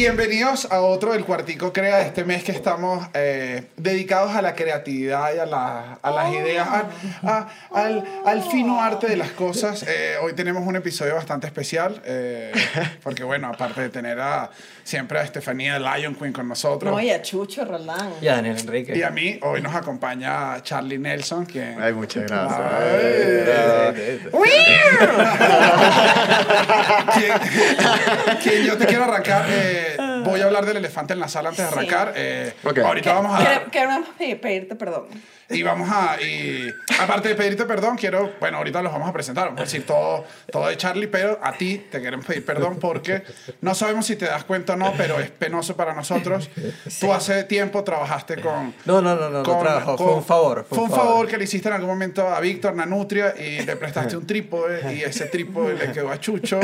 [0.00, 5.34] Bienvenidos a otro del Cuartico Crea, este mes que estamos eh, dedicados a la creatividad
[5.34, 6.84] y a, la- a las ideas, a-
[7.26, 9.86] a- al, al fino arte de las cosas.
[9.88, 12.52] Eh, hoy tenemos un episodio bastante especial, eh,
[13.02, 14.50] porque bueno, aparte de tener a,
[14.84, 18.22] siempre a Estefanía Lion Queen con nosotros, No, y a Chucho Roland.
[18.22, 18.98] Y a Daniel Enrique.
[18.98, 21.80] y a mí, hoy nos acompaña Charlie Nelson, quien...
[21.80, 22.60] Ay, muchas gracias.
[22.70, 24.26] Ay.
[27.14, 27.32] quien,
[28.42, 29.85] quien yo te quiero arrancar, eh,
[30.26, 31.78] voy a hablar del elefante en la sala antes de Sí.
[31.78, 32.12] arrancar.
[32.16, 32.78] eh, Ok.
[32.78, 33.44] Ahorita vamos a...
[33.44, 35.06] Quere- Queremos pe- pedirte perdón.
[35.48, 36.68] Y vamos a, y
[36.98, 40.24] aparte de pedirte perdón, quiero, bueno, ahorita los vamos a presentar, vamos a decir todo,
[40.50, 43.22] todo de Charlie, pero a ti te queremos pedir perdón porque
[43.60, 46.50] no sabemos si te das cuenta o no, pero es penoso para nosotros.
[46.98, 48.74] Tú hace tiempo trabajaste con...
[48.86, 50.66] No, no, no, no, no trabajó, fue un favor.
[50.68, 54.16] Fue un favor que le hiciste en algún momento a Víctor Nanutria y le prestaste
[54.16, 56.58] un trípode y ese trípode le quedó a Chucho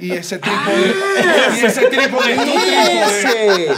[0.00, 0.94] y ese trípode,
[1.60, 2.95] y ese trípode es tu trípode.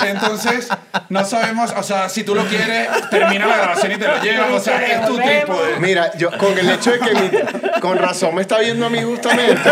[0.07, 0.69] Entonces,
[1.09, 4.51] no sabemos, o sea, si tú lo quieres, termina la grabación y te lo llevas,
[4.53, 5.79] o sea, es tu trípode.
[5.81, 9.03] Mira, yo con el hecho de que mi- con razón me está viendo a mí
[9.03, 9.71] justamente.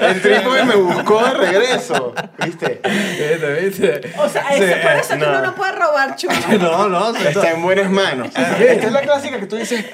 [0.00, 2.14] El trípode me buscó de regreso.
[2.44, 2.80] ¿Viste?
[2.84, 4.12] ¿Viste, viste?
[4.18, 5.28] O sea, eso, por eso que no.
[5.28, 6.34] uno no puede robar Chucho.
[6.58, 8.28] No, no, Está en buenas manos.
[8.34, 9.84] Esta es la clásica que tú dices,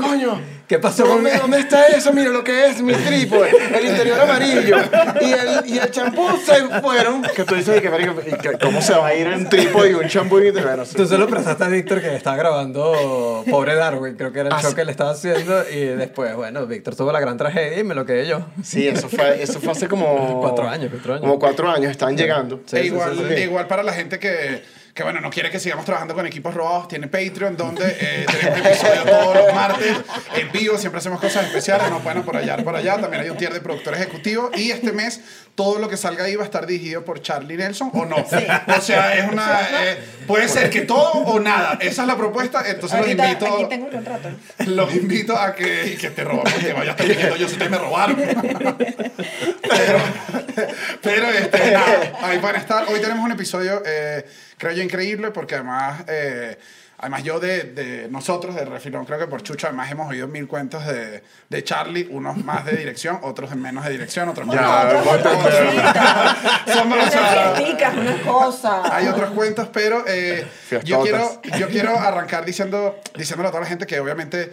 [0.00, 0.40] coño.
[0.66, 2.10] ¿Qué pasó con ¿Dónde, ¿Dónde está eso?
[2.14, 4.78] Mira lo que es mi trípode, el interior amarillo
[5.20, 7.20] y el, y el champú se fueron.
[7.22, 9.94] Que tú dices, que, marico, ¿y que- ¿cómo se va a ir un trípode y
[9.94, 10.38] un champú?
[10.38, 14.40] Y bueno, Tú se lo prestaste a Víctor que estaba grabando Pobre Darwin, creo que
[14.40, 14.76] era el Ah, show sí.
[14.76, 15.64] que le estaba haciendo.
[15.70, 18.46] Y después, bueno, Víctor tuvo la gran tragedia y me lo quedé yo.
[18.62, 20.40] Sí, eso fue, eso fue hace como...
[20.44, 21.20] Cuatro años, cuatro años.
[21.22, 22.62] Como cuatro años, estaban llegando.
[22.64, 23.42] Sí, E sí, igual, sí, sí.
[23.42, 24.62] igual para la gente que,
[24.94, 28.58] que, bueno, no quiere que sigamos trabajando con equipos robados, tiene Patreon, donde eh, tenemos
[28.60, 29.96] episodios todos los martes
[30.36, 33.52] en vivo, siempre hacemos cosas especiales, nos pueden apoyar por allá, también hay un tier
[33.52, 35.20] de productor ejecutivo, y este mes
[35.54, 38.16] todo lo que salga ahí va a estar dirigido por Charlie Nelson, o no.
[38.76, 39.68] O sea, es una...
[39.84, 43.46] eh, puede ser que todo o nada, esa es la propuesta, entonces los invito...
[43.46, 44.30] aquí tengo un contrato.
[44.66, 47.52] Los invito a que, y que te roban, porque vaya a estar diciendo yo si
[47.52, 48.16] ustedes me robaron.
[48.16, 49.98] pero,
[51.02, 52.88] pero este, nada, ahí van a estar.
[52.88, 54.26] Hoy tenemos un episodio, eh,
[54.56, 56.58] creo yo, increíble, porque además, eh,
[56.98, 60.46] además yo de, de nosotros, de Refilón, creo que por Chucho, además hemos oído mil
[60.46, 64.56] cuentos de, de Charlie, unos más de dirección, otros de menos de dirección, otros más
[64.56, 64.62] Ya,
[67.98, 68.90] unas cosas.
[68.90, 70.46] hay otros cuentos, pero eh,
[70.84, 74.52] yo, quiero, yo quiero arrancar diciendo, diciéndole a toda la gente que obviamente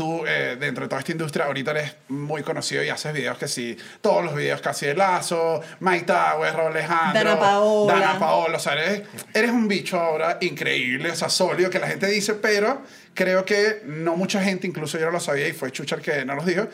[0.00, 3.46] tú, eh, dentro de toda esta industria, ahorita eres muy conocido y haces videos que
[3.46, 7.92] sí, todos los videos casi de Lazo, Mike Towers, Raúl Alejandro, Dana Paola.
[7.92, 9.02] Dana Paola, o sea, eres,
[9.34, 12.80] eres un bicho ahora increíble, o sea, sólido, que la gente dice, pero
[13.12, 16.24] creo que no mucha gente, incluso yo no lo sabía y fue Chucha el que
[16.24, 16.66] no los dijo,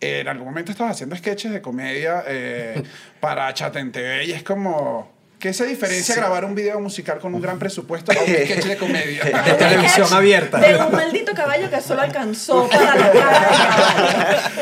[0.00, 2.82] en algún momento estabas haciendo sketches de comedia eh,
[3.20, 5.11] para Chat en TV y es como...
[5.42, 8.76] ¿Qué se diferencia grabar un video musical con un gran presupuesto a un sketch de
[8.76, 9.24] comedia?
[9.44, 10.60] De televisión abierta.
[10.60, 14.52] De un maldito caballo que solo alcanzó para la cara.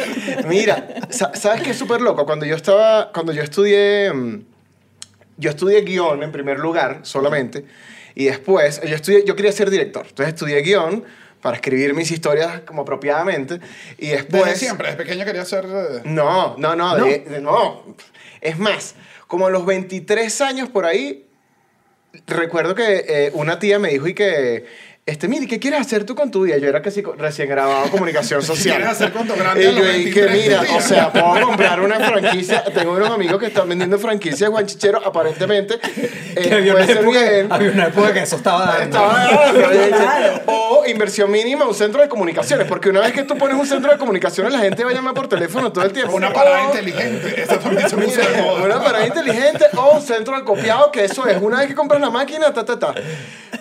[0.49, 2.25] Mira, sa- ¿sabes qué es súper loco?
[2.25, 4.43] Cuando yo estaba, cuando yo estudié, mm,
[5.37, 7.67] yo estudié guion en primer lugar solamente,
[8.15, 11.05] y después, yo, estudié, yo quería ser director, entonces estudié guion
[11.43, 13.61] para escribir mis historias como apropiadamente,
[13.99, 14.45] y después...
[14.47, 15.67] Desde siempre, desde pequeño quería ser...
[15.67, 17.05] eh, No, no, no, ¿No?
[17.05, 17.85] de- de- no.
[18.41, 18.95] Es más,
[19.31, 21.25] como a los 23 años por ahí,
[22.27, 24.67] recuerdo que eh, una tía me dijo y que,
[25.07, 26.57] este, mire, ¿qué quieres hacer tú con tu vida?
[26.59, 28.77] Yo era casi recién graduado en comunicación social.
[28.77, 31.81] quieres hacer con tu grande Y yo y que 23, mira, o sea, puedo comprar
[31.81, 32.63] una franquicia.
[32.73, 35.75] Tengo unos amigos que están vendiendo franquicias de guanchichero, aparentemente.
[36.37, 37.47] eh, Que había, una puede ser época, bien.
[37.53, 38.85] había una época que eso estaba dando.
[38.85, 40.43] Estaba dando.
[40.47, 42.67] O inversión mínima, un centro de comunicaciones.
[42.69, 45.15] Porque una vez que tú pones un centro de comunicaciones, la gente va a llamar
[45.15, 46.15] por teléfono todo el tiempo.
[46.15, 47.41] Una parada O- inteligente.
[47.43, 48.63] Esto también Mira, moda.
[48.65, 51.39] una parada inteligente o un centro de copiado, que eso es.
[51.41, 52.95] Una vez que compras la máquina, ta, ta, ta.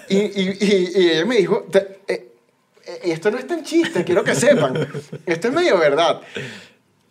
[0.07, 1.97] Y, y, y, y ella me dijo, eh,
[2.85, 4.75] eh, esto no es tan chiste, quiero que sepan.
[5.25, 6.21] Esto es medio verdad.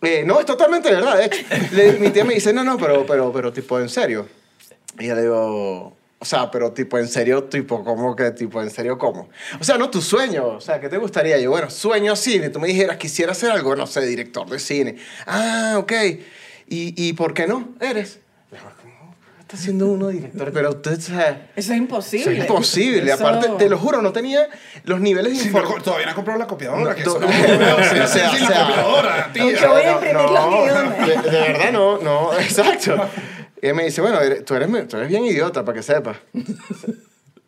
[0.01, 1.37] Eh, no, es totalmente verdad, de hecho.
[1.71, 4.27] Le- mi tía me dice, no, no, pero, pero, pero, tipo, en serio.
[4.99, 8.69] Y yo le digo, o sea, pero tipo, en serio, tipo, ¿cómo que, tipo, en
[8.69, 9.29] serio, cómo?
[9.59, 11.37] O sea, no, tu sueño, o sea, ¿qué te gustaría?
[11.39, 12.49] Yo, bueno, sueño cine.
[12.49, 14.95] Tú me dijeras, quisiera hacer algo, no sé, director de cine.
[15.25, 15.91] Ah, ok.
[16.67, 17.69] ¿Y, y por qué no?
[17.79, 18.19] Eres.
[19.49, 20.51] ¿Cómo está siendo uno director?
[20.53, 22.33] Pero usted, o sea, Eso es imposible.
[22.33, 23.11] es imposible.
[23.11, 24.47] Eso- Aparte, te lo juro, no tenía
[24.83, 25.81] los niveles de Sí, no, información.
[25.83, 26.83] todavía no he comprado la copiadora.
[26.83, 27.27] No, que to- eso no,
[27.77, 29.51] o sea, o sea, o sin la sea, copiadora, tía.
[29.59, 31.23] Yo voy a imprimir los guiones.
[31.23, 32.95] de, de verdad no, no, exacto.
[33.59, 36.17] Y ella me dice, bueno, eres- tú eres, tú eres bien idiota, para que sepas.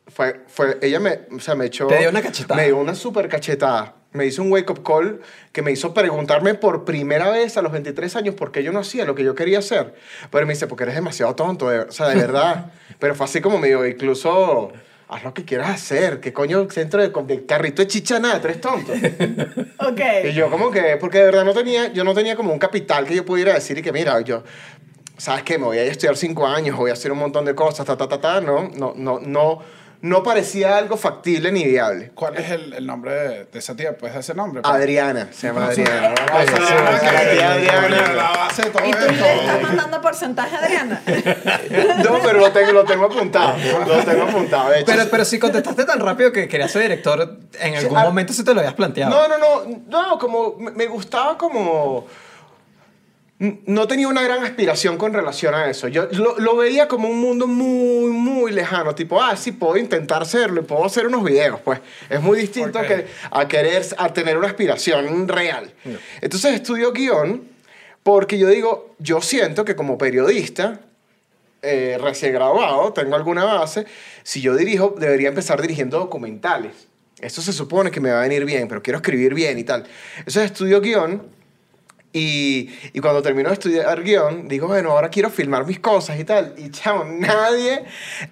[0.08, 1.86] Fue, fue, ella me, o sea, me echó...
[1.86, 2.60] Te dio una cachetada.
[2.60, 3.94] Me dio una súper cachetada.
[4.14, 5.22] Me hizo un wake-up call
[5.52, 8.80] que me hizo preguntarme por primera vez a los 23 años por qué yo no
[8.80, 9.94] hacía lo que yo quería hacer.
[10.32, 12.72] Pero me dice, porque eres demasiado tonto, de- o sea, de verdad.
[13.00, 14.72] Pero fue así como me dijo, incluso
[15.08, 16.20] haz lo que quieras hacer.
[16.20, 18.40] ¿Qué coño centro de, de carrito de chicha nada?
[18.42, 18.92] Tú eres tonto.
[19.84, 20.00] Ok.
[20.26, 23.06] Y yo como que, porque de verdad no tenía, yo no tenía como un capital
[23.06, 24.44] que yo pudiera decir y que mira, yo,
[25.18, 25.58] ¿sabes qué?
[25.58, 28.08] Me voy a estudiar cinco años, voy a hacer un montón de cosas, ta, ta,
[28.08, 29.60] ta, ta, no, no, no, no,
[30.02, 32.12] no parecía algo factible ni viable.
[32.16, 33.98] ¿Cuál es el, el nombre de, de esa tía?
[33.98, 34.62] ¿Puedes ese nombre?
[34.66, 36.14] Adriana, se llama Adriana.
[36.32, 41.02] Adriana, la base de todo ¿Y tú le estás mandando porcentaje a Adriana?
[42.04, 43.56] No, pero lo tengo, lo tengo apuntado,
[43.88, 44.86] lo tengo apuntado, de hecho.
[44.88, 48.44] Pero, pero si contestaste tan rápido que querías ser director, en algún ah, momento se
[48.44, 49.12] te lo habías planteado.
[49.12, 52.08] No, no, no, no, como me me gustaba como...
[53.66, 55.88] No tenía una gran aspiración con relación a eso.
[55.88, 58.94] Yo lo, lo veía como un mundo muy, muy lejano.
[58.94, 61.60] Tipo, ah, sí, puedo intentar hacerlo y puedo hacer unos videos.
[61.62, 62.86] Pues es muy distinto Ok.
[62.86, 65.74] a, que, a querer, a tener una aspiración real.
[66.22, 67.42] Entonces estudio guion
[68.04, 70.80] porque yo digo, yo siento que como periodista,
[71.64, 73.86] eh, recién graduado, tengo alguna base,
[74.22, 76.74] si yo dirijo, debería empezar dirigiendo documentales.
[77.20, 79.86] Eso se supone que me va a venir bien, pero quiero escribir bien y tal.
[80.20, 81.41] Entonces estudio guion
[82.14, 86.26] y, y cuando termino de estudiar guion, digo, bueno, ahora quiero filmar mis cosas y
[86.26, 86.54] tal.
[86.58, 87.86] Y chamo, nadie,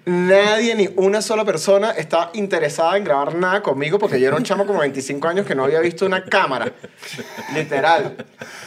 [0.04, 4.42] nadie, ni una sola persona está interesada en grabar nada conmigo porque yo era un
[4.44, 6.72] chamo como 25 años que no había visto una cámara.
[7.54, 8.16] Literal.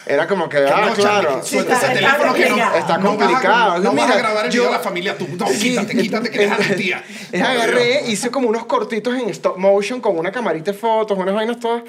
[0.06, 1.44] Era como que, ah, no, claro.
[1.44, 2.78] Suelta Está- ese teléfono que no, complicado.
[2.78, 3.78] Está no vas a- complicado.
[3.80, 5.28] No, vas Mira, a grabar el yo- video de la familia tú.
[5.38, 7.04] No, Sí, quítate, quítate, que eres tu tía.
[7.34, 11.60] Agarré, hice como unos cortitos en stop motion con una camarita de fotos, unas vainas
[11.60, 11.84] todas.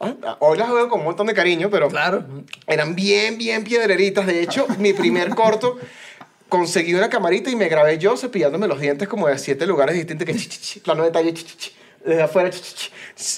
[0.00, 2.24] Ah, Hoy las veo con un montón de cariño, pero Claro.
[2.66, 4.26] eran bien, bien piedreritas.
[4.26, 5.78] De hecho, mi primer corto
[6.48, 10.26] conseguí una camarita y me grabé yo cepillándome los dientes como de siete lugares distintos,
[10.26, 11.70] que plano detalle, chi,
[12.04, 12.50] desde afuera,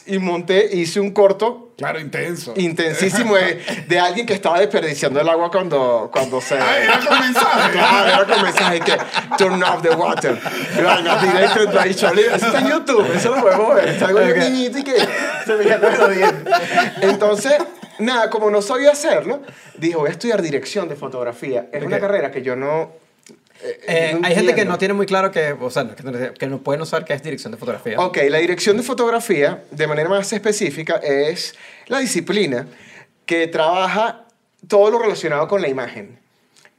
[0.07, 2.55] y monté, hice un corto Claro, intenso.
[2.57, 6.55] intensísimo de, de alguien que estaba desperdiciando el agua cuando, cuando se...
[6.57, 7.73] Ah, era con mensaje.
[7.73, 8.97] Claro, era con mensaje que
[9.37, 10.39] turn off the water.
[10.77, 13.89] Y directo, ahí, Charlie, Eso está en YouTube, eso lo podemos ver.
[13.89, 14.37] Está algo de un Ok.
[14.49, 14.95] niñito y que
[15.47, 16.55] se me quedó los dientes.
[17.01, 17.55] Entonces,
[17.99, 19.43] nada, como no sabía hacerlo,
[19.77, 21.67] dije, voy a estudiar dirección de fotografía.
[21.73, 22.03] Es una Ok.
[22.03, 22.93] carrera que yo no...
[23.63, 25.95] eh, Eh, no hay gente que no tiene muy claro que, o sea,
[26.39, 27.99] que no pueden usar qué es dirección de fotografía.
[27.99, 31.55] Ok, la dirección de fotografía, de manera más específica, es
[31.87, 32.67] la disciplina
[33.27, 34.27] que trabaja
[34.69, 36.22] todo lo relacionado con la imagen.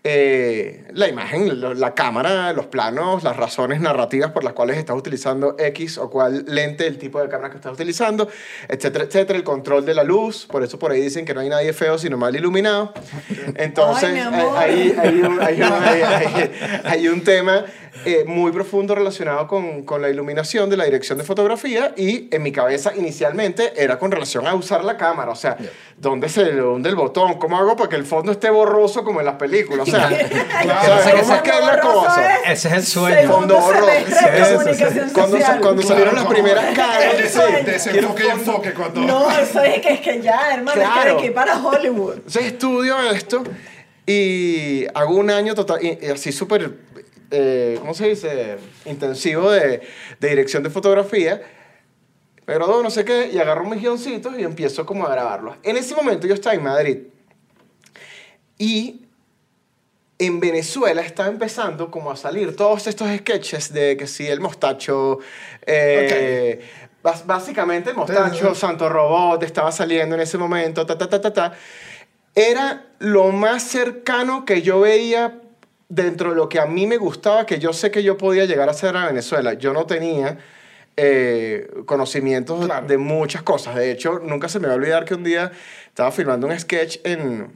[0.05, 4.97] Eh, la imagen, lo- la cámara, los planos, las razones narrativas por las cuales estás
[4.97, 8.27] utilizando X o cuál lente, el tipo de cámara que estás utilizando,
[8.67, 11.47] etcétera, etcétera, el control de la luz, por eso por ahí dicen que no hay
[11.47, 12.91] nadie feo sino mal iluminado.
[13.55, 14.09] Entonces,
[14.57, 16.51] Ay, hay, hay un, hay un- hay- hay-
[16.83, 17.63] hay un tema
[18.05, 22.43] eh, muy profundo relacionado con, con la iluminación de la dirección de fotografía y en
[22.43, 25.55] mi cabeza inicialmente era con relación a usar la cámara, o sea,
[25.95, 27.35] ¿dónde se le hunde el botón?
[27.35, 29.87] ¿Cómo hago para que el fondo esté borroso como en las películas?
[29.97, 30.09] Sea,
[30.63, 31.03] Claro.
[31.03, 32.35] ¿sabes ¿cómo es que es la cosa?
[32.45, 33.31] Ese es el sueño.
[33.31, 33.55] Fondo
[35.13, 37.17] Cuando, cuando salieron las primeras caras,
[37.65, 39.01] desenfoque y enfoque cuando...
[39.01, 41.01] No, eso es que es que ya, hermano, es Claro.
[41.03, 42.13] que de aquí para Hollywood.
[42.15, 43.43] Entonces estudio esto
[44.05, 46.73] y hago un año total, y- y así súper,
[47.31, 48.57] eh, ¿cómo se dice?
[48.85, 49.81] Intensivo de,
[50.19, 51.41] de dirección de fotografía.
[52.45, 55.55] Me graduó no sé qué y agarro mis guioncitos y empiezo como a grabarlos.
[55.63, 56.97] En ese momento yo estaba en Madrid
[58.57, 59.05] y
[60.25, 65.19] en Venezuela estaba empezando como a salir todos estos sketches de que sí, el mostacho,
[65.65, 66.61] eh,
[67.03, 71.33] bas- básicamente el mostacho, Santo Robot estaba saliendo en ese momento, ta, ta, ta, ta,
[71.33, 71.53] ta.
[72.35, 75.39] Era lo más cercano que yo veía
[75.89, 78.67] dentro de lo que a mí me gustaba, que yo sé que yo podía llegar
[78.67, 79.53] a hacer a Venezuela.
[79.53, 80.39] Yo no tenía
[80.97, 82.87] eh, conocimientos Claro.
[82.87, 83.75] de muchas cosas.
[83.75, 85.51] De hecho, nunca se me va a olvidar que un día
[85.87, 87.51] estaba filmando un sketch en,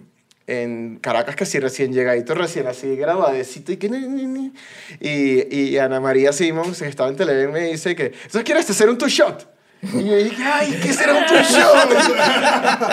[0.47, 3.89] en Caracas, que sí, recién llegadito, recién así, graduadecito, y que...
[3.89, 4.53] ni, ni, ni.
[5.01, 8.89] Y, y Ana María Simons, que estaba en Televen, me dice que, ¿eso quieres hacer
[8.89, 9.56] un two-shot?
[9.79, 11.91] Y yo dije, ay, ¿qué será un two-shot?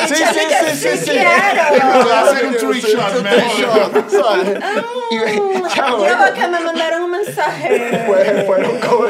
[0.08, 1.10] sí, sí, sí, sí, sí.
[1.10, 1.30] quiero.
[2.02, 4.02] Voy a hacer un three shot, mejor.
[5.10, 8.04] Y me- chavo, Ya va que me mandaron un mensaje.
[8.06, 9.06] fue- fueron como...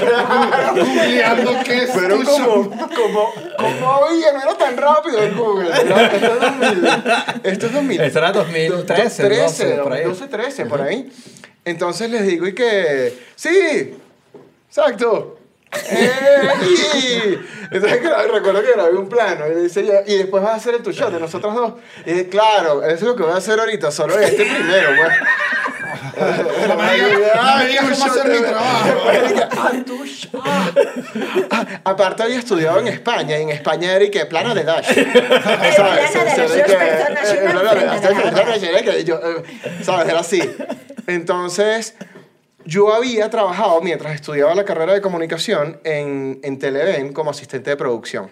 [0.85, 2.71] Googleando qué es Fueron como, show.
[2.95, 5.71] como, como, oye, no era tan rápido el Google.
[5.71, 6.87] Esto es 2000.
[7.45, 8.01] Esto es 2000.
[8.01, 10.05] Esto era 2013, 13, 12, por ahí.
[10.05, 11.13] 12, 13, por ahí.
[11.65, 13.95] Entonces les digo y que, sí,
[14.69, 15.39] exacto.
[15.91, 16.11] Eh,
[16.97, 17.39] y-
[17.71, 18.03] entonces
[18.33, 20.93] recuerdo que grabé un plano y, dice ella, y después vas a hacer el tu
[20.93, 21.73] shot de nosotros dos.
[22.07, 25.13] Y dije, claro, eso es lo que voy a hacer ahorita, solo este primero, pues.
[26.17, 29.01] No me digas cómo hacer mi trabajo.
[31.85, 34.87] Aparte había estudiado en España y en España era y que plana de Dash.
[39.83, 40.09] ¿Sabes?
[40.09, 40.43] Era así.
[41.07, 41.95] Entonces,
[42.65, 47.77] yo había trabajado mientras estudiaba la carrera de comunicación en, en Televen como asistente de
[47.77, 48.31] producción.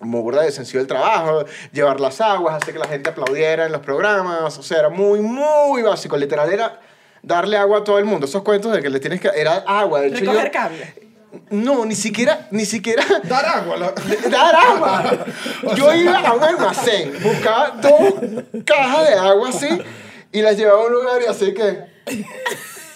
[0.00, 3.72] Muy burda de sencillo el trabajo, llevar las aguas, hacer que la gente aplaudiera en
[3.72, 6.16] los programas, o sea, era muy, muy básico.
[6.16, 6.80] Literal era
[7.22, 8.26] darle agua a todo el mundo.
[8.26, 9.28] Esos cuentos de que le tienes que...
[9.34, 10.30] Era agua, de hecho yo...
[10.32, 10.94] Recoger cable.
[11.50, 13.76] No, ni siquiera, ni siquiera Dar agua.
[13.76, 13.92] la-
[14.30, 15.26] dar agua.
[15.76, 18.14] Yo iba a un almacén, buscaba dos
[18.64, 19.68] cajas de agua así
[20.32, 21.84] y las llevaba a un lugar y así que...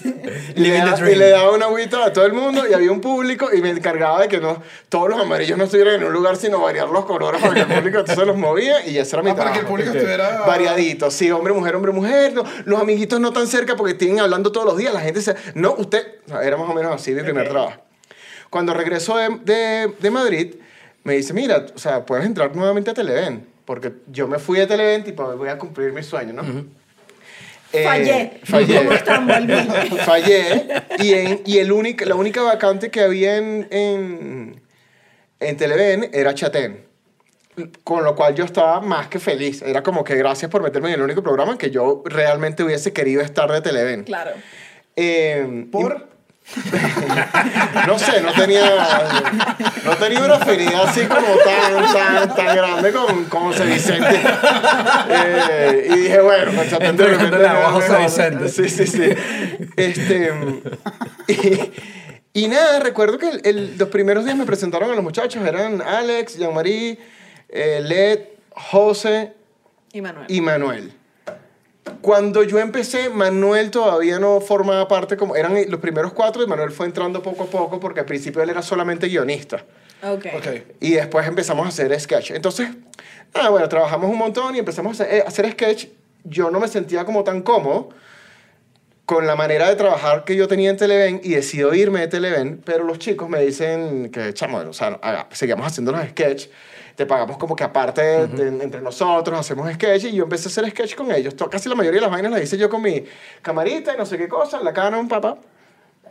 [0.55, 1.13] Y le, Living the da- dream.
[1.13, 3.71] y le daba una agüita a todo el mundo y había un público y me
[3.71, 7.05] encargaba de que no, todos los amarillos no estuvieran en un lugar sino variar los
[7.07, 9.61] colores para que el público entonces los movía y ese era mi Ah, para que
[9.61, 9.69] el trabajo.
[9.85, 10.43] público estuviera...
[10.47, 12.33] Variadito, sí, hombre, mujer, hombre, mujer.
[12.35, 14.93] no, los amiguitos no tan cerca porque tienen hablando todos los días.
[14.93, 15.35] La gente se.
[15.55, 16.07] No, usted.
[16.43, 17.81] Era más o menos así mi primer trabajo.
[18.51, 20.55] Cuando regreso de, de, de Madrid,
[21.05, 23.47] me dice: Mira, o sea, puedes entrar nuevamente a Televen.
[23.65, 26.43] Porque yo me fui de Televen y pues voy a cumplir mi sueño, ¿no?
[27.73, 28.41] Eh, Fallé.
[28.45, 28.81] Fallé.
[30.05, 30.67] Fallé.
[30.99, 34.63] Y, en, y el único, la única vacante que había en, en,
[35.41, 36.85] en Televen era Chatén.
[37.85, 39.63] Con lo cual yo estaba más que feliz.
[39.63, 42.93] Era como que gracias por meterme en el único programa en que yo realmente hubiese
[42.93, 44.05] querido estar de Televen.
[44.05, 44.33] Claro.
[44.97, 46.12] Eh, ¿Por?
[47.87, 48.63] no sé, no tenía,
[49.85, 54.21] no tenía una afinidad así como tan, tan, tan grande con, con José Vicente.
[55.09, 58.49] Eh, y dije, bueno, Entregándole de repente agua a me- José me- Vicente.
[58.49, 59.15] Sí, sí, sí.
[59.77, 60.33] Este,
[61.29, 65.45] y, y nada, recuerdo que el- el- los primeros días me presentaron a los muchachos.
[65.47, 66.99] Eran Alex, Jean-Marie,
[67.49, 68.21] eh, Led,
[68.51, 69.33] José
[69.93, 70.27] Y Manuel.
[70.29, 70.93] y Manuel.
[72.01, 76.71] Cuando yo empecé, Manuel todavía no formaba parte, como eran los primeros cuatro, y Manuel
[76.71, 79.65] fue entrando poco a poco porque al principio él era solamente guionista.
[80.03, 80.27] Ok.
[80.37, 80.47] Ok.
[80.81, 82.31] Y después empezamos a hacer sketch.
[82.33, 82.69] Entonces,
[83.35, 85.87] ah, bueno, trabajamos un montón y empezamos a hacer, eh, hacer sketch.
[86.25, 87.89] Yo no me sentía como tan cómodo
[89.05, 92.61] con la manera de trabajar que yo tenía en Televen y decido irme de Televen,
[92.65, 96.47] pero los chicos me dicen que, chamo, o sea, haga- seguimos haciendo los sketch,
[96.95, 100.71] te pagamos como que aparte de- entre nosotros, hacemos sketch y yo empecé a hacer
[100.71, 101.35] sketch con ellos.
[101.37, 103.05] To- Casi la mayoría de las vainas las hice yo con mi
[103.41, 105.39] camarita y no sé qué cosa, la Canon, papá,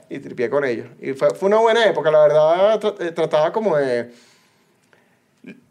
[0.09, 0.87] y tripié con ellos.
[1.01, 4.11] Y fue, fue una buena época, la verdad, tra- eh, trataba como de...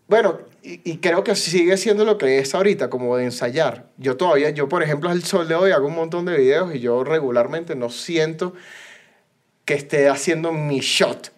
[0.09, 3.87] Bueno, y, y creo que sigue siendo lo que es ahorita, como de ensayar.
[3.97, 6.81] Yo todavía, yo por ejemplo, al sol de hoy hago un montón de videos y
[6.81, 8.55] yo regularmente no siento
[9.65, 11.31] que esté haciendo mi shot.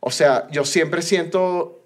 [0.00, 1.80] O sea, yo siempre siento,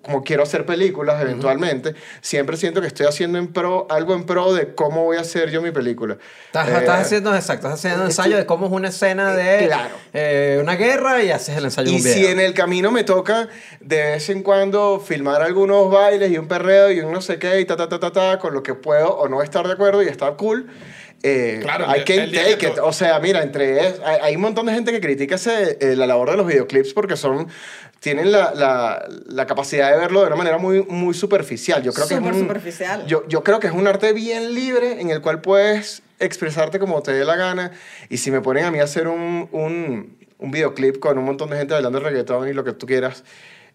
[0.00, 4.54] como quiero hacer películas eventualmente, siempre siento que estoy haciendo en pro, algo en pro
[4.54, 6.16] de cómo voy a hacer yo mi película.
[6.46, 9.66] Estás, Eh, estás haciendo, exacto, estás haciendo un ensayo de cómo es una escena de
[9.66, 9.94] Claro.
[10.14, 12.14] eh, una guerra y haces el ensayo de Y un video.
[12.14, 13.48] si en el camino me toca
[13.80, 17.60] de vez en cuando filmar algunos bailes y un perreo y un no sé qué
[17.60, 20.02] y ta, ta, ta, ta, ta, con lo que puedo o no estar de acuerdo
[20.02, 20.68] y estar cool,
[21.22, 22.78] eh, Claro, I el- can el día take que it.
[22.82, 25.94] O sea, mira, entre es- hay, hay un montón de gente que critica ese, eh,
[25.96, 27.46] la labor de los videoclips porque son
[28.02, 31.84] tienen la, la, la capacidad de verlo de una manera muy, muy superficial.
[31.84, 33.06] Yo creo que es un- superficial.
[33.06, 37.00] Yo, yo creo que es un arte bien libre en el cual puedes expresarte como
[37.02, 37.70] te dé la gana.
[38.08, 41.50] Y si me ponen a mí a hacer un, un, un videoclip con un montón
[41.50, 43.22] de gente bailando reggaetón y lo que tú quieras,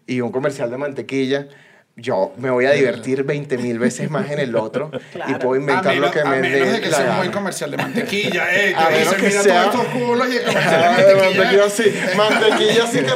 [0.06, 1.48] y un comercial de mantequilla,
[2.00, 5.38] yo me voy a divertir 20 mil veces más en el otro y Claro.
[5.40, 7.16] puedo A inventar menos, lo que a me menos dé de que sea gana.
[7.18, 8.74] muy comercial de mantequilla, eh.
[8.76, 11.42] A Que menos que mira sea- todos estos culos y el comercial de Ah, mantequilla.
[11.42, 11.70] mantequilla eh.
[11.70, 13.10] sí, mantequilla sí que no,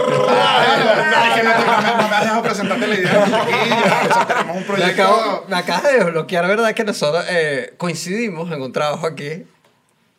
[1.25, 4.01] es que no, me- has dejado presentarte la idea de mantequilla.
[4.11, 5.45] O sea, tenemos un proyecto.
[5.49, 6.75] me acabas de desbloquear, ¿verdad?
[6.75, 9.45] Que nosotros eh, coincidimos en un trabajo aquí.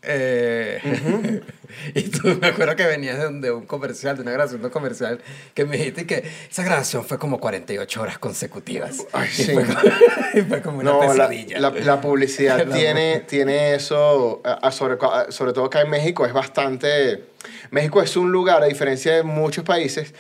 [0.06, 1.42] Eh,
[1.96, 4.68] y tú me acuerdo que venías de un, de un comercial, de una grabación de
[4.68, 5.20] un comercial,
[5.54, 9.06] que me dijiste que esa grabación fue como 48 horas consecutivas.
[9.14, 9.54] Ay, y, sí.
[9.54, 9.80] fue como,
[10.34, 11.60] y fue como una No, la, pesadilla.
[11.60, 16.26] la, la publicidad tiene, tiene eso, a- a sobre, a- sobre todo acá en México,
[16.26, 17.24] es bastante...
[17.72, 20.14] México es un lugar, a diferencia de muchos países,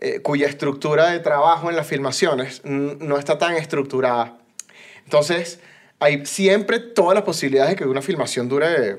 [0.00, 4.38] eh, cuya estructura de trabajo en las filmaciones no está tan estructurada.
[5.04, 5.60] Entonces,
[6.00, 8.98] hay siempre todas las posibilidades de que una filmación dure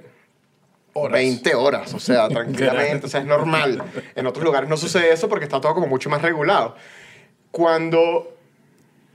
[0.97, 1.19] Horas.
[1.19, 3.83] 20 horas, o sea, tranquilamente, o sea, es normal.
[4.15, 6.75] En otros lugares no sucede eso porque está todo como mucho más regulado.
[7.51, 8.35] Cuando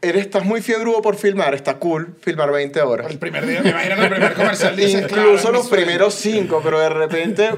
[0.03, 3.11] eres, estás muy fiebrudo por filmar, está cool filmar 20 horas.
[3.11, 4.77] El primer día, me imagino el primer comercial.
[4.77, 7.51] dices, Incluso los primeros cinco, pero de repente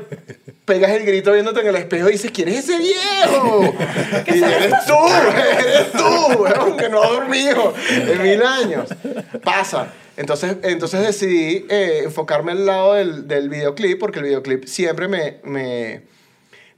[0.65, 3.75] pegas el grito viéndote en el espejo y dices, ¿quién es ese viejo?
[4.27, 5.09] y eres tú,
[5.59, 8.89] eres tú, weón, que no ha dormido en mil años.
[9.43, 9.89] Pasa.
[10.23, 15.39] Entonces, entonces decidí eh, enfocarme al lado del, del videoclip, porque el videoclip siempre me,
[15.43, 16.03] me,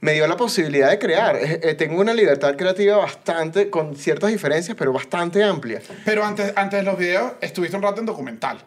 [0.01, 1.37] me dio la posibilidad de crear.
[1.39, 5.79] Eh, tengo una libertad creativa bastante, con ciertas diferencias, pero bastante amplia.
[6.03, 8.57] Pero antes, antes de los videos, estuviste un rato en documental.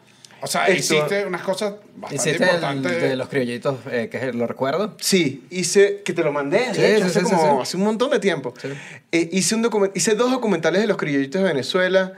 [0.41, 3.03] O sea, Esto- hiciste unas cosas bastante Hiciste el importantes.
[3.03, 4.95] de los criollitos, eh, que es- lo recuerdo.
[5.01, 7.63] Sí, hice, que te lo mandé, de Sí, hecho, sí, hace, sí, como, sí.
[7.63, 8.55] hace un montón de tiempo.
[8.63, 8.69] Sí.
[9.11, 12.13] Eh, hice, un hice dos documentales de los criollitos de Venezuela.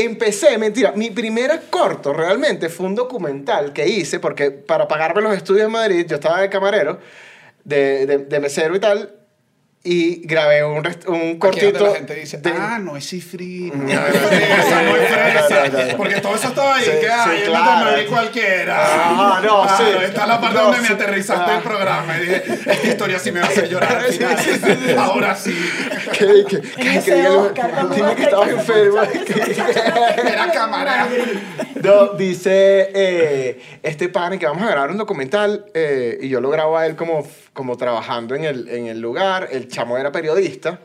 [0.00, 5.36] Empecé, mentira, mi primer corto realmente fue un documental que hice, porque para pagarme los
[5.36, 7.00] estudios en Madrid, yo estaba de camarero,
[7.64, 9.17] de, de, de mesero y tal,
[9.90, 11.86] y grabé un, un Aquí donde cortito.
[11.86, 13.96] la gente dice, de- ah, no es cifrino, No, no
[14.96, 15.96] es fresa, no no, no.
[15.96, 17.90] Porque todo eso estaba ahí, Sí, que sí, claro.
[18.08, 18.76] Cualquiera.
[18.80, 19.84] Ah, no, sí.
[20.04, 20.82] Está la parte No, donde sí.
[20.88, 21.56] me aterrizaste Ah.
[21.56, 24.38] el programa y dije, esta historia sí me va a hacer llorar al Sí, final.
[24.38, 24.92] sí, sí, sí.
[24.98, 25.70] Ahora sí.
[26.12, 29.02] que, que, que, ese que diga, Oscar, cuando dime que estabas enfermo.
[29.02, 31.08] Era cámara.
[31.82, 36.50] No, dice eh, este pan que vamos a grabar un documental eh, y yo lo
[36.50, 37.26] grabo a él como,
[37.58, 39.48] como trabajando en el, en el lugar.
[39.50, 40.78] El chamo era periodista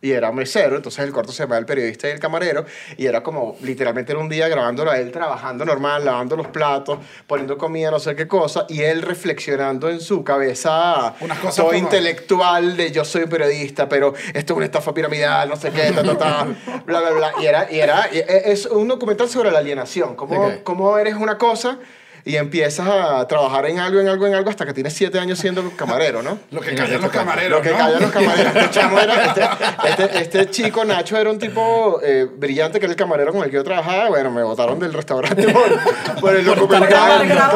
[0.00, 2.64] y era mesero, entonces el corto se llama El periodista y el camarero
[2.96, 6.98] y era como literalmente era un día grabándolo a él trabajando normal, lavando los platos,
[7.28, 11.66] poniendo comida, no sé qué cosa y él reflexionando en su cabeza Unas cosas todo
[11.66, 15.92] como- intelectual de yo soy periodista, pero esto es una estafa piramidal, no sé qué,
[15.92, 16.44] ta, ta, ta,
[16.86, 17.32] bla, bla, bla.
[17.40, 20.52] Y era, y era, y es un documental sobre la alienación, cómo, Ok.
[20.64, 21.78] cómo eres una cosa
[22.24, 25.38] y empiezas a trabajar en algo, en algo, en algo hasta que tienes siete años
[25.38, 26.38] siendo camarero, ¿no?
[26.50, 27.78] Lo que callan los camareros, Lo que ¿no?
[27.78, 28.52] callan los camareros.
[28.56, 29.48] Este, chamo era- este,
[30.04, 33.50] este- este chico, Nacho, era un tipo eh, brillante que era el camarero con el
[33.50, 34.08] que yo trabajaba.
[34.08, 36.88] Bueno, me botaron del restaurante por, por el documental.
[36.88, 37.52] Claro, claro.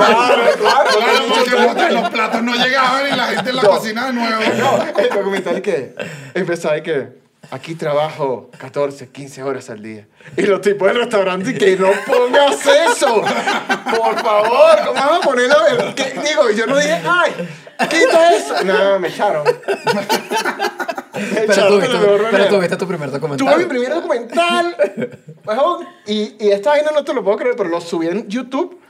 [0.59, 3.69] Claro, porque los platos no llegaban y la gente en la No.
[3.71, 4.42] cocina de nuevo.
[4.59, 5.95] no, el documental que
[6.35, 10.07] empezaba y que aquí trabajo 14, 15 horas al día.
[10.37, 13.23] Y los tipos del restaurante que no pongas eso.
[13.97, 15.57] Por favor, ¿cómo vas a ponerlo?
[15.95, 17.33] Digo, yo no dije, ay,
[17.89, 18.65] quita eso.
[18.65, 19.45] No, me echaron.
[19.45, 19.53] Me
[21.13, 21.99] Pero echaron tuviste,
[22.31, 23.47] pero tuviste tu primer documental.
[23.47, 24.77] Tuve mi primer documental.
[26.07, 28.82] y, y esta vaina no te lo puedo creer, pero lo subí en YouTube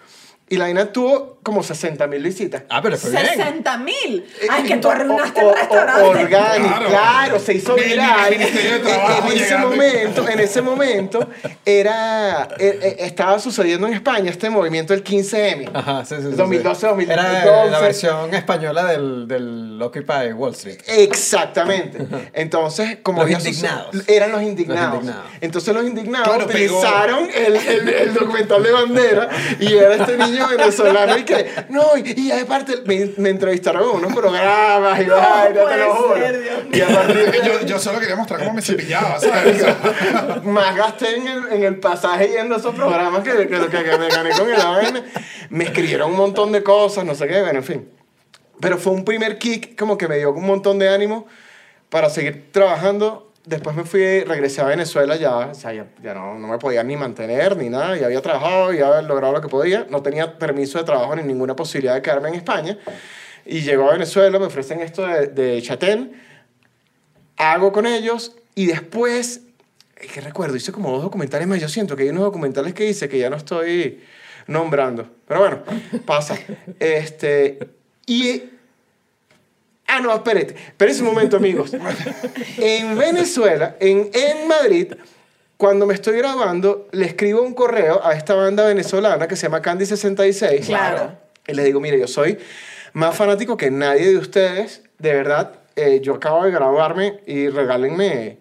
[0.49, 2.62] y la vaina tuvo como 60 mil visitas.
[2.68, 3.26] Ah, pero fue bien.
[3.26, 4.24] 60 mil.
[4.50, 6.02] Ay, que tú arruinaste O- o- el restaurante.
[6.02, 6.88] Orgánico, Claro.
[6.88, 7.38] claro.
[7.40, 8.31] se hizo viral.
[8.31, 9.68] Ministerio de En- Trabajo en ese llegando.
[9.70, 11.28] momento, en ese momento,
[11.64, 15.68] era, eh, eh, estaba sucediendo en España este movimiento del 15M.
[15.72, 16.37] Ajá, sí, sí, sí, sí.
[16.37, 17.20] 2012, 2012.
[17.20, 20.78] Era la versión española del, del Occupy Wall Street.
[20.87, 21.98] Exactamente.
[22.35, 23.87] Entonces, como Los había indignados.
[23.92, 24.94] sucedido- Eran los indignados.
[24.94, 25.31] Los indignados.
[25.40, 26.78] Entonces los indignados Claro, pegó.
[26.78, 29.28] utilizaron el, el, el documental de bandera
[29.59, 33.96] y era este niño venezolano y que, no, y, y aparte me, me entrevistaron en
[33.96, 36.16] unos programas y No vaina, te lo juro.
[36.16, 39.64] ser, Dios Y a partir de Yo, yo solo quería mostrar cómo me cepillaba, ¿sabes?
[40.44, 43.98] más gasté en el, en el pasaje yendo a esos programas que, que, que, que
[43.98, 45.05] me gané con el vaina.
[45.50, 47.88] Me escribieron un montón de cosas, no sé qué, bueno, en fin.
[48.61, 51.26] Pero fue un primer kick como que me dio un montón de ánimo
[51.88, 53.32] para seguir trabajando.
[53.44, 56.85] Después me fui, regresé a Venezuela ya, o sea, ya, ya no, no me podía
[56.85, 60.38] ni mantener ni nada, ya había trabajado, ya había logrado lo que podía, no tenía
[60.38, 62.78] permiso de trabajo ni ninguna posibilidad de quedarme en España.
[63.44, 66.12] Y llegó a Venezuela, me ofrecen esto de, de Chatén,
[67.37, 69.40] hago con ellos y después,
[69.96, 72.88] es que recuerdo, hice como dos documentales más, yo siento que hay unos documentales que
[72.88, 74.05] hice que ya no estoy
[74.46, 75.62] nombrando, pero bueno,
[76.07, 76.38] pasa.
[76.78, 77.59] Este,
[78.07, 78.42] y...
[79.87, 81.73] Ah, no, espérate, espérense un momento, amigos.
[82.57, 84.95] En Venezuela, en, en Madrid,
[85.57, 89.61] cuando me estoy grabando, le escribo un correo a esta banda venezolana que se llama
[89.61, 90.66] Candy66.
[90.66, 91.12] Claro.
[91.47, 92.38] Y les digo, mire, yo soy
[92.95, 95.53] más fanático que nadie de ustedes, de verdad.
[95.77, 98.38] eh, yo acabo de grabarme y regálenme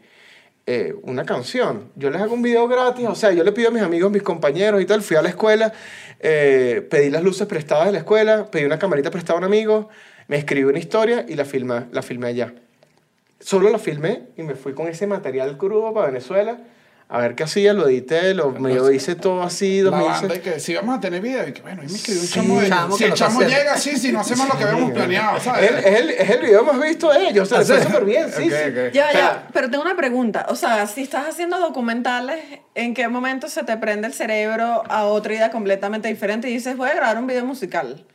[0.67, 1.91] eh, una canción.
[1.95, 4.23] Yo les hago un video gratis, o sea, yo le pido a mis amigos, mis
[4.23, 5.01] compañeros y tal.
[5.01, 5.73] Fui a la escuela,
[6.19, 9.89] eh, pedí las luces prestadas de la escuela, pedí una camarita prestada a un amigo,
[10.27, 12.53] me escribí una historia y la filmé, la filmé allá.
[13.39, 16.57] Solo la filmé y me fui con ese material crudo para Venezuela.
[17.13, 19.81] A ver qué hacía, lo edité, lo medio hice todo así.
[19.81, 20.21] La 2006.
[20.21, 22.27] banda y que si vamos a tener video y que bueno, ahí me escribió un
[22.27, 22.69] Sí, chamo de...
[22.69, 25.35] chamo si que el está chamo llega, sí, si no hacemos lo que habíamos planeado,
[25.37, 25.71] Es ¿sabes?
[25.71, 27.79] el, es, el, es el video más visto de ellos, o sea, ¿Ah, le fue
[27.79, 27.83] sí?
[27.87, 28.91] súper bien, sí, Ok, sí.
[28.93, 30.45] Ya, ya, pero tengo una pregunta.
[30.47, 32.39] O sea, si estás haciendo documentales,
[32.75, 36.77] ¿en qué momento se te prende el cerebro a otra idea completamente diferente y dices,
[36.77, 38.05] voy a grabar un video musical?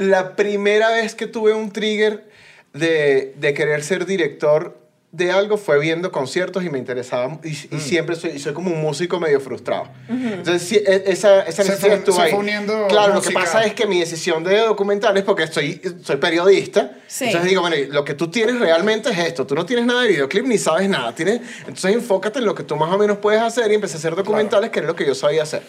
[0.00, 2.24] La primera vez que tuve un trigger
[2.72, 4.78] de, de querer ser director
[5.12, 7.80] de algo fue viendo conciertos y me interesaba y, y Mm.
[7.80, 9.88] siempre soy, soy como un músico medio frustrado.
[10.08, 12.30] Entonces, sí, e- esa, esa Se necesidad fue- estuvo se ahí.
[12.30, 15.80] fue uniendo claro, lo que pasa es que mi decisión de documental es porque soy,
[16.04, 16.92] soy periodista.
[17.08, 17.24] Sí.
[17.24, 19.44] Entonces digo, bueno, lo que tú tienes realmente es esto.
[19.46, 21.12] Tú no tienes nada de videoclip ni sabes nada.
[21.14, 23.98] Tienes, entonces enfócate en lo que tú más o menos puedes hacer y empecé a
[23.98, 25.62] hacer documentales, que es lo que yo sabía hacer.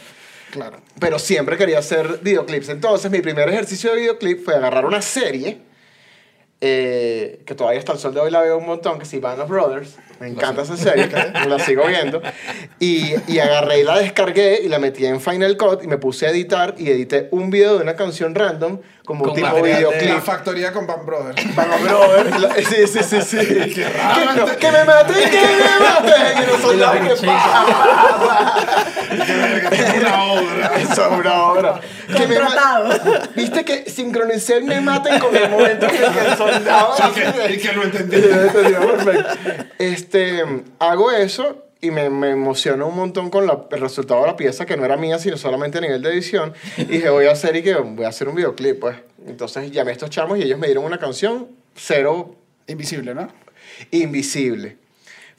[0.51, 0.81] Claro.
[0.99, 2.69] Pero siempre quería hacer videoclips.
[2.69, 5.61] Entonces, mi primer ejercicio de videoclip fue agarrar una serie,
[6.61, 9.41] eh, que todavía hasta el sol de hoy la veo un montón, que llama Band
[9.41, 9.95] of Brothers.
[10.19, 11.09] Me encanta esa serie,
[11.47, 12.21] la sigo viendo.
[12.79, 16.27] Y, y agarré y la descargué y la metí en Final Cut y me puse
[16.27, 20.09] a editar y edité un video de una canción random como Con tipo videoclip.
[20.13, 21.55] La factoría con Band Brothers.
[21.55, 22.39] Band of Brothers.
[22.39, 23.37] la- Sí, sí, sí, sí.
[23.39, 24.45] Qué Que, raro.
[24.45, 26.37] no, que me maten, que me maten.
[26.37, 27.21] Y nosotros, ¿qué bichitos.
[27.25, 27.65] pasa?
[29.97, 30.71] Una obra.
[30.81, 31.79] Es una obra.
[32.15, 32.37] Que me.
[33.35, 36.13] Viste que sincronicé el me maten con el momento en que el
[36.53, 36.95] soldado.
[37.13, 38.17] Sí, que- que lo entendí.
[39.79, 40.43] Este,
[40.79, 44.65] hago eso y me, me emocionó un montón con la- el resultado de la pieza,
[44.65, 46.53] que no era mía, sino solamente a nivel de edición.
[46.77, 48.97] Y dije, voy a hacer y que voy a hacer un videoclip, pues.
[49.25, 52.35] Entonces llamé a estos chamos y ellos me dieron una canción, cero
[52.67, 53.27] Invisible, ¿no?
[53.89, 54.77] invisible.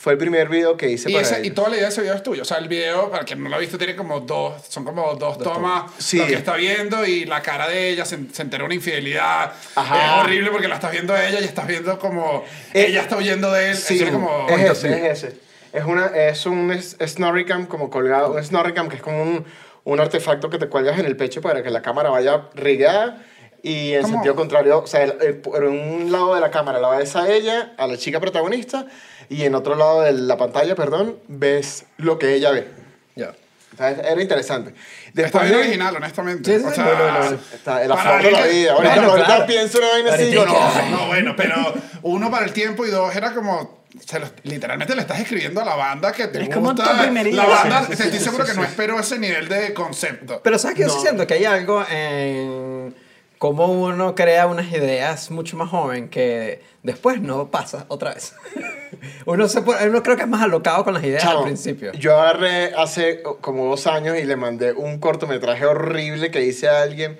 [0.02, 1.54] Fue el primer video que hice Y, para ese, y ellos.
[1.54, 2.42] toda la idea de ese video es tuyo.
[2.42, 5.14] O sea, el video, para quien no lo ha visto, tiene como dos, son como
[5.14, 5.92] dos, tomas.
[5.98, 6.18] Sí.
[6.18, 9.52] Lo que está viendo y la cara de ella se, se enteró una infidelidad.
[9.76, 10.04] Ajá.
[10.18, 12.42] Es horrible porque la estás viendo a ella y estás viendo como
[12.74, 13.76] Eh, ella está huyendo de él.
[13.76, 14.48] Sí, es como...
[14.48, 15.36] es ese, es ese.
[15.72, 19.44] Es, una, es un es- Snorricam como colgado, un Snorricam que es como un,
[19.84, 23.22] un artefacto que te cuelgas en el pecho para que la cámara vaya rigada
[23.62, 24.14] y en ¿Cómo?
[24.14, 27.30] sentido contrario, o sea, el- el- por un lado de la cámara la ves a
[27.32, 28.86] ella, a la chica protagonista,
[29.32, 32.68] y en otro lado de la pantalla, perdón, ves lo que ella ve.
[33.16, 33.32] Ya.
[33.74, 34.74] O sea, era interesante.
[35.06, 36.52] Está Después bien de- original, honestamente.
[36.54, 37.38] Sí, sí, o sea, bueno, bueno, bueno.
[37.54, 38.72] Está, para foto de la vida.
[38.72, 39.46] Ahorita, Bueno, ahorita claro.
[39.46, 40.44] pienso una vaina así, no.
[40.90, 43.82] No, bueno, pero uno para el tiempo y dos era como.
[44.06, 46.90] se literalmente le estás escribiendo a la banda que te Es como gusta.
[46.92, 48.60] tu primer la banda, Sí, sí, estoy sí, seguro sí, que sí.
[48.60, 50.40] no esperó ese nivel de concepto.
[50.44, 51.00] Pero sabes que yo No.
[51.00, 52.94] siento que hay algo en
[53.38, 58.34] cómo uno crea unas ideas mucho más joven que después no pasa otra vez.
[59.26, 61.92] uno, se pone- uno creo que es más alocado con las ideas al principio.
[61.92, 66.82] Yo agarré hace como dos años y le mandé un cortometraje horrible que hice a
[66.82, 67.18] alguien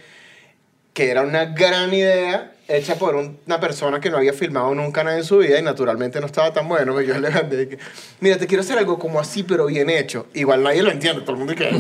[0.93, 5.05] que era una gran idea hecha por un- una persona que no había filmado nunca
[5.05, 7.01] nada en su vida y naturalmente no estaba tan bueno.
[7.01, 7.79] Yo le mandé que,
[8.21, 10.27] mira, te quiero hacer algo como así, pero bien hecho.
[10.35, 11.71] Igual nadie lo entiende, todo el mundo dice,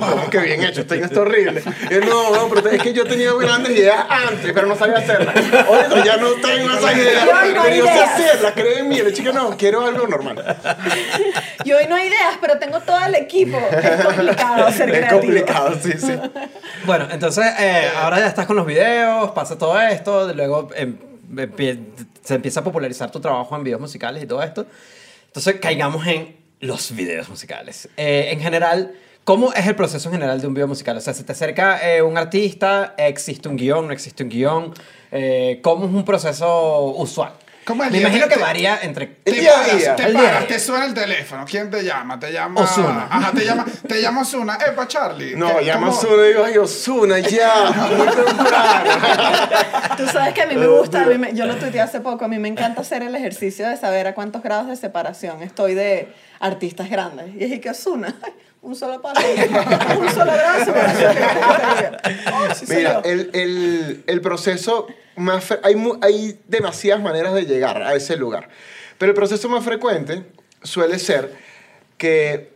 [0.00, 0.80] ¿cómo que bien hecho?
[0.80, 1.62] Esto está horrible.
[1.90, 5.34] Yo, no, no, pero es que yo tenía grandes ideas antes, pero no sabía hacerlas.
[6.04, 8.54] Ya no tengo esas ideas, Yo no hay pero yo sé hacerlas,
[8.86, 8.98] mí.
[9.02, 10.56] La chica, no, quiero algo normal.
[11.64, 13.58] Y hoy no hay ideas, pero tengo todo el equipo.
[13.70, 15.20] Es complicado ser Es creativo.
[15.20, 16.12] complicado, sí, sí.
[16.84, 20.96] Bueno, entonces eh, ahora ya estás con los videos, pasa todo esto, luego em,
[22.22, 24.66] se empieza a popularizar tu trabajo en videos musicales y todo esto.
[25.26, 27.88] Entonces caigamos en los videos musicales.
[27.96, 30.96] Eh, en general, ¿cómo es el proceso en general de un video musical?
[30.96, 34.74] O sea, se te acerca eh, un artista, existe un guion, no existe un guion.
[35.12, 37.32] Eh, ¿Cómo es un proceso usual?
[37.66, 38.08] ¿Cómo es el Me día?
[38.08, 39.04] imagino que varía entre...
[39.24, 39.96] El Te día a paras, día.
[39.96, 40.46] te El paras, día.
[40.48, 41.44] te suena el teléfono.
[41.44, 42.18] ¿Quién te llama?
[42.18, 42.60] Te llama.
[42.60, 43.08] Ozuna.
[43.10, 44.58] Ajá, te llama, te llama Osuna.
[44.66, 45.34] Epa, Charlie.
[45.34, 45.98] No, ¿Qué- llama a cómo?
[46.00, 48.90] Osuna y digo, ay, Osuna, ya, muy temprano.
[49.96, 52.24] Tú sabes que a mí me gusta, a mí me- yo lo tuiteé hace poco,
[52.24, 55.74] a mí me encanta hacer el ejercicio de saber a cuántos grados de separación estoy
[55.74, 57.28] de artistas grandes.
[57.34, 58.14] Y dije que Osuna,
[58.66, 59.20] un solo palo,
[60.00, 60.32] un solo.
[62.32, 65.50] Oh, sí soy Mira, el, el, el proceso más...
[65.62, 68.48] Hay, hay demasiadas maneras de llegar a ese lugar.
[68.98, 70.24] Pero el proceso más frecuente
[70.62, 71.32] suele ser
[71.96, 72.50] que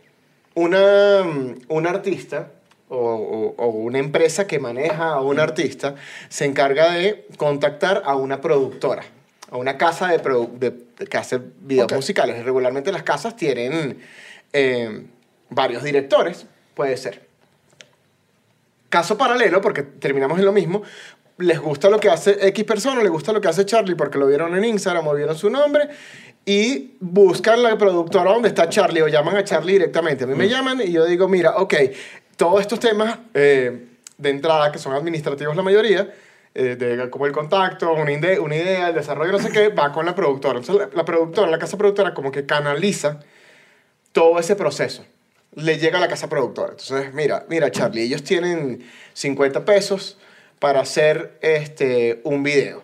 [0.53, 1.21] una,
[1.69, 2.49] un artista
[2.89, 5.95] o, o- o una empresa que maneja a un artista
[6.27, 9.03] se encarga de contactar a una productora,
[9.49, 12.43] a una casa de, produ- de- de- que hace videos musicales.
[12.43, 13.99] Regularmente las casas tienen
[14.51, 15.05] eh,
[15.51, 17.27] varios directores, puede ser.
[18.89, 20.81] Caso paralelo, porque terminamos en lo mismo,
[21.37, 24.27] les gusta lo que hace X persona, les gusta lo que hace Charlie porque lo
[24.27, 25.87] vieron en Instagram o vieron su nombre
[26.45, 30.23] y buscan la productora donde está Charlie o llaman a Charlie directamente.
[30.23, 31.73] A mí me llaman y yo digo, mira, ok,
[32.35, 33.87] todos estos temas eh,
[34.17, 36.13] de entrada, que son administrativos la mayoría,
[36.53, 39.91] eh, de, como el contacto, una, ide- una idea, el desarrollo, no sé qué, va
[39.93, 40.59] con la productora.
[40.59, 43.19] Entonces la, la productora, la casa productora como que canaliza
[44.11, 45.05] todo ese proceso
[45.55, 46.71] le llega a la casa productora.
[46.71, 48.83] Entonces, mira, mira, Charlie, ellos tienen
[49.13, 50.17] 50 pesos
[50.59, 52.83] para hacer este, un video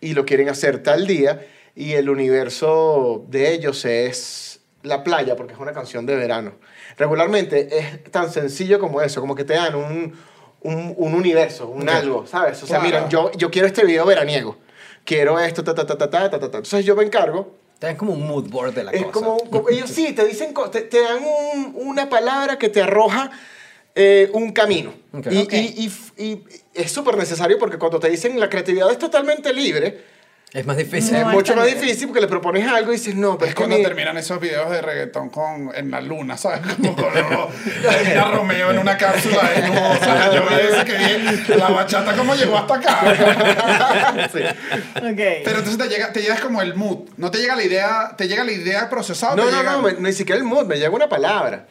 [0.00, 5.52] y lo quieren hacer tal día y el universo de ellos es la playa porque
[5.52, 6.52] es una canción de verano.
[6.96, 10.14] Regularmente es tan sencillo como eso, como que te dan un,
[10.62, 11.96] un, un universo, un okay.
[11.96, 12.62] algo, ¿sabes?
[12.62, 12.96] O sea, claro.
[12.96, 14.56] mira, yo, yo quiero este video veraniego,
[15.04, 16.46] quiero esto, ta, ta, ta, ta, ta, ta, ta.
[16.46, 19.12] Entonces yo me encargo te dan como un mood board de la Es cosa.
[19.12, 23.30] como, como- ellos sí, te dicen, te, te dan un- una palabra que te arroja
[23.94, 24.92] eh, un camino.
[25.30, 29.52] Y, y- y y es súper necesario porque cuando te dicen la creatividad es totalmente
[29.52, 30.04] libre,
[30.52, 31.12] Es más difícil.
[31.12, 33.76] No, es mucho más difícil porque le propones algo y dices, no, pero Es cuando
[33.76, 36.60] mi- terminan esos videos de reggaetón con, en la luna, ¿sabes?
[36.76, 39.76] Como con termina Romeo en una cápsula de luz.
[39.78, 40.98] O sea, yo vi ese que
[41.48, 44.26] vi la bachata, ¿cómo llegó hasta acá?
[44.32, 44.40] Sí.
[44.96, 45.20] Ok.
[45.44, 47.08] Pero entonces te llega, te llegas como el mood.
[47.16, 49.36] No te llega la idea, te llega la idea procesada.
[49.36, 51.66] No, no, llega- no, me- ni siquiera el mood, me llega una palabra.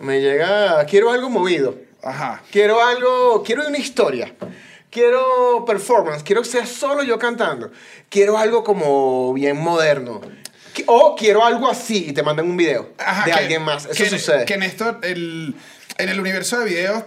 [0.00, 1.74] Me llega, quiero algo movido.
[2.04, 2.40] Ajá.
[2.50, 4.32] Quiero algo, quiero una historia.
[4.92, 7.72] Quiero performance, quiero que sea solo yo cantando.
[8.10, 10.20] Quiero algo como bien moderno.
[10.86, 13.86] O quiero algo así y te mandan un video Ajá, de que- alguien más.
[13.86, 14.44] Eso que, sucede.
[14.44, 15.54] Que en esto, el,
[15.96, 17.04] en el universo de videos,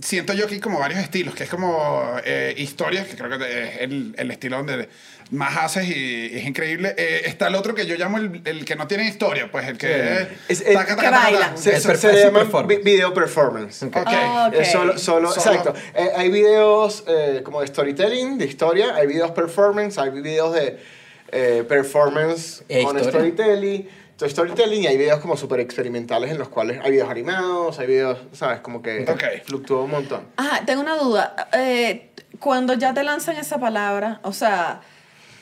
[0.00, 3.64] siento yo que hay como varios estilos, que es como eh, historias, que creo que
[3.74, 4.88] es el, el estilo donde
[5.30, 6.94] más haces y, es increíble.
[6.96, 9.76] Eh, está el otro que yo llamo el, el que no tiene historia, pues el
[9.78, 10.28] que...
[10.48, 11.56] Es- es- taca, taca, que taca, baila.
[11.56, 12.76] se, El se- se llama performance.
[12.78, 13.82] vi- video performance.
[13.82, 13.96] Ok.
[14.06, 14.60] Ah, ok.
[14.60, 15.74] Es solo, solo, Solo- exacto.
[15.94, 20.78] Eh, hay videos eh, como de storytelling, de historia, hay videos performance, hay videos de
[21.32, 26.48] eh, performance ¿E con storytelling, to- storytelling y hay videos como súper experimentales en los
[26.48, 28.60] cuales hay videos animados, hay videos, ¿sabes?
[28.60, 29.04] Como que
[29.44, 30.22] fluctúa un montón.
[30.36, 31.48] Ajá, tengo una duda.
[31.52, 34.82] Eh, cuando ya te lanzan esa palabra, o sea,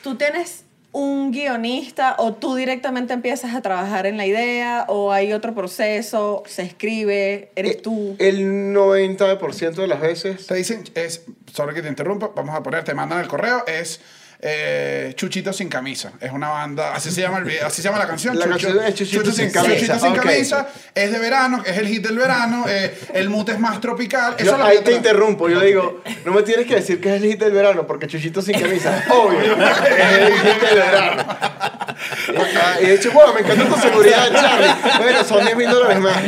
[0.05, 5.33] tú tienes un guionista o tú directamente empiezas a trabajar en la idea o hay
[5.33, 8.15] otro proceso, se escribe, eres Eh, tú.
[8.19, 10.45] El 90% de las veces...
[10.45, 13.99] Te dicen, es, sobre que te interrumpa, vamos a poner, te mandan el correo, es
[14.47, 16.11] eh, Chuchito sin camisa.
[16.21, 18.37] Es una banda, así se llama el video, así se llama la canción.
[18.37, 19.73] La canción es Chuchito sin camisa.
[19.73, 23.59] Chuchito sin camisa, es de verano, es el hit del verano, eh, el mood es
[23.59, 24.35] más tropical.
[24.37, 27.23] Eso Yo ahí te interrumpo, yo le digo, no me tienes que decir que es
[27.23, 31.25] el hit del verano, porque Chuchito sin camisa, obvio, es el hit del verano.
[31.27, 34.97] Ah, Y de hecho, wow, me encanta tu seguridad, Charlie.
[34.99, 36.17] Bueno, son 10 mil dólares más.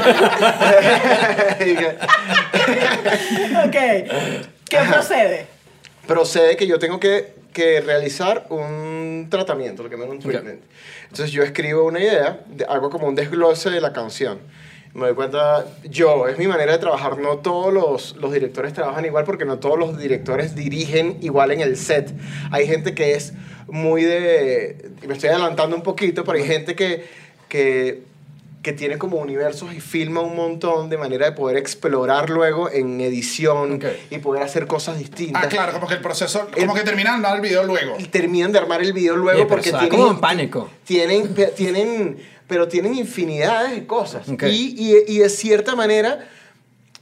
[3.66, 3.76] Ok.
[4.70, 5.48] ¿Qué procede?
[6.08, 10.62] Procede que yo tengo que, que realizar un tratamiento, lo que llaman un treatment.
[11.04, 14.38] Entonces yo escribo una idea, de- hago como un desglose de la canción.
[14.94, 19.06] Me doy cuenta, yo, es mi manera de trabajar, no todos los, los directores trabajan
[19.06, 22.12] igual porque no todos los directores dirigen igual en el set.
[22.52, 23.34] Hay gente que es
[23.68, 27.06] muy de, me estoy adelantando un poquito, pero hay gente que,
[27.50, 28.02] que,
[28.68, 33.00] que tiene como universos y filma un montón de manera de poder explorar luego en
[33.00, 36.82] edición y poder hacer cosas distintas Ah, claro, como que el proceso, El- como que
[36.82, 37.96] terminan de dar el video luego.
[37.98, 40.70] y terminan de armar el video luego porque tienen, como en pánico.
[40.84, 44.28] tienen, tienen, pero tienen infinidades de cosas.
[44.28, 44.76] Y,
[45.08, 46.28] y de cierta manera,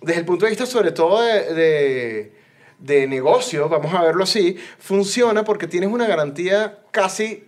[0.02, 2.34] desde el punto de vista sobre todo de, de,
[2.78, 7.46] de negocio, vamos a verlo así, funciona porque tienes una garantía casi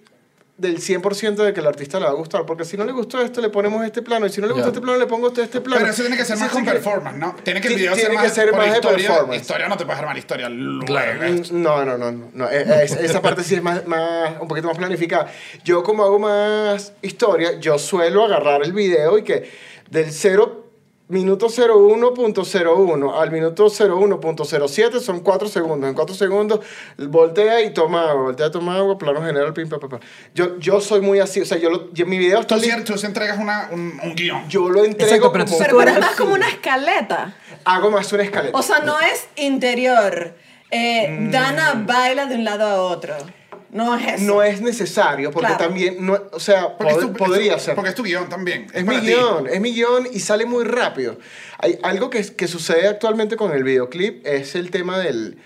[0.58, 2.46] del 100% de que el artista le va a gustar.
[2.46, 4.26] Porque si no le gustó esto, le ponemos este plano.
[4.26, 4.72] Y si no le gustó Ya.
[4.72, 5.80] este plano, le pongo este, este plano.
[5.82, 7.36] Pero eso tiene que ser más con performance, ¿no?
[7.44, 9.08] Tiene que el video tiene ser que más, ser por más de historia.
[9.10, 9.42] performance.
[9.42, 10.48] Historia no te puedes armar historia.
[10.86, 11.20] Claro.
[11.52, 12.30] No, no, no, no.
[12.34, 12.50] no.
[12.50, 15.32] Eh, es- esa parte sí es más, más, un poquito más planificada.
[15.64, 19.50] Yo como hago más historia, yo suelo agarrar el video y que
[19.92, 20.67] del 0,
[21.10, 25.90] minuto 01.01 al minuto 01.07 son 4 segundos.
[25.90, 26.60] En 4 segundos
[26.98, 30.00] voltea y toma agua, voltea, toma agua, plano general, pim, pa, pa, pa.
[30.34, 32.96] Yo, yo soy muy así, o sea, yo, lo, yo mi video está Tú, listo.
[32.96, 34.48] tú entregas una, un, un guion.
[34.50, 37.36] Yo lo entrego Exacto, pero como Pero, pero es más como una escaleta.
[37.66, 38.58] Hago más una escaleta.
[38.58, 40.36] O sea, no es interior.
[40.72, 41.32] Eh, Mm.
[41.32, 43.16] Dana baila de un lado a otro.
[43.78, 44.24] No es eso.
[44.26, 45.64] no es necesario, porque Claro.
[45.66, 47.76] también, no, o sea, Porque es pod- tu- podría es tu- ser.
[47.76, 48.68] Porque es tu guion también.
[48.74, 49.08] Es mi ti.
[49.08, 51.18] guion, es mi guion y sale muy rápido.
[51.60, 55.38] Hay algo que, que sucede actualmente con el videoclip es el tema del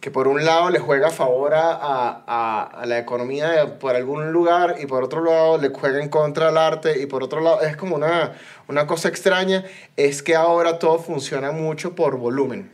[0.00, 3.66] que por un lado le juega a favor a, a- a- a la economía de-
[3.68, 7.22] por algún lugar y por otro lado le juega en contra al arte y por
[7.22, 8.32] otro lado es como una,
[8.66, 9.64] una cosa extraña,
[9.96, 12.70] es que ahora todo funciona mucho por volumen.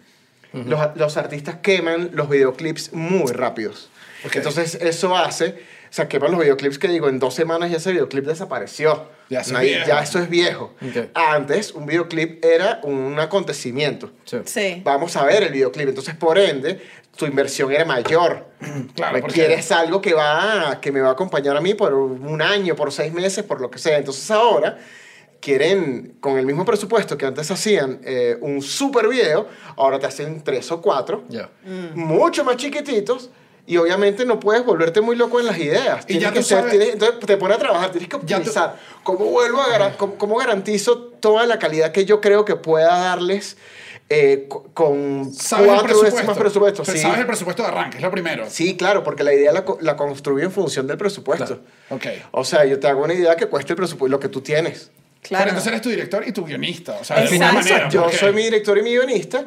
[0.54, 3.90] los, los artistas queman los videoclips muy rápidos.
[4.26, 4.36] Ok.
[4.36, 5.48] Entonces eso hace,
[5.90, 9.08] o sea, queman los videoclips que digo, en dos semanas ya ese videoclip desapareció.
[9.30, 9.86] Ya eso es Nadie- viejo.
[9.88, 10.74] ya eso es viejo.
[10.82, 11.08] Ok.
[11.14, 14.10] Antes, un videoclip era un acontecimiento.
[14.24, 14.38] Sí.
[14.44, 14.80] Sí.
[14.84, 15.88] Vamos a ver el videoclip.
[15.88, 16.80] Entonces, por ende,
[17.16, 18.46] tu inversión era mayor.
[18.94, 22.40] Claro, porque- Requieres algo que, va, que me va a acompañar a mí por un
[22.42, 23.98] año, por seis meses, por lo que sea.
[23.98, 24.78] Entonces, ahora
[25.40, 30.42] quieren, con el mismo presupuesto que antes hacían eh, un super video, ahora te hacen
[30.42, 31.48] tres o cuatro, Ya.
[31.94, 33.30] mucho más chiquititos
[33.68, 36.04] Y obviamente no puedes volverte muy loco en las ideas.
[36.04, 38.16] Y Tienes ya que tú ser, sabes- tienes- entonces te pone a trabajar, tienes que
[38.16, 38.76] tú- optimizar.
[39.02, 43.56] ¿Cómo vuelvo a cómo, cómo garantizo toda la calidad que yo creo que pueda darles
[44.10, 46.26] eh, co- con ¿Sabes el cuatro veces presupuesto?
[46.30, 46.82] más presupuesto?
[46.82, 47.02] Pero Sí.
[47.02, 47.98] ¿Sabes el presupuesto de arranque?
[47.98, 48.46] Es lo primero.
[48.48, 51.60] Sí, claro, porque la idea la, la construyo en función del presupuesto.
[51.90, 52.06] Ok.
[52.30, 54.90] O sea, yo te hago una idea que cueste el presupuesto, lo que tú tienes.
[55.20, 55.42] Claro.
[55.42, 56.96] Pero entonces eres tu director y tu guionista.
[56.98, 57.88] O sea, de alguna manera.
[57.90, 59.44] Yo soy mi director y mi guionista.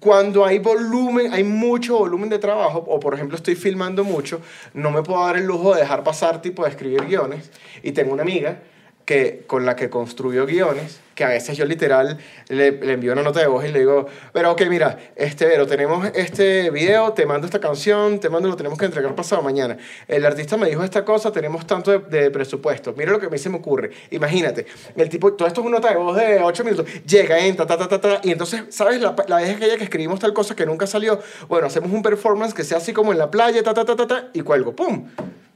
[0.00, 4.40] Cuando hay volumen, hay mucho volumen de trabajo, o por ejemplo estoy filmando mucho,
[4.72, 7.50] no me puedo dar el lujo de dejar pasar tipo de escribir guiones.
[7.82, 8.60] Y tengo una amiga
[9.08, 12.18] que, con la que construyo guiones, que a veces yo literal
[12.48, 15.66] le, le envío una nota de voz y le digo, pero ok, mira, este, Vero,
[15.66, 19.78] tenemos este video, te mando esta canción, te mando, lo tenemos que entregar pasado mañana.
[20.06, 22.92] El artista me dijo esta cosa, tenemos tanto de, de presupuesto.
[22.98, 23.92] Mira lo que a mí se me ocurre.
[24.10, 27.66] Imagínate, el tipo, todo esto es una nota de voz de 8 minutos, llega, entra,
[27.66, 29.00] ta, ta, ta, ta, y entonces, ¿sabes?
[29.00, 31.18] La, la vez aquella que escribimos tal cosa que nunca salió,
[31.48, 34.06] bueno, hacemos un performance que sea así como en la playa, ta, ta, ta, ta,
[34.06, 35.08] ta, y cuelgo, ¡pum!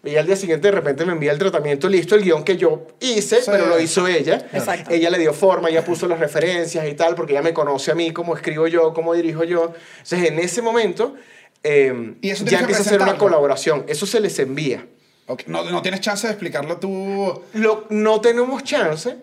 [0.04, 2.88] Y al día siguiente de repente me envía el tratamiento listo, el guion que yo
[2.98, 3.48] hice, Sí.
[3.50, 4.46] pero lo hizo ella.
[4.52, 4.90] Exacto.
[4.90, 7.94] Ella le dio forma, ella puso las referencias y tal, porque ella me conoce a
[7.94, 9.72] mí, cómo escribo yo, cómo dirijo yo.
[9.98, 11.14] Entonces, en ese momento,
[11.62, 13.84] eh, Y eso ya empieza a ser una colaboración.
[13.86, 14.84] Eso se les envía.
[15.28, 17.40] Ok, No, no tienes chance de explicarlo tú.
[17.54, 19.16] Lo, no tenemos chance,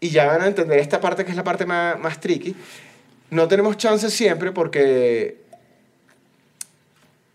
[0.00, 2.56] y ya van a entender esta parte que es la parte más, más tricky,
[3.30, 5.36] no tenemos chance siempre porque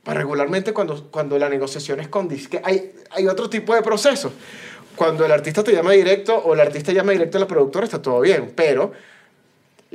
[0.05, 4.33] regularmente cuando, cuando la negociación es con disque, hay, hay otro tipo de procesos.
[4.95, 8.01] Cuando el artista te llama directo o el artista llama directo a la productora está
[8.01, 8.91] todo bien, pero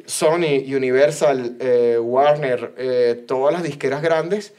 [0.07, 4.55] Sony, Universal, eh, Warner, eh, todas las disqueras grandes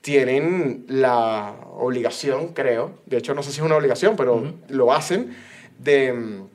[0.00, 5.36] tienen la obligación, creo, de hecho no sé si es una obligación, pero lo hacen,
[5.78, 6.48] de mm,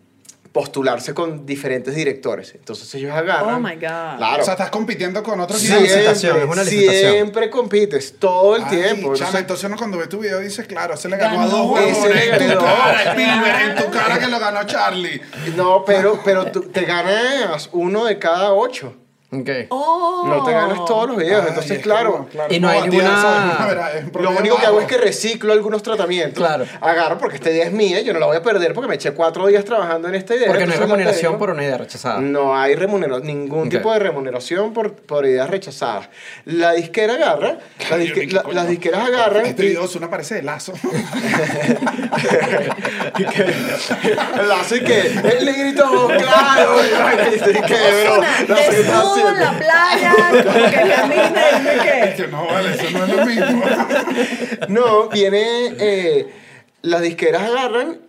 [0.52, 2.54] postularse con diferentes directores.
[2.56, 3.56] Entonces ellos agarran...
[3.56, 4.18] Oh my God.
[4.18, 4.42] Claro.
[4.42, 7.12] O sea, estás compitiendo con otros una licitación, es una licitación.
[7.14, 9.14] Siempre compites, todo el Ay, tiempo.
[9.14, 11.72] chama, Entonces, entonces uno cuando ve tu video dice, claro, se le ganó a dos
[11.72, 12.60] huevones en tu ganó.
[12.66, 15.22] cara, Spielberg, en tu cara que lo ganó Charlie.
[15.56, 18.96] no, pero, pero tú te ganas uno de cada ocho.
[19.34, 19.50] Ok.
[19.70, 20.26] Oh.
[20.28, 21.48] No te ganas todos los videos.
[21.48, 23.70] Entonces, es claro, Y no hay ninguna-
[24.20, 26.34] Lo único que hago es que reciclo algunos tratamientos.
[26.38, 26.65] Claro.
[26.82, 29.13] Agarro porque esta idea es mía, yo no la voy a perder porque me eché
[29.13, 30.48] cuatro días trabajando en esta idea.
[30.48, 32.20] Porque no hay remuneración por una idea rechazada.
[32.20, 36.10] No hay remuneración, ningún tipo de remuneración por, por ideas rechazadas.
[36.44, 37.58] La disquera agarra,
[38.52, 39.46] las disqueras agarran.
[39.46, 40.74] Este y- video es una parece de lazo.
[44.39, 50.14] el lazo y que él le gritó, claro, y que, bro, Desnudo en la playa,
[50.44, 52.24] como que camina y no sé qué.
[52.24, 53.64] que no, vale, eso no es lo mismo.
[54.68, 55.76] No, viene.
[55.80, 56.28] eh,
[56.82, 58.00] las disqueras agarran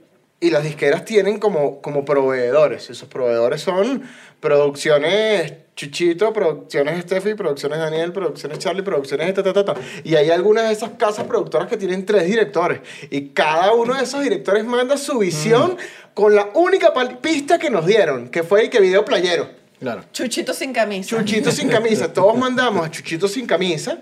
[0.40, 2.90] y las disqueras tienen como, como proveedores.
[2.90, 4.02] Esos proveedores son
[4.40, 9.74] producciones Chuchito, producciones Steffi, producciones Daniel, producciones Charlie, producciones ta, ta, ta, ta.
[10.04, 12.80] Y hay algunas de esas casas productoras que tienen tres directores.
[13.10, 15.76] Y cada uno de esos directores manda su visión
[16.14, 19.61] con la única pista que nos dieron, que fue el que video playero.
[19.82, 20.04] Claro.
[20.12, 21.08] Chuchito sin camisa.
[21.18, 22.10] Chuchito sin camisa.
[22.12, 23.98] Todos mandamos a Chuchito sin camisa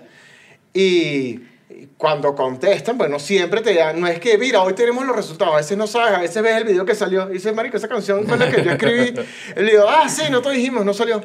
[0.73, 1.39] y
[1.97, 5.53] cuando contestan, pues no siempre te dan, no es que, mira, hoy tenemos los resultados,
[5.53, 7.87] a veces no sabes, a veces ves el video que salió y dices, marico, esa
[7.87, 9.13] canción fue la que yo escribí.
[9.55, 11.21] Y le digo, ah, sí, no te dijimos, no salió.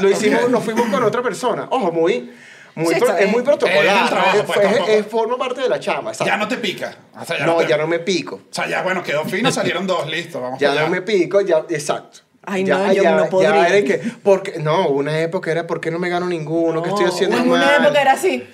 [0.00, 1.66] Lo hicimos, nos fuimos con otra persona.
[1.70, 2.32] Ojo, muy,
[2.74, 4.08] muy Sí, pro- es muy protocolar.
[4.08, 6.14] Trabajo, es- pues, es- es- forma parte de la chamba.
[6.14, 6.32] ¿sabes?
[6.32, 6.96] Ya no te pica.
[7.20, 8.36] O sea, ya no, te- ya no me pico.
[8.50, 11.64] O sea, ya bueno, quedó fino, salieron dos, listo, vamos Ya no me pico, ya,
[11.68, 12.20] exacto.
[12.44, 13.50] Ay, ya, no, yo ya, no podría.
[13.50, 16.82] Ya era que, porque, no, una época era, ¿por qué no me gano ninguno?
[16.82, 17.60] ¿Qué estoy haciendo en mal?
[17.60, 18.46] una época era así.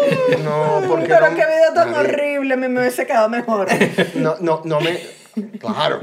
[0.42, 3.68] No, porque Pero no, qué video tan horrible, mí me hubiese quedado mejor.
[4.14, 4.98] No, no, no me.
[5.60, 6.00] Claro.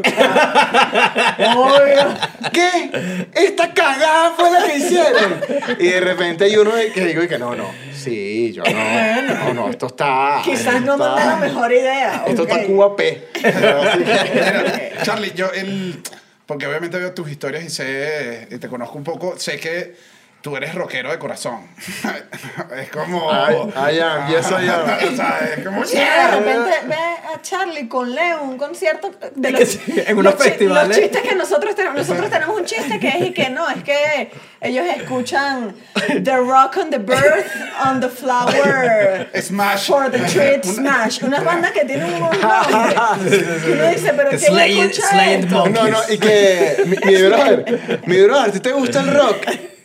[1.58, 2.16] Obvio.
[2.54, 3.28] ¿Qué?
[3.34, 5.42] Esta cagada fue la que hicieron.
[5.80, 7.70] Y de repente hay uno que digo y que no, no.
[7.94, 9.34] Sí, yo no.
[9.34, 10.42] No, no, esto está.
[10.44, 12.24] Quizás no mandé la mejor idea.
[12.26, 13.28] Esto está Cuba P.
[15.04, 16.02] Charlie, yo el.
[16.48, 18.48] Porque obviamente veo tus historias y sé.
[18.60, 19.38] Te conozco un poco.
[19.38, 19.96] Sé que
[20.42, 21.68] tú eres rockero de corazón.
[22.78, 23.32] es como.
[23.32, 24.98] Ay, ay, ya, empiezo ya.
[25.12, 25.84] o sea, es como.
[25.86, 30.34] Sí, de repente ve a Charlie con Leo un concierto de los, sí, en unos
[30.36, 30.66] los chi-.
[30.66, 33.84] Los chistes que nosotros tenemos, nosotros tenemos un chiste que es y que no, es
[33.84, 35.76] que ellos escuchan
[36.24, 37.46] The Rock on the Birth
[37.86, 39.88] on the Flower Smash.
[39.88, 43.66] for the Treat Smash, unas bandas que tienen unos nombres.
[43.68, 45.56] Y uno dice, pero ¿quién Slaying- escucha esto?
[45.56, 45.74] Monkeys.
[45.76, 46.84] No, no, y que.
[46.86, 49.38] Mi, mi brother, mi brother, ¿a ti te gusta el rock?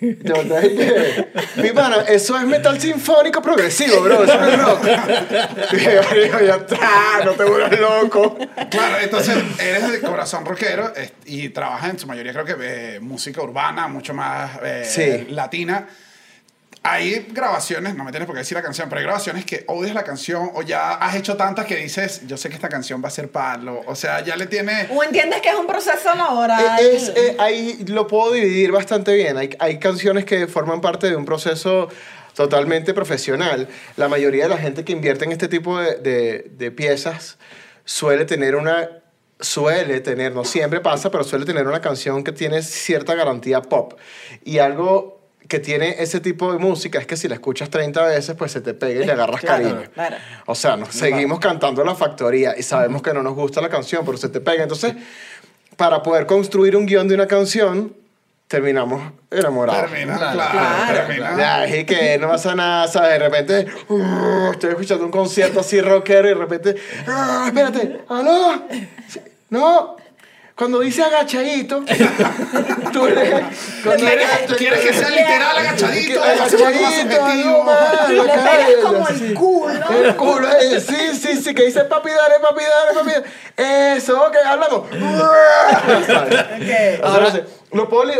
[0.03, 4.85] Yo te dije, mi pana, eso es metal sinfónico progresivo, bro, eso no es rock.
[5.73, 8.37] Y yo, ya está, no te vuelvas loco.
[8.71, 13.01] Claro, entonces eres de corazón rockero es- y trabajas en su mayoría, creo que eh,
[13.01, 15.33] música urbana, mucho más eh, Sí.
[15.33, 15.87] latina.
[16.85, 19.95] Hay grabaciones, no me tienes por qué decir la canción, pero hay grabaciones que odias
[19.95, 23.07] la canción o ya has hecho tantas que dices, yo sé que esta canción va
[23.09, 23.83] a ser palo.
[23.87, 24.89] O sea, ya le tiene...
[24.91, 26.61] O entiendes que es un proceso laboral.
[26.81, 29.37] Eh, Es, eh, ahí lo puedo dividir bastante bien.
[29.37, 31.89] Hay, hay canciones que forman parte de un proceso
[32.35, 33.69] totalmente profesional.
[33.97, 37.39] La mayoría de la gente que invierte en este tipo de, de- de piezas
[37.85, 38.89] suele tener una...
[39.39, 43.95] Suele tener, no siempre pasa, pero suele tener una canción que tiene cierta garantía pop.
[44.45, 48.35] Y algo que tiene ese tipo de música es que si la escuchas 30 veces,
[48.37, 49.91] pues se te pega y le agarras Claro, cariño.
[49.93, 50.17] claro.
[50.47, 54.05] O sea, nos seguimos cantando la factoría y sabemos que no nos gusta la canción,
[54.05, 54.63] pero se te pega.
[54.63, 54.95] Entonces,
[55.77, 57.95] para poder construir un guion de una canción,
[58.49, 59.91] terminamos enamorados.
[59.91, 61.37] Termina, Claro, claro, claro, termina.
[61.39, 63.13] Ya, y que no pasa nada, ¿sabes?
[63.13, 66.77] De repente, uh, estoy escuchando un concierto así rockero y de repente,
[67.09, 68.63] ah, espérate, ¿aló?
[69.51, 69.97] No,
[70.57, 71.83] cuando dice agachadito,
[72.93, 73.45] tú le...
[74.59, 76.23] ¿Quieres que sea literal agachadito?
[76.23, 79.25] Agachadito, algo más, Le pegas como sí.
[79.25, 79.91] el culo.
[79.91, 83.11] El culo, eh, sí, sí, sí, que dice papi, dale, papi, dale, papi.
[83.57, 83.97] dale".
[83.97, 84.83] Eso, ok, hablamos.
[86.53, 87.05] Ok.
[87.05, 88.13] Ahora, lo puedo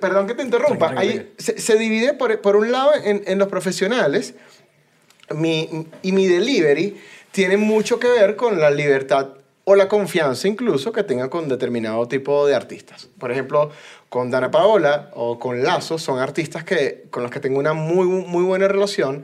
[0.00, 0.92] perdón que te interrumpa.
[0.96, 4.34] Ahí se, se divide por, por un lado en, en los profesionales
[5.34, 7.00] mi, y mi delivery
[7.30, 9.28] tiene mucho que ver con la libertad
[9.64, 13.08] o la confianza incluso que tenga con determinado tipo de artistas.
[13.18, 13.70] Por ejemplo,
[14.08, 18.06] con Dana Paola o con Lazo son artistas que, con los que tengo una muy,
[18.06, 19.22] muy buena relación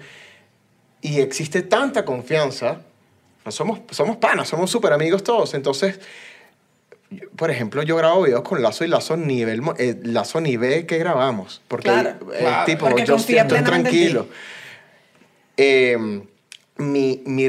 [1.01, 2.83] y existe tanta confianza.
[3.43, 5.55] pues Somos, somos panas, somos súper amigos todos.
[5.55, 5.99] Entonces,
[7.37, 10.99] por ejemplo, yo grabo videos con Lazo y Lazo nivel, eh, Lazo ni ve que
[10.99, 11.63] grabamos.
[11.69, 12.11] Porque, Claro.
[12.35, 12.65] eh, Claro.
[12.67, 14.27] tipo, Porque yo estoy tranquilo.
[15.57, 15.97] Eh,
[16.79, 17.49] mi, mi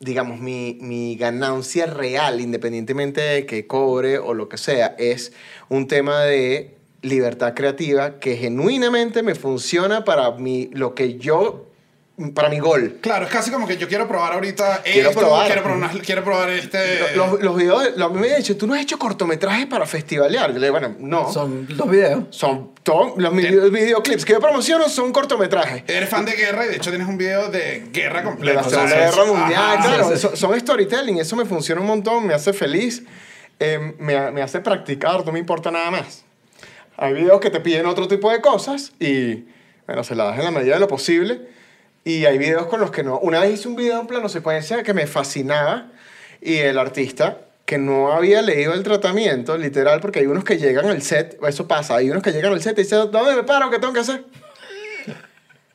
[0.00, 5.32] digamos, mi, mi ganancia real, independientemente de que cobre o lo que sea, es
[5.68, 11.67] un tema de libertad creativa que genuinamente me funciona para mi, lo que yo,
[12.34, 12.98] para mi gol.
[13.00, 15.46] Claro, es casi como que yo quiero probar ahorita Quiero esto, probar.
[15.46, 17.14] Quiero, probar, quiero probar este...
[17.16, 20.52] Los, los videos, lo- me han dicho, tú no has hecho cortometrajes para festivalear.
[20.52, 21.32] Yo le digo, bueno, no.
[21.32, 22.24] Son, Son los videos.
[22.82, 25.84] todos los video- videoclips que yo promociono son cortometrajes.
[25.86, 28.60] Eres fan de guerra y de hecho tienes un video de guerra De completa.
[28.62, 30.04] la o sea, Segunda es- Guerra Mundial, ajá, claro.
[30.08, 30.20] sí, sí.
[30.20, 33.04] Son, son storytelling, eso me funciona un montón, me hace feliz,
[33.60, 36.24] eh, me, me hace practicar, no me importa nada más.
[36.96, 39.44] Hay videos que te piden otro tipo de cosas y,
[39.86, 41.56] bueno, se la das en la medida de lo posible.
[42.04, 43.18] Y hay videos con los que no.
[43.18, 45.88] Una vez hice un video en plano secuencia que me fascinaba
[46.40, 50.86] y el artista que no había leído el tratamiento, literal, porque hay unos que llegan
[50.86, 53.68] al set, eso pasa, hay unos que llegan al set y dicen, ¿dónde me paro?
[53.68, 54.24] ¿Qué tengo que hacer?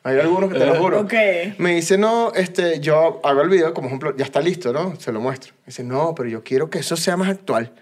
[0.02, 1.00] Hay algunos que te lo juro.
[1.02, 1.14] Ok.
[1.58, 4.96] Me dice, no, este, yo hago el video, como ejemplo, ya está listo, ¿no?
[5.00, 5.54] Se lo muestro.
[5.60, 7.72] Me dice, no, pero yo quiero que eso sea más actual.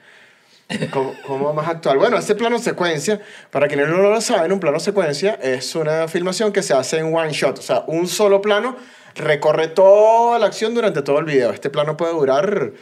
[0.90, 1.98] ¿Cómo, cómo más actual?
[1.98, 3.20] Bueno, ese plano secuencia,
[3.50, 7.14] para quienes no lo saben, un plano secuencia es una filmación que se hace en
[7.14, 7.58] one shot.
[7.58, 8.76] O sea, un solo plano
[9.14, 11.50] recorre toda la acción durante todo el video.
[11.50, 12.72] Este plano puede durar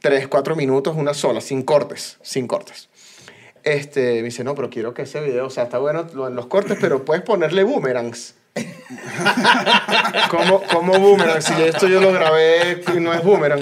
[0.00, 2.88] 3, 4 minutos, una sola, sin cortes, sin cortes.
[3.64, 6.34] Este, me dice, no, pero quiero que ese video, o sea, está bueno lo- en
[6.34, 8.34] los cortes, pero puedes ponerle boomerangs.
[10.28, 11.40] ¿Cómo, cómo boomerang?
[11.40, 13.60] Si esto yo lo grabé y no es boomerang.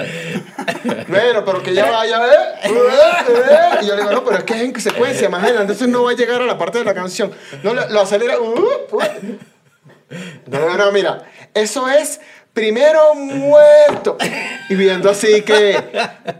[1.08, 2.68] Bueno, pero que ya vaya, ¿eh?
[3.82, 6.04] Y yo le digo, no, pero es que es en secuencia, más adelante, entonces no
[6.04, 7.32] va a llegar a la parte de la canción.
[7.62, 8.38] No, lo, lo acelera.
[8.38, 8.54] uh,
[8.90, 9.00] uh.
[10.46, 11.22] No, no, no, mira,
[11.54, 12.20] eso es
[12.52, 14.18] primero muerto.
[14.68, 15.82] Y viendo así que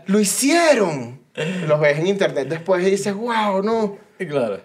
[0.07, 1.21] lo hicieron.
[1.65, 3.97] Los ves en internet después y dices, wow, no.
[4.17, 4.59] Claro.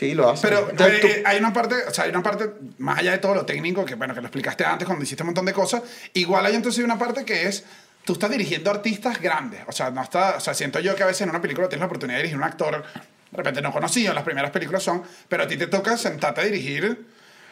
[0.00, 0.48] Sí, lo hacen.
[0.48, 3.18] Pero Entonces, tú- eh, hay una parte, o sea, hay una parte, más allá de
[3.18, 5.82] todo lo técnico, que bueno, que lo explicaste antes cuando hiciste un montón de cosas,
[6.14, 7.64] igual hay entonces una parte que es,
[8.06, 11.06] tú estás dirigiendo artistas grandes, o sea, no está, o sea, siento yo que a
[11.06, 12.82] veces en una película tienes la oportunidad de dirigir un actor,
[13.30, 16.44] de repente no conocido, las primeras películas son, pero a ti te toca sentarte a
[16.44, 17.04] dirigir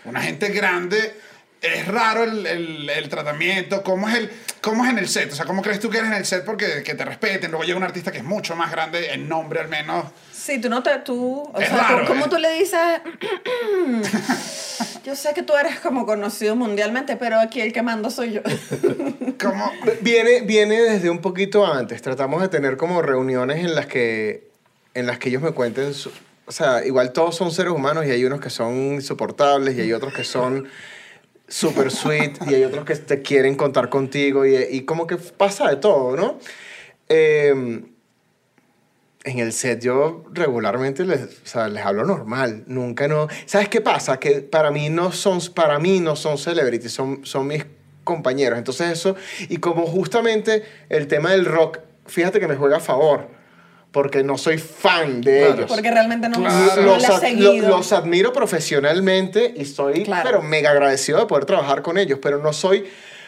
[0.06, 1.14] una gente grande,
[1.60, 4.30] es raro el, el, el tratamiento, ¿cómo es, el,
[4.62, 5.30] ¿cómo es en el set?
[5.32, 7.50] O sea, ¿cómo crees tú que eres en el set porque que te respeten?
[7.50, 10.06] Luego llega un artista que es mucho más grande, en nombre al menos.
[10.48, 10.96] Sí, tú no te.
[11.00, 12.28] Tú, o Es sea, raro, ¿cómo ¿eh?
[12.30, 12.80] tú le dices?
[15.04, 18.40] yo sé que tú eres como conocido mundialmente, pero aquí el que mando soy yo.
[19.42, 19.70] ¿Cómo?
[20.00, 22.00] Viene, viene desde un poquito antes.
[22.00, 24.48] Tratamos de tener como reuniones en las que,
[24.94, 25.92] en las que ellos me cuenten.
[25.92, 26.10] su-
[26.46, 29.92] o sea, igual todos son seres humanos y hay unos que son insoportables y hay
[29.92, 30.66] otros que son
[31.46, 35.68] super sweet y hay otros que te quieren contar contigo y, y como que pasa
[35.68, 36.38] de todo, ¿no?
[37.10, 37.82] Eh,
[39.24, 43.28] en el set yo regularmente les, o sea, les hablo normal, nunca no...
[43.46, 44.18] ¿Sabes qué pasa?
[44.20, 47.66] Que para mí no son, para mí no son celebrities, son, son mis
[48.04, 48.58] compañeros.
[48.58, 49.16] Entonces eso,
[49.48, 53.28] y como justamente el tema del rock, fíjate que me juega a favor,
[53.90, 55.54] porque no soy fan de Claro.
[55.54, 55.66] ellos.
[55.68, 56.82] Porque realmente no, Claro.
[56.82, 60.22] no los, ad- lo- los admiro profesionalmente y estoy Claro.
[60.24, 62.84] pero mega agradecido de poder trabajar con ellos, pero no soy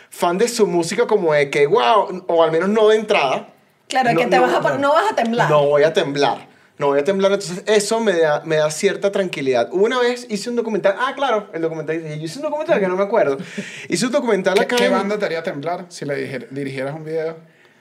[0.08, 3.48] fan de su música como de que, wow, o al menos no de entrada.
[3.90, 5.50] Claro, no, que te no, vas a, pon- no vas a temblar.
[5.50, 6.48] No voy a temblar.
[6.78, 9.68] No voy a temblar, entonces eso me da, me da cierta tranquilidad.
[9.70, 12.88] Una vez hice un documental, ah, claro, el documental, dije, yo hice un documental que
[12.88, 13.36] no me acuerdo.
[13.90, 16.94] Hice un documental ¿Qué, acá qué en- banda te haría temblar si le dijer- dirigieras
[16.94, 17.36] un video?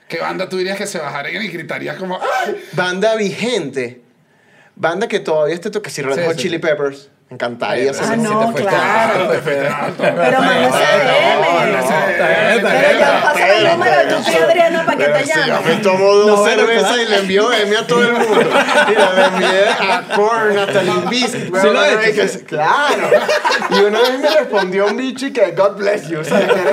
[0.06, 2.62] ¿Qué banda tú dirías que se bajarían y gritarías como ¡ay!
[2.72, 4.02] Banda vigente.
[4.76, 5.88] Banda que todavía esté toca.
[5.88, 6.38] Si Red Sí, Hot sí.
[6.42, 7.08] Chili Peppers.
[7.30, 7.94] Me encantaría.
[7.94, 9.28] Sí, Ah, no, te claro.
[9.28, 10.02] te alto.
[10.02, 11.78] Pero mano ese DM.
[11.78, 15.24] Está bien, está Pero ya pasa el número de tu tía Adriana para que te
[15.24, 15.76] si yo me llame.
[15.76, 18.50] tomo dos cervezas y le envío M a todo el mundo.
[18.88, 20.66] Mira, le envié a Korn, a
[22.28, 22.38] sí.
[22.48, 23.10] Claro.
[23.70, 26.18] Y una vez me respondió un bicho y que God bless you.
[26.18, 26.72] O sea, que era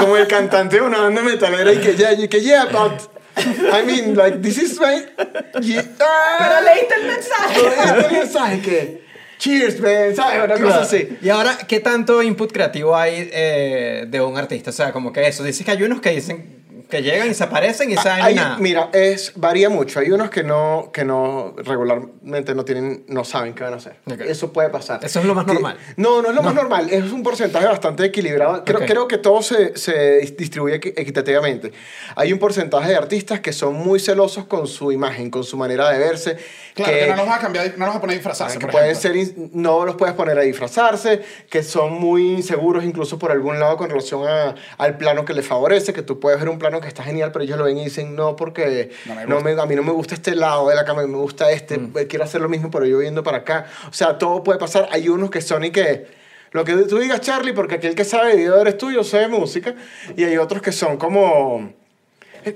[0.00, 3.00] como, el cantante de una banda metalera y que ya, y que yeah, but...
[3.36, 5.06] I mean, like, this is my...
[5.52, 7.60] Pero leíste el mensaje.
[7.60, 9.04] Pero este mensaje que...
[9.38, 10.44] Cheers, man, ¿sabes?
[10.44, 11.08] Una cosa así.
[11.20, 14.70] Y ahora, ¿qué tanto input creativo hay eh, de un artista?
[14.70, 15.44] O sea, como que eso.
[15.44, 18.56] Dices que hay unos que dicen que llegan y se aparecen y saben Hay- nada.
[18.58, 20.00] Mira, es, varía mucho.
[20.00, 23.96] Hay unos que no, que no regularmente no tienen, no saben qué van a hacer.
[24.06, 24.20] Ok.
[24.20, 25.00] Eso puede pasar.
[25.04, 25.76] Eso es lo más Que- normal.
[25.96, 26.88] No, no es lo más normal.
[26.90, 28.64] Es un porcentaje bastante equilibrado.
[28.64, 28.86] Creo, Ok.
[28.86, 31.72] creo que todo se, se dis- distribuye equi- equitativamente.
[32.16, 35.90] Hay un porcentaje de artistas que son muy celosos con su imagen, con su manera
[35.90, 36.36] de verse.
[36.74, 38.66] Claro, que, no los vas a cambiar, no los vas a poner a disfrazarse, que
[38.66, 39.14] por pueden ser,
[39.52, 43.88] no los puedes poner a disfrazarse, que son muy inseguros incluso por algún lado con
[43.90, 47.02] relación a- al plano que les favorece, que tú puedes ver un plano que está
[47.02, 49.74] genial, pero ellos lo ven y dicen, no, porque No me no me, a mí
[49.74, 51.92] no me gusta este lado de la cama, me gusta este, Mm.
[51.98, 53.66] eh, quiero hacer lo mismo, pero yo viendo para acá.
[53.88, 54.88] O sea, todo puede pasar.
[54.90, 56.06] Hay unos que son y que...
[56.52, 59.18] Lo que tú digas, Charlie, porque aquel que sabe de video eres tú, yo sé
[59.18, 59.74] de música,
[60.16, 61.72] y hay otros que son como...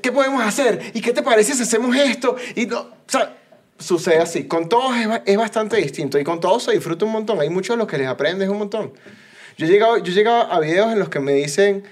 [0.03, 0.93] ¿Qué podemos hacer?
[0.95, 2.37] ¿Y qué te parece si hacemos esto?
[2.55, 3.35] Y no, o sea,
[3.79, 4.45] sucede así.
[4.45, 7.41] Con todos es, es bastante distinto y con todos se disfruta un montón.
[7.41, 8.93] Hay muchos de los que les aprendes un montón.
[9.57, 11.83] Yo he llegado, yo he llegado a videos en los que me dicen,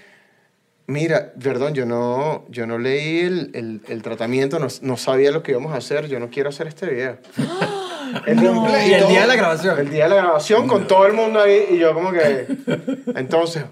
[0.87, 5.43] mira, perdón, yo no, yo no leí el, el, el tratamiento, no, no sabía lo
[5.43, 7.19] que íbamos a hacer, yo no quiero hacer este video.
[8.25, 9.79] El Y el día de la grabación.
[9.79, 12.47] El día de la grabación con todo el mundo ahí y yo como que...
[13.17, 13.65] Entonces,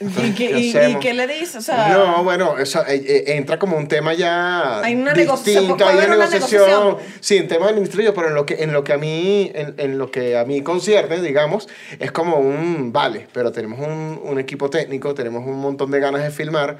[0.00, 1.56] ¿Y qué, ¿Qué y- qué le dices?
[1.56, 5.64] O sea, no, bueno, eso eh, eh, entra como un tema ya Hay una negociación,
[5.64, 6.62] distinto, hay una negociación.
[6.68, 6.96] negociación.
[7.20, 9.98] Sí, en tema administrativo, pero en lo que en lo que a mí en, en
[9.98, 14.70] lo que a mí concierne, digamos, es como un vale, pero tenemos un, un equipo
[14.70, 16.78] técnico, tenemos un montón de ganas de filmar.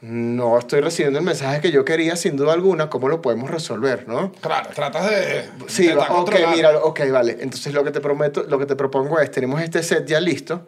[0.00, 4.06] No estoy recibiendo el mensaje que yo quería, sin duda alguna, ¿cómo lo podemos resolver,
[4.06, 4.32] no?
[4.40, 5.44] Claro, tratas de.
[5.66, 7.38] Sí, ok, mira, ok, vale.
[7.40, 10.66] Entonces lo que te prometo, lo que te propongo es, tenemos este set ya listo.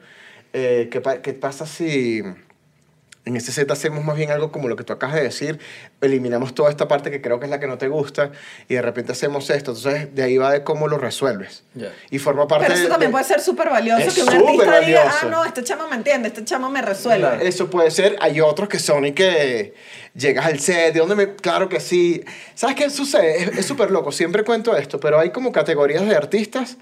[0.53, 2.23] Eh, ¿qué, pa- qué pasa si
[3.25, 5.59] en este set hacemos más bien algo como lo que tú acabas de decir?
[6.01, 8.31] Eliminamos toda esta parte que creo que es la que no te gusta
[8.69, 9.73] y de repente hacemos esto.
[9.73, 11.65] Entonces de ahí va de cómo lo resuelves.
[12.11, 14.29] Y forma parte Pero eso de- también de- puede ser súper valioso Es que un
[14.29, 17.47] artista diga, ah, no, este chamo me entiende, este chamo me resuelve.
[17.47, 18.17] Eso puede ser.
[18.21, 19.75] Hay otros que son y que
[20.15, 21.35] llegas al set, ¿de dónde me...?
[21.35, 22.23] Claro que sí.
[22.55, 23.43] ¿Sabes qué sucede?
[23.43, 24.13] Es- Es súper loco.
[24.13, 26.77] Siempre cuento esto, pero hay como categorías de artistas,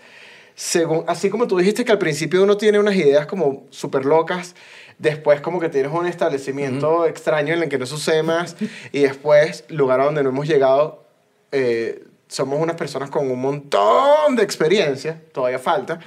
[0.55, 4.55] según, así como tú dijiste que al principio uno tiene unas ideas como súper locas,
[4.99, 8.57] después como que tienes un establecimiento extraño en el que no sucede más,
[8.93, 11.05] y después, lugar a donde no hemos llegado,
[11.53, 15.99] eh, somos unas personas con un montón de experiencia, todavía falta,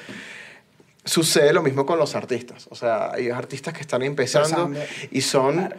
[1.04, 2.68] sucede lo mismo con los artistas.
[2.70, 5.08] O sea, hay artistas que están empezando Empezando.
[5.12, 5.74] y son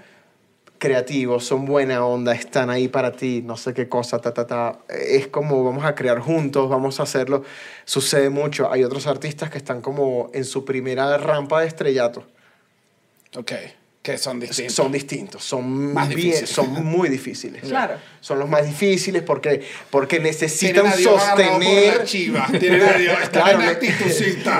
[0.79, 4.79] creativos, son buena onda, están ahí para ti, no sé qué cosa, ta, ta, ta.
[4.89, 7.43] Es como vamos a crear juntos, vamos a hacerlo.
[7.85, 8.71] Sucede mucho.
[8.73, 12.25] Hay otros artistas que están como en su primera rampa de estrellato.
[13.37, 13.53] Ok,
[14.01, 14.75] que son distintos.
[14.75, 16.51] Son distintos, son, Más bien- difíciles.
[16.51, 17.63] son muy difíciles.
[17.69, 17.97] Claro.
[18.21, 22.05] Son los más difíciles porque, porque necesitan sostener...
[22.05, 23.19] Tienen a Dios.
[23.33, 23.61] Claro,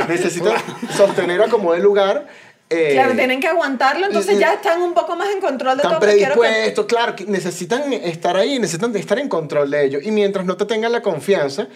[0.09, 0.57] necesitan
[0.97, 2.27] sostener a como de lugar.
[2.71, 5.83] Eh, Claro, tienen que aguantarlo, entonces l- ya están un poco más en control de
[5.83, 6.01] están todo.
[6.01, 9.99] pero quiero que- predispuestos, claro, necesitan estar ahí, necesitan estar en control de ello.
[10.03, 11.69] Y mientras no te tengan la confianza,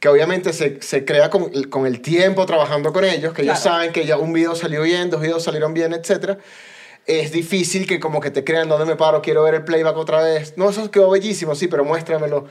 [0.00, 3.76] que obviamente se, se crea con, con el tiempo trabajando con ellos, que ellos Claro.
[3.76, 6.38] saben que ya un video salió bien, dos videos salieron bien, etc.
[7.06, 10.22] Es difícil que como que te crean dónde me paro, quiero ver el playback otra
[10.22, 10.54] vez.
[10.56, 12.48] No, eso quedó bellísimo, sí, pero muéstramelo.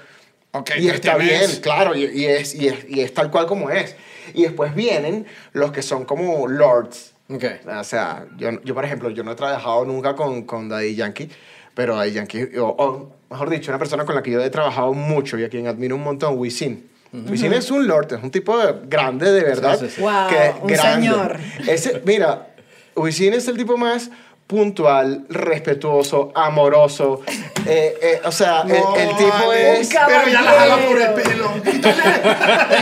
[0.51, 3.71] Ok, y está bien, claro, y, y es, y, es, y es tal cual como
[3.71, 3.95] es.
[4.35, 7.12] Y después vienen los que son como lords.
[7.29, 7.43] Ok.
[7.79, 11.29] O sea, yo, yo por ejemplo, yo no he trabajado nunca con, con Daddy Yankee,
[11.73, 14.93] pero Daddy Yankee, o, o, mejor dicho, una persona con la que yo he trabajado
[14.93, 16.89] mucho y a quien admiro un montón, Wisin.
[17.29, 19.77] Wisin es un lord, es un tipo de- grande de verdad.
[19.79, 20.01] Sí, sí, sí.
[20.01, 21.07] Wow, que un grande.
[21.07, 21.37] señor.
[21.67, 22.47] Ese, mira,
[22.95, 24.09] Wisin es el tipo más
[24.53, 27.21] puntual, respetuoso, amoroso.
[27.65, 29.79] Eh, eh, o sea, el- No, el, tipo vale.
[29.81, 29.89] es...
[29.89, 31.51] Pero ya la jala por el pelo.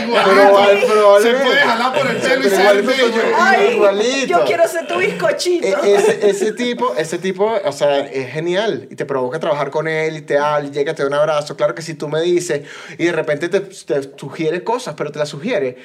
[0.04, 0.78] Igual.
[0.86, 1.20] Pero.
[1.22, 3.22] Se puede jalar por el pelo y ser igualito bello.
[3.38, 4.26] Ay, Igualito.
[4.26, 5.66] yo quiero ser tu bizcochito.
[5.66, 9.88] E- Ese, ese tipo, ese tipo, o sea, es genial y te provoca trabajar con
[9.88, 11.56] él y te habla, llega, te da un abrazo.
[11.56, 12.62] Claro que si tú me dices
[12.98, 15.76] y de repente te, te sugiere cosas, pero te las sugiere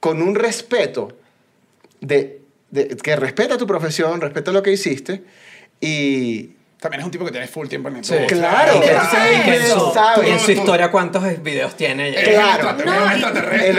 [0.00, 1.08] con un respeto
[2.00, 2.39] de,
[2.70, 5.22] de- que respeta tu profesión, respeta lo que hiciste
[5.80, 8.14] y También es un tipo que tiene full tiempo en el Sí.
[8.26, 8.90] claro, Que
[9.56, 10.26] en su, sabe.
[10.26, 12.08] y en su historia, ¿cuántos videos tiene?
[12.08, 12.22] Ella?
[12.22, 12.70] Claro.
[12.70, 13.68] extraterrestre, No, extraterrestre.
[13.68, 13.78] el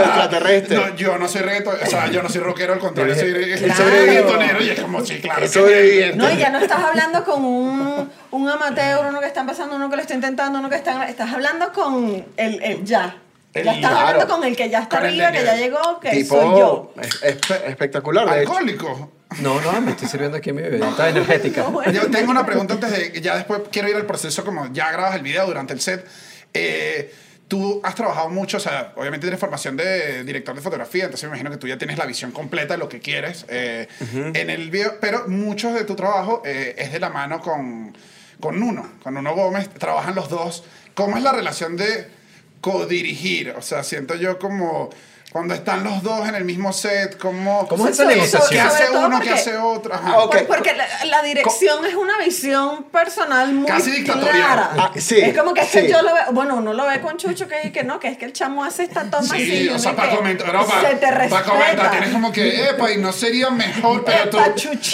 [0.00, 0.76] extraterrestre.
[0.78, 3.84] No, yo no soy reggaeton, o sea, yo no soy rockero, al contrario, soy Claro.
[3.90, 5.46] reggaetonero y es como, sí, claro.
[5.46, 6.16] Sobreviviente.
[6.16, 9.90] No, y ya no estás hablando con un, un amateur, uno que está empezando, uno
[9.90, 11.10] que lo está intentando, uno que está...
[11.10, 13.16] Estás hablando con el, el ya.
[13.52, 14.06] El- ya estás claro.
[14.08, 16.92] hablando con el que ya está Con arriba, que ya llegó, que tipo soy yo.
[17.02, 18.28] es- es- espectacular.
[18.28, 19.12] Alcohólico.
[19.40, 21.62] No, no, me estoy sirviendo aquí mi bebida energética.
[21.64, 21.92] No, bueno.
[21.92, 24.90] Yo tengo una pregunta antes de que ya después quiero ir al proceso como ya
[24.92, 26.06] grabas el video durante el set.
[26.54, 27.12] Eh,
[27.48, 31.34] tú has trabajado mucho, o sea, obviamente tienes formación de director de fotografía, entonces me
[31.34, 33.88] imagino que tú ya tienes la visión completa de lo que quieres eh,
[34.34, 37.96] en el video, pero mucho de tu trabajo eh, es de la mano con,
[38.40, 40.62] con Nuno, con Nuno Gómez, trabajan los dos.
[40.94, 42.19] ¿Cómo es la relación de
[42.60, 43.54] codirigir?
[43.56, 44.90] O sea, siento yo como
[45.32, 47.68] cuando están los dos en el mismo set, como...
[47.68, 48.50] ¿Cómo es esa negociación?
[48.50, 49.20] ¿Qué hace uno?
[49.20, 49.94] ¿Qué porque- hace otro?
[49.94, 50.18] Ajá.
[50.24, 50.38] Ok.
[50.38, 54.32] Por- Porque la, la dirección es una visión personal muy Casi dictatorial.
[54.34, 54.70] clara.
[54.76, 55.86] Ah, sí, es como que es que sí.
[55.88, 58.24] yo lo veo, bueno, uno lo ve con Chucho que, que no, que es que
[58.24, 59.44] el chamo hace esta toma así.
[59.46, 61.44] Sí, y o sea, para comentar, pero para, se te para respeta.
[61.44, 64.38] comentar, tienes como que, epa, y no sería mejor, pero tú,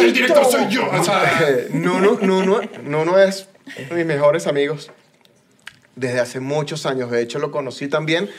[0.00, 1.22] el director soy yo, o sea,
[1.70, 3.48] Nuno, Nuno, Nuno es
[3.78, 4.90] uno de mis mejores amigos
[5.96, 7.10] desde hace muchos años.
[7.10, 8.30] De hecho, lo conocí también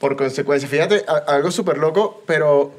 [0.00, 0.68] por consecuencia.
[0.68, 2.72] Fíjate, algo súper loco, pero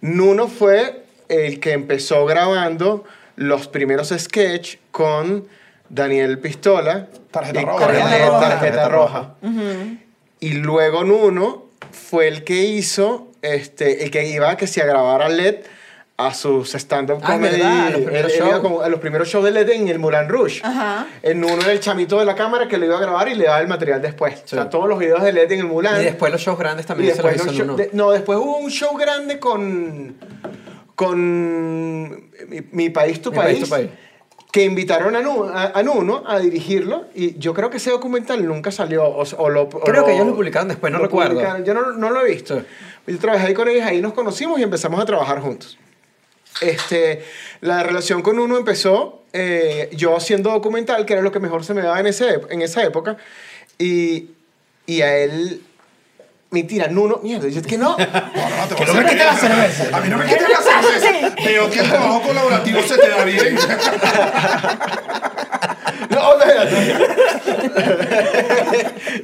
[0.00, 3.04] Nuno fue el que empezó grabando
[3.36, 5.46] los primeros sketch con
[5.88, 7.86] Daniel Pistola Tarjeta y roja.
[7.86, 8.40] con Tarjeta roja.
[8.40, 9.34] Tarjeta Roja.
[10.40, 15.22] Y luego Nuno fue el que hizo, este, el que iba que si a grabar
[15.22, 15.56] a LED
[16.26, 17.56] a sus stand-up Ah, comedy.
[17.56, 18.60] verdad, a los primeros Él- él iba shows.
[18.62, 20.60] como a los primeros shows de LED en el Moulin Rouge.
[20.64, 21.06] Ajá.
[21.22, 23.44] El Nuno era el chamito de la cámara que lo iba a grabar y le
[23.44, 24.42] daba el material después.
[24.44, 25.92] O sea, todos los videos de LED en el Moulin.
[26.00, 27.76] Y después los shows grandes Y también se los hizo show- uno.
[27.76, 30.16] de- no, después hubo un show grande con.
[30.94, 32.10] con.
[32.48, 33.56] Mi, Mi país, tu Mi país.
[33.58, 33.90] País, Tu País.
[34.52, 38.46] Que invitaron a, Nu- a, a Nuno a dirigirlo y yo creo que ese documental
[38.46, 39.04] nunca salió.
[39.04, 41.30] O, o lo, o Creo que ellos lo publicaron después, no recuerdo.
[41.32, 41.64] publicaron.
[41.64, 42.58] Yo no, no lo he visto.
[42.60, 42.64] Sí.
[43.06, 45.78] Yo trabajé ahí con ellos, ahí nos conocimos y empezamos a trabajar juntos.
[46.60, 47.24] Este,
[47.60, 51.74] la relación con uno empezó eh, yo haciendo documental, que era lo que mejor se
[51.74, 53.16] me daba en, ese, en esa época,
[53.78, 54.30] y,
[54.86, 55.62] y a él...
[56.50, 57.96] Mentira, Nuno, mierda, yo es que no.
[57.98, 59.96] no, no, Que no a me quite la cerveza.
[59.96, 60.60] A mí no me quita la
[61.00, 61.34] cerveza.
[61.42, 63.56] Veo que el trabajo colaborativo se te da bien.
[66.10, 66.94] No, espérate.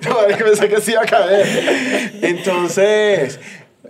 [0.09, 2.19] no, es que pensé que se iba a caer.
[2.23, 3.39] Entonces,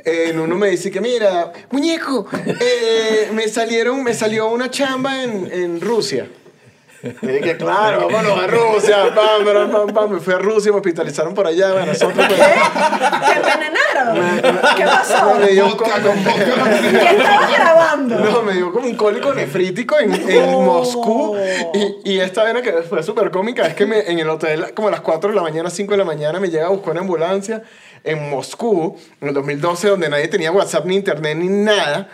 [0.05, 2.27] eh, Nuno me dice que, mira, muñeco,
[2.61, 6.29] eh, me, salieron, me salió una chamba en, en Rusia.
[7.03, 10.11] Y dije, claro, vámonos a Rusia, pam, pam, pam, pam.
[10.11, 12.27] Me fui a Rusia, me hospitalizaron por allá, bueno, nosotros...
[12.27, 12.35] ¿Qué?
[12.35, 14.51] ¿Te envenenaron?
[14.77, 15.37] ¿Qué pasó?
[15.37, 16.01] Me dio con vodka.
[16.81, 18.19] ¿Qué estabas grabando?
[18.19, 20.61] No, me dio como un cólico nefrítico en, en No.
[20.61, 21.37] Moscú.
[21.73, 24.89] Y, y esta vena que fue súper cómica es que me, en el hotel, como
[24.89, 27.03] a las 4 de la mañana, 5 de la mañana, me llega a buscar una
[27.03, 27.63] ambulancia
[28.05, 32.09] en Moscú, en el 2012, donde nadie tenía WhatsApp, ni internet, ni nada.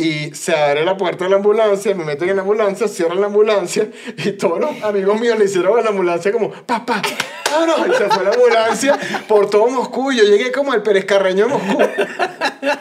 [0.00, 3.26] Y se abre la puerta de la ambulancia, me meten en la ambulancia, cierran la
[3.26, 7.02] ambulancia y todos los amigos míos le hicieron a la ambulancia como, papá,
[7.50, 7.88] vámonos.
[7.88, 8.96] Y se fue la ambulancia
[9.26, 10.12] por todo Moscú.
[10.12, 11.78] Yo llegué como al Pérez Carreño de Moscú.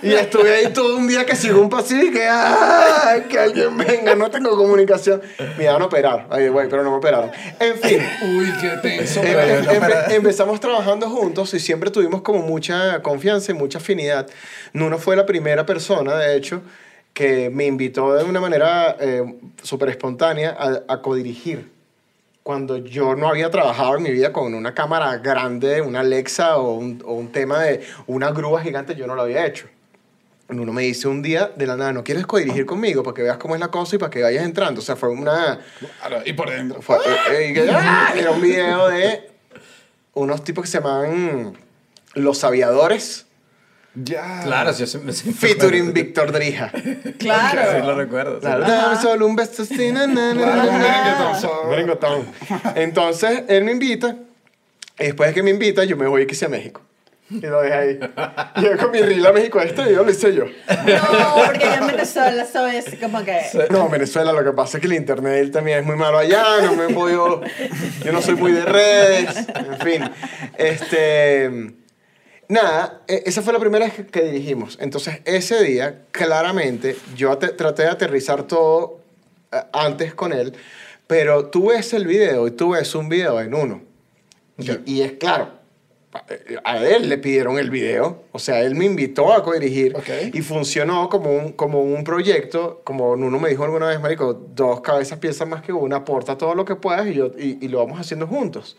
[0.04, 3.22] Y estuve ahí todo un día que sigo un pasillo y que, ¡ay!
[3.28, 5.20] Que alguien venga, no tengo comunicación.
[5.58, 7.32] Me iban a operar, ay, güey, pero no me operaron.
[7.60, 8.00] En fin.
[8.38, 9.24] Uy, qué tenso.
[9.24, 14.28] Em- em- empe- empezamos trabajando juntos y siempre tuvimos como mucha confianza y mucha afinidad.
[14.74, 16.62] Nuno fue la primera persona, de hecho,
[17.18, 19.24] que me invitó de una manera eh,
[19.64, 21.72] súper espontánea a, a codirigir.
[22.44, 26.74] Cuando yo no había trabajado en mi vida con una cámara grande, una Alexa o
[26.74, 29.66] un, o un tema de una grúa gigante, yo no lo había hecho.
[30.50, 33.38] Nuno me dice un día de la nada, ¿no quieres codirigir conmigo para que veas
[33.38, 34.80] cómo es la cosa y para que vayas entrando?
[34.80, 35.60] O sea, fue una...
[36.24, 36.84] Y por dentro.
[36.84, 36.98] Fue-
[37.32, 38.14] eh, eh, ¡ah!
[38.16, 39.28] Era un video de
[40.14, 41.58] unos tipos que se llamaban
[42.14, 43.26] Los Aviadores,
[44.04, 44.42] Ya.
[44.44, 46.72] Claro, sí, sí, sí, featuring Víctor Drija.
[47.18, 47.62] Claro.
[47.72, 48.36] Sí, lo recuerdo.
[48.36, 48.42] sí.
[48.42, 49.92] Claro, dame solo un beso así,
[51.70, 52.26] Merenguetón.
[52.76, 54.16] Entonces, él me invita,
[55.00, 56.82] y después de que me invita, yo me voy que sea a México.
[57.30, 58.00] Y lo dejé ahí.
[58.56, 60.46] Y yo con mi reel a México, este video lo hice yo.
[60.46, 63.42] No, porque yo en Venezuela eso es como que...
[63.70, 66.74] No, Venezuela, lo que pasa es que el internet también es muy malo allá, no
[66.74, 67.42] me he podido,
[68.06, 70.10] yo no soy muy de redes, en fin.
[70.58, 71.74] Este,
[72.50, 74.78] nada, e- esa fue la primera vez que- dirigimos.
[74.82, 79.00] Entonces, ese día, claramente, yo traté de aterrizar todo
[79.52, 80.54] eh, antes con él,
[81.08, 83.82] pero tú ves el video y tú ves un video en uno.
[84.86, 85.52] Y, es claro,
[86.12, 86.26] a-
[86.64, 90.10] a él le pidieron el video, o sea, él me invitó a co-dirigir Ok.
[90.34, 94.82] y funcionó como un, como un proyecto, como Nuno me dijo alguna vez, Marico, dos
[94.82, 97.78] cabezas piensan más que una, aporta todo lo que puedas y, yo, y, y lo
[97.80, 98.76] vamos haciendo juntos.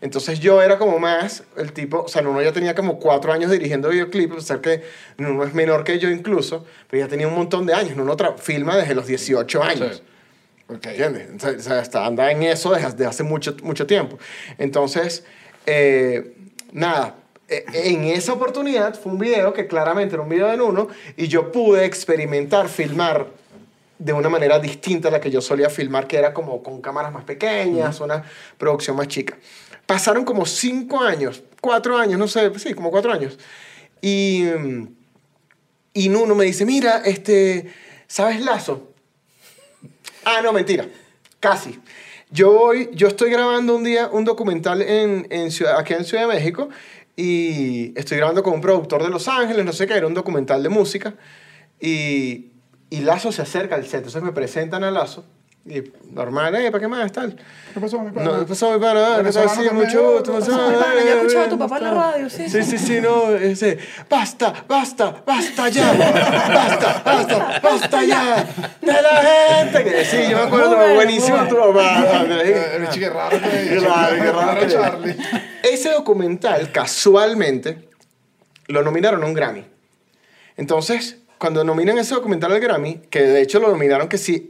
[0.00, 3.50] Entonces yo era como más el tipo, o sea, Nuno ya tenía como cuatro años
[3.50, 4.82] dirigiendo videoclips, o sea que
[5.18, 8.76] Nuno es menor que yo incluso, pero ya tenía un montón de años, Nuno filma
[8.76, 9.96] desde los 18 años.
[9.96, 10.74] Sí.
[10.74, 10.86] Ok.
[10.86, 11.44] ¿Entiendes?
[11.44, 14.18] O sea, está, anda en eso desde, desde hace mucho, mucho tiempo.
[14.56, 15.24] Entonces,
[15.66, 16.34] eh,
[16.72, 17.16] nada,
[17.48, 21.28] eh, en esa oportunidad fue un video que claramente era un video en uno y
[21.28, 23.26] yo pude experimentar, filmar
[23.98, 27.12] de una manera distinta a la que yo solía filmar, que era como con cámaras
[27.12, 28.24] más pequeñas, una
[28.56, 29.36] producción más chica.
[29.90, 33.36] Pasaron como cinco años, cuatro años, no sé, sí, como cuatro años.
[34.00, 34.44] Y,
[35.92, 37.72] y Nuno me dice, mira, este,
[38.06, 38.92] ¿sabes Lazo?
[40.24, 40.86] Ah, no, mentira.
[41.40, 41.80] Casi.
[42.30, 46.28] Yo voy, yo estoy grabando un día un documental en, en ciudad, aquí en Ciudad
[46.28, 46.68] de México
[47.16, 50.62] y estoy grabando con un productor de Los Ángeles, no sé qué, era un documental
[50.62, 51.14] de música
[51.80, 52.52] y,
[52.90, 55.24] y Lazo se acerca al set, entonces me presentan a Lazo
[55.66, 57.12] y normal, eh, ¿para qué más?
[57.12, 57.36] Tal.
[57.74, 58.30] ¿Qué pasó, mi pana?
[58.30, 59.10] No, ¿qué pasó, mi pana?
[59.10, 59.16] ¿Qué?
[59.18, 60.32] Venezolano Sí, mucho gusto.
[60.32, 60.50] ¿Qué pasó?
[60.52, 60.94] pasó, mi pana?
[60.94, 62.48] Yo he escuchado a tu ¿Cómo papá en la radio, sí.
[62.48, 63.78] Sí, sí, sí, no, ese.
[64.08, 65.92] Basta, basta, basta ya.
[65.92, 68.46] Basta, basta, basta ya.
[68.80, 70.04] De la gente.
[70.06, 72.24] Sí, yo me acuerdo, buenísimo tu papá.
[72.42, 75.16] Eh, Qué raro, qué raro Charlie.
[75.62, 77.90] Ese documental, casualmente,
[78.66, 79.64] lo nominaron a un Grammy.
[80.56, 84.49] Entonces, cuando nominan ese documental al Grammy, que de hecho lo nominaron que sí,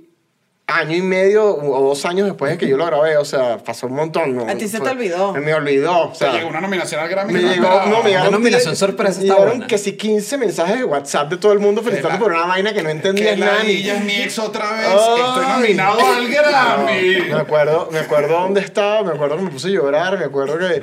[0.71, 3.87] año y medio o dos años después de que yo lo grabé, o sea, pasó
[3.89, 4.35] un montón.
[4.37, 4.49] ¿no?
[4.49, 5.33] A ti se te olvidó.
[5.35, 7.33] Me olvidó, o sea, llegó una nominación al Grammy.
[7.33, 10.85] Me llegó, no, me llegaron, nominación diez- sorpresa me llegaron que sí 15 mensajes de
[10.85, 13.63] WhatsApp de todo el mundo felicitando por una vaina que no entendía Que nada.
[13.63, 14.87] ni- niña es mi ex otra vez.
[14.89, 15.21] Ay.
[15.29, 17.21] Estoy nominado al Grammy.
[17.31, 20.59] Me acuerdo, me acuerdo dónde estaba, me acuerdo que me puse a llorar, me acuerdo
[20.59, 20.83] que...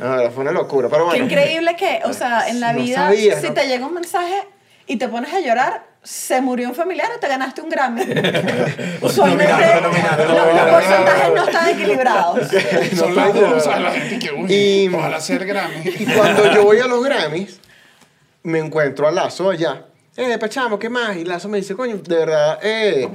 [0.00, 1.24] No, fue una locura, pero Qué bueno.
[1.26, 3.54] increíble que, o sea, en la No vida, sabía, si ¿no?
[3.54, 4.42] te llega un mensaje
[4.86, 8.02] y te pones a llorar, se murió un familiar o te ganaste un Grammy.
[9.00, 12.48] Usualmente nominaron, nominaron, los porcentajes no están equilibrados.
[12.96, 13.66] Son las dos.
[13.66, 15.82] La gente que uy, Y- ojalá ser Grammy.
[15.84, 17.58] Y cuando yo voy a los Grammys,
[18.42, 19.86] me encuentro a Lazo allá.
[20.16, 21.16] Eh, Pachamo, ¿qué más?
[21.16, 23.08] Y Lazo me dice, coño, de verdad, eh,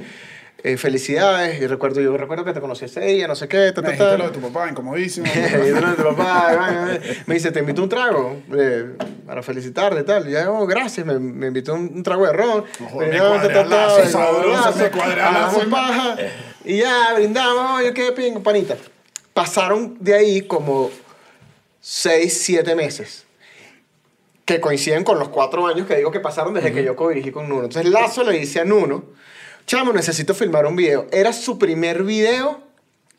[0.62, 1.60] eh, felicidades.
[1.60, 4.16] Y recuerdo, yo recuerdo que te conocí ese día, no sé qué, ta, ta, ta.
[4.16, 5.26] lo de tu papá, incomodísimo.
[5.66, 7.22] Yo, "No, tu papá, vaina, eh".
[7.26, 8.96] me dice, te invito un trago eh,
[9.26, 10.28] para felicitarte y tal.
[10.28, 12.64] Y yo, oh, gracias, me, me invitó un, un trago de ron.
[12.84, 16.16] Ojo, me ta, sabroso, paja.
[16.64, 18.76] Y ya, brindamos, yo qué pingo, panita.
[19.32, 20.90] Pasaron de ahí como
[21.80, 23.24] seis, siete meses
[24.44, 27.48] que coinciden con los cuatro años que digo que pasaron desde que yo co-dirigí con
[27.48, 27.64] Nuno.
[27.64, 29.04] Entonces Lazo le dice a Nuno,
[29.70, 31.06] chamo, necesito filmar un video.
[31.12, 32.60] Era su primer video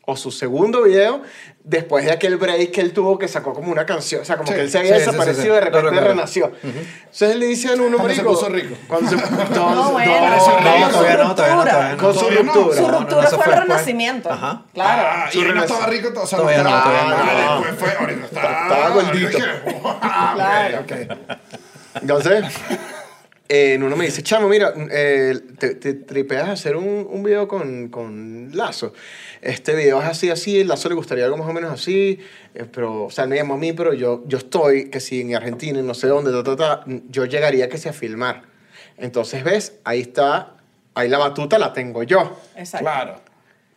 [0.04, 1.22] o su segundo video
[1.64, 4.20] después de aquel break que él tuvo que sacó como una canción.
[4.20, 5.48] O sea, como Sí, que él se había sí, desaparecido sí, sí.
[5.54, 6.08] de repente recuerdo.
[6.08, 6.52] renació.
[6.62, 8.74] Entonces él le dice a se marico, puso rico.
[8.86, 9.16] Cuando se,
[9.54, 11.96] no, No, bueno, no, todavía no, todavía no.
[11.98, 12.36] Con su no.
[12.42, 12.76] ruptura.
[12.76, 14.30] Su No, no, ruptura no, fue el renacimiento.
[14.30, 14.62] Ajá.
[14.74, 15.08] Claro.
[15.10, 17.16] Ah, y él no estaba rico, o sea, Todavía no no, todavía no.
[17.16, 18.26] Ah, Después fue, ahorita.
[18.26, 19.38] Estaba gordito.
[20.02, 20.80] Ah, Claro.
[20.80, 20.92] ok.
[21.94, 22.44] Entonces,
[23.48, 27.46] eh, Nuno me dice, chamo, mira, eh, te, te tripeas a hacer un, un video
[27.48, 28.92] con, con Lazo.
[29.42, 32.18] Este video es así, así, Lazo le gustaría algo más o menos así,
[32.54, 35.34] eh, pero, o sea, me llamó a mí, pero yo, yo estoy, que si en
[35.34, 38.42] Argentina, y no sé dónde, ta, ta, ta, yo llegaría que sea a filmar.
[38.96, 39.74] Entonces, ¿ves?
[39.84, 40.54] Ahí está,
[40.94, 42.38] ahí la batuta la tengo yo.
[42.56, 42.84] Exacto.
[42.84, 43.20] Claro.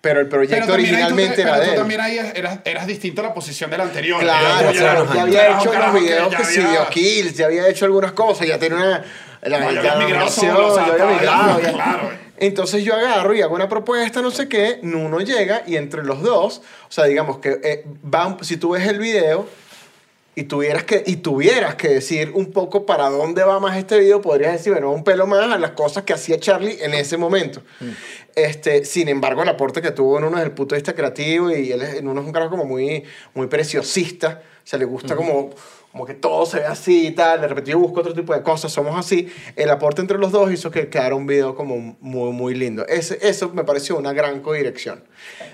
[0.02, 1.78] Pero el proyecto también ahí tú- originalmente era pero de tú él.
[1.80, 4.22] también ahí eras, eras distinto a la posición del anterior.
[4.22, 7.68] Claro, Ya- claro, ya- había hecho que videos que sí, había- video kills, ya había
[7.68, 9.04] hecho algunas cosas, ya tenía una...
[9.46, 11.68] La, No, ya la había migrado migración, solo, o sea, ya había estaba migrado, ya-
[11.68, 12.10] ya- claro.
[12.38, 16.22] Entonces yo agarro y hago una propuesta, no sé qué, Nuno llega y entre los
[16.22, 19.48] dos, o sea, digamos que eh, van- si tú ves el video
[20.38, 24.22] y tuvieras, que, y tuvieras que decir un poco para dónde va más este video,
[24.22, 27.62] podrías decir, bueno, un pelo más a las cosas que hacía Charlie en ese momento.
[28.36, 31.52] Este, sin embargo, el aporte que tuvo en uno desde el punto de vista creativo
[31.52, 34.84] y él es, en uno es un carajo como muy, muy preciosista, o sea, le
[34.84, 35.52] gusta como
[35.96, 38.44] como que todo se ve así y tal, de repente yo busco otro tipo de
[38.44, 42.34] cosas, somos así, el aporte entre los dos hizo que quedara un video como muy,
[42.34, 42.86] muy lindo.
[42.86, 45.06] Ese, eso me pareció una gran codirección.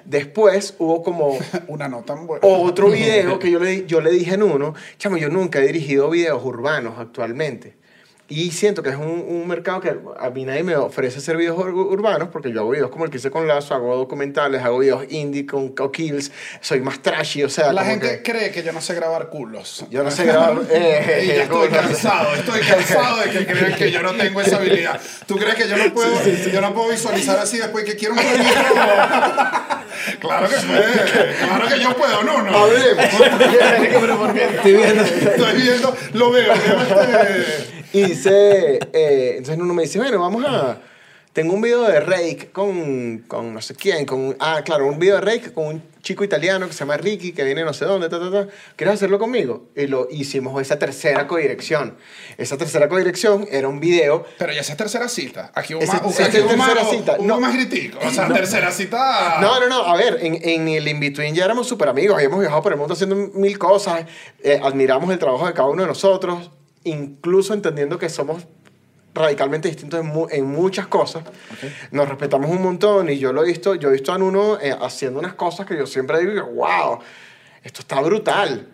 [0.04, 1.38] Después hubo como
[1.68, 2.42] Una no tan buena.
[2.44, 6.10] otro video que yo le, yo le dije en uno, chamo, yo nunca he dirigido
[6.10, 7.76] videos urbanos actualmente.
[8.34, 11.58] Y siento que es un, un mercado que a mí nadie me ofrece hacer videos
[11.58, 14.80] ur- urbanos porque yo hago videos como el que hice con Lazo, hago documentales, hago
[14.80, 18.64] videos indie con, con Kills, soy más trashy, o sea, La gente que cree que
[18.64, 19.86] yo no sé grabar culos.
[19.90, 20.60] yo no sé grabar.
[20.72, 24.40] eh, Y ya como estoy cansado, estoy cansado de que crean que yo no tengo
[24.40, 25.02] esa habilidad.
[25.28, 28.20] ¿Tú crees que yo no puedo, yo no puedo visualizar así después que quiero un
[30.20, 32.58] claro que puede, claro que yo puedo, no, no.
[32.58, 33.06] Hablemos.
[34.56, 35.04] Estoy viendo.
[35.04, 37.81] Estoy viendo, lo veo, veo este...
[37.94, 40.80] Y dice, eh, entonces uno me dice, bueno, vamos a...
[41.34, 44.36] Tengo un video de Rake con, con no sé quién, con...
[44.42, 47.46] Ah, claro, un video de Rake con un chico italiano que se llama Ricky, que
[47.46, 48.48] viene no sé dónde, ta, ta, ta.
[48.76, 49.70] ¿Quieres hacerlo conmigo?
[49.74, 51.96] Y lo hicimos esa tercera codirección.
[52.38, 54.26] Esa tercera codirección era un video...
[54.38, 55.54] Pero ya esa es tercera cita.
[55.56, 57.16] Aquí hubo Ese- más, esa aquí más, tercera cita.
[57.18, 57.40] hubo No.
[57.40, 58.00] más gritico.
[58.06, 59.38] O sea, tercera cita...
[59.40, 59.84] No, no, no.
[59.86, 62.16] A ver, en, en el In-Between ya éramos súper amigos.
[62.18, 64.04] Habíamos viajado por el mundo haciendo mil cosas.
[64.44, 66.52] eh, admiramos el trabajo de cada uno de nosotros.
[66.84, 68.46] Incluso entendiendo que somos
[69.14, 71.24] radicalmente distintos en, mu- en muchas cosas.
[71.92, 74.74] Nos respetamos un montón y yo lo he visto, yo he visto a Nuno eh,
[74.82, 77.00] haciendo unas cosas que yo siempre digo, wow,
[77.62, 78.68] esto está brutal.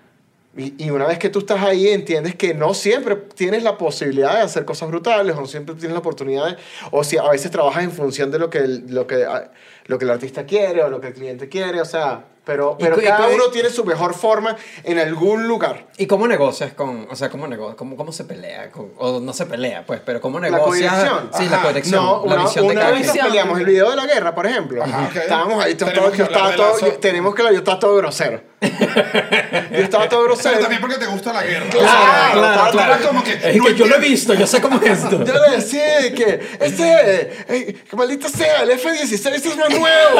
[0.56, 4.34] Y, y una vez que tú estás ahí, entiendes que no siempre tienes la posibilidad
[4.36, 6.58] de hacer cosas brutales, o no siempre tienes la oportunidad, de-
[6.92, 9.52] o si a veces trabajas en función de lo que lo que, ah,
[9.88, 12.96] lo que el artista quiere o lo que el cliente quiere, o sea, pero, pero
[12.96, 15.88] cada uno tiene su mejor forma en algún lugar.
[15.98, 18.72] ¿Y cómo negocias con, o sea, cómo, nego cómo, cómo se pelea?
[18.72, 20.94] Con- o no se pelea, pues, pero cómo La negocias?
[20.94, 21.30] codirección.
[21.38, 21.64] Sí, la Ajá.
[21.64, 24.06] codirección, No, la una, visión de una cada vez nos peleamos el video de la
[24.06, 24.82] guerra, por ejemplo.
[24.84, 25.16] Ajá, ok.
[25.18, 27.96] Estábamos ahí, yo Tenemos yo estaba de todo, yo- tenemos que hablar, yo estaba todo
[27.98, 28.42] grosero.
[28.62, 30.60] yo estaba todo Pero grosero.
[30.60, 31.66] también porque te gusta la guerra.
[31.70, 32.94] Claro, claro, tú claro.
[32.96, 33.34] eres como que...
[33.34, 35.24] Es no que yo lo he visto, yo sé cómo es esto.
[35.26, 40.20] Yo le decía de que este, eh, que maldita sea, el F-16 es más nuevo.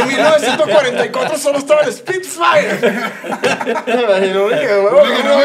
[0.00, 2.78] En 1944 solo estaba el Spitfire.
[3.86, 4.66] Me imagino que,
[5.24, 5.40] no.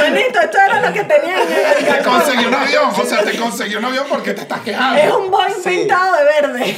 [0.00, 3.36] Manito, esto era lo que tenían en el Te conseguí un avión, o sea, te
[3.36, 4.98] conseguí un avión porque te estás quejando.
[5.00, 5.68] Es un Boeing Sí.
[5.70, 6.76] pintado de verde.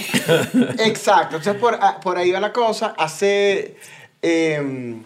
[0.85, 2.95] Exacto, entonces por, ah, por ahí va la cosa.
[2.97, 3.77] Hace,
[4.23, 5.03] em,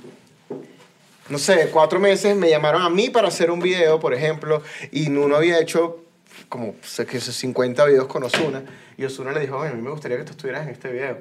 [1.29, 4.62] no sé, cuatro meses me llamaron a mí para hacer un video, por ejemplo,
[4.93, 6.01] y Nuno había hecho
[6.49, 8.62] como sé que esos 50 videos con Osuna,
[8.97, 11.18] y Osuna le dijo, "Oye, a mí me gustaría que tú estuvieras en este video.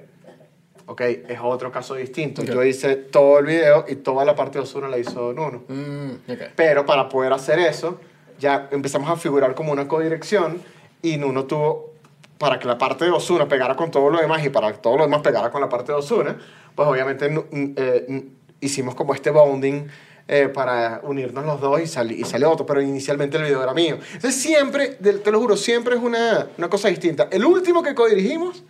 [0.86, 2.42] Ok, es otro caso distinto.
[2.42, 2.50] Ok.
[2.50, 5.64] Yo hice todo el video y toda la parte de Osuna la hizo Nuno.
[5.68, 6.40] Mm, ok.
[6.56, 8.00] Pero para poder hacer eso,
[8.40, 10.62] ya empezamos a figurar como una codirección
[11.02, 11.94] y Nuno tuvo,
[12.38, 14.98] para que la parte de Osuna pegara con todo lo demás y para que todo
[14.98, 16.38] lo demás pegara con la parte de Osuna,
[16.76, 17.46] pues obviamente n-
[17.78, 18.26] eh, n-
[18.60, 19.88] hicimos como este bonding
[20.28, 23.74] eh, para unirnos los dos y, sali- y salió otro, pero inicialmente el video era
[23.74, 23.98] mío.
[24.14, 27.28] Entonces siempre, te lo juro, siempre es una, una cosa distinta.
[27.32, 28.64] El último que codirigimos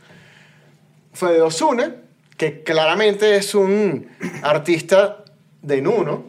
[1.14, 1.96] fue de Osuna,
[2.38, 4.08] que claramente es un
[4.42, 5.24] artista
[5.62, 6.26] de Nuno.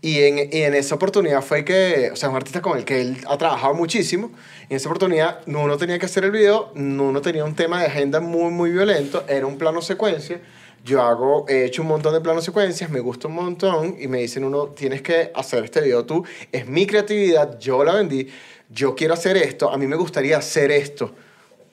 [0.00, 3.00] Y en, y en esa oportunidad fue que, o sea, un artista con el que
[3.00, 4.30] él ha trabajado muchísimo.
[4.68, 7.86] Y en esa oportunidad, Nuno tenía que hacer el video, Nuno tenía un tema de
[7.88, 10.40] agenda muy, muy violento, era un plano secuencia.
[10.84, 14.18] Yo hago, he hecho un montón de planos secuencias, me gusta un montón, y me
[14.18, 18.28] dicen, uno, tienes que hacer este video tú, es mi creatividad, yo la vendí,
[18.70, 21.12] yo quiero hacer esto, a mí me gustaría hacer esto.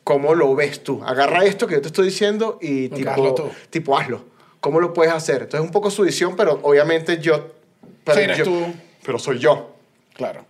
[0.04, 1.02] ¿Cómo lo ves tú?
[1.04, 3.50] Agarra esto que yo te estoy diciendo y tipo, hazlo tú.
[3.70, 4.24] tipo hazlo.
[4.60, 5.44] ¿Cómo lo puedes hacer?
[5.44, 7.52] Entonces, un poco su visión, pero obviamente yo...
[8.04, 8.66] Pero Sí, eres yo- tú.
[9.04, 9.72] Pero soy yo.
[10.14, 10.46] Claro.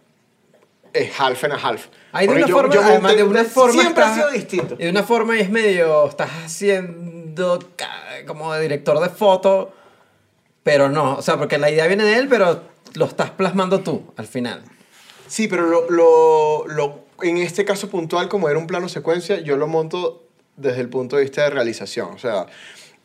[0.94, 1.88] Es half and a half.
[2.14, 4.76] Hay de una yo- forma, yo además monté- de una forma Siempre ha sido distinto.
[4.80, 7.15] Y de una forma es medio, estás haciendo
[7.76, 9.72] ca- como de director de foto,
[10.64, 12.62] pero no, o sea, porque la idea viene de él, pero
[12.96, 14.64] lo estás plasmando tú al final.
[15.28, 19.58] Sí, pero lo, lo, lo- en este caso puntual, como era un plano secuencia, yo
[19.58, 20.24] lo monto
[20.58, 22.14] desde el punto de vista de realización.
[22.14, 22.46] O sea,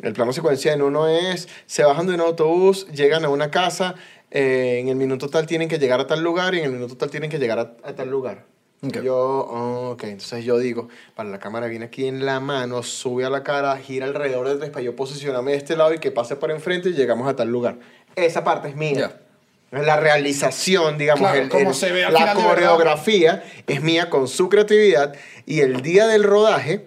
[0.01, 3.95] el plano secuencia en uno es, se bajan de un autobús, llegan a una casa,
[4.31, 6.97] eh, en el minuto tal tienen que llegar a tal lugar y en el minuto
[6.97, 8.45] tal tienen que llegar a tal lugar.
[8.83, 9.03] Ok.
[9.03, 13.25] Yo, oh, ok, entonces yo digo, para la cámara viene aquí en la mano, sube
[13.27, 16.11] a la cara, gira alrededor de tres para yo posicionarme de este lado y que
[16.11, 17.77] pase por enfrente y llegamos a tal lugar.
[18.17, 19.21] Esa parte es mía.
[19.71, 24.49] La realización, digamos, Claro, el- como el- se ve la coreografía es mía con su
[24.49, 25.15] creatividad
[25.47, 26.87] y el día del rodaje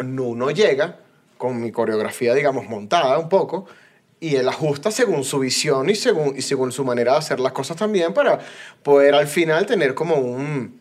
[0.00, 0.96] Nuno llega
[1.38, 3.66] con mi coreografía, digamos, montada un poco
[4.18, 7.52] y él ajusta según su visión y según, y según su manera de hacer las
[7.52, 8.40] cosas también para
[8.82, 10.79] poder al final tener como un,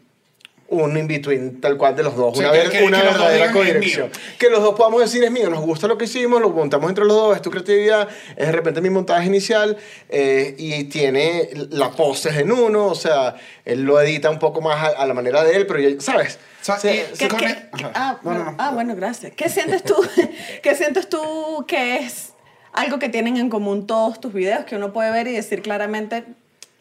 [0.71, 3.13] un in-between tal cual de los dos, Sí, una, que- ver- que- una que los
[3.13, 4.07] dos verdadera digan, "Es codirección.
[4.09, 4.19] mío".
[4.37, 7.05] Que los dos podamos decir es mío, nos gusta lo que hicimos, lo montamos entre
[7.05, 9.77] los dos, es tu creatividad, es de repente mi montaje inicial
[10.09, 14.75] eh, y tiene la pose en uno, o sea, él lo edita un poco más
[14.83, 16.37] a, a la manera de él, pero ya- ¿sabes?
[16.61, 17.91] O sea, Se- y- se- ¿Qué- con qué- el- qué- Ajá.
[17.95, 18.57] ah, No, bueno, no, no.
[18.59, 19.31] ah, bueno, gracias.
[19.35, 19.95] ¿Qué sientes tú?
[20.61, 22.33] ¿Qué sientes tú que es
[22.73, 26.25] algo que tienen en común todos tus videos que uno puede ver y decir claramente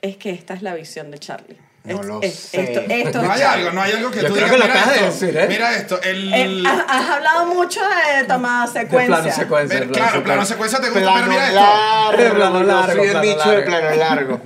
[0.02, 1.56] es que esta es la visión de Charlie?
[1.94, 2.60] No lo es- sé.
[2.62, 4.74] Esto, esto No hay algo, no hay algo que Yo tú creo digas, que lo
[4.74, 5.46] mira de esto, decir, ¿eh?
[5.48, 6.34] Mira esto, el...
[6.34, 9.06] Eh, has, has hablado mucho de tomar secuencia.
[9.16, 9.78] plano secuencia.
[9.80, 11.60] Ver, claro, plano secuencia te gusta, pero Plano mira esto.
[11.60, 13.66] largo, Plano largo, soy el plano bicho de largo.
[13.66, 14.40] plano largo.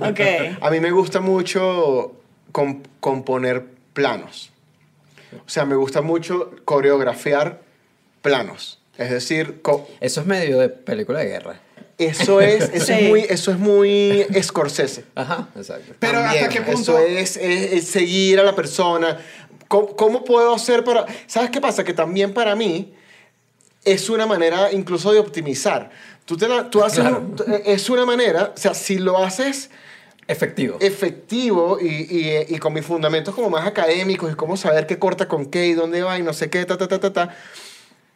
[0.65, 2.13] A mí me gusta mucho
[2.51, 4.51] com- componer planos.
[5.33, 7.59] O sea, me gusta mucho coreografiar
[8.21, 8.79] planos.
[8.97, 9.61] Es decir,
[9.99, 11.55] Eso es medio de película de guerra.
[11.97, 12.93] Eso es, eso Sí.
[12.93, 15.05] es muy, eso es muy Scorsese.
[15.15, 15.93] Ajá, exacto.
[15.99, 16.97] Pero También, hasta qué punto...
[16.97, 19.17] Eso es, es- es seguir a la persona.
[19.67, 21.05] ¿Cómo, cómo puedo hacer para...?
[21.27, 21.83] ¿Sabes qué pasa?
[21.83, 22.93] Que también para mí
[23.85, 25.89] es una manera incluso de optimizar.
[26.25, 26.99] Tú, te la- tú haces...
[27.01, 27.17] Claro.
[27.19, 28.53] un- es una manera...
[28.55, 29.69] O sea, si lo haces
[30.25, 30.77] Efectivo.
[30.79, 35.27] efectivo y, y- y con mis fundamentos como más académicos y cómo saber qué corta
[35.27, 37.35] con qué y dónde va y no sé qué, ta, ta, ta, ta, ta,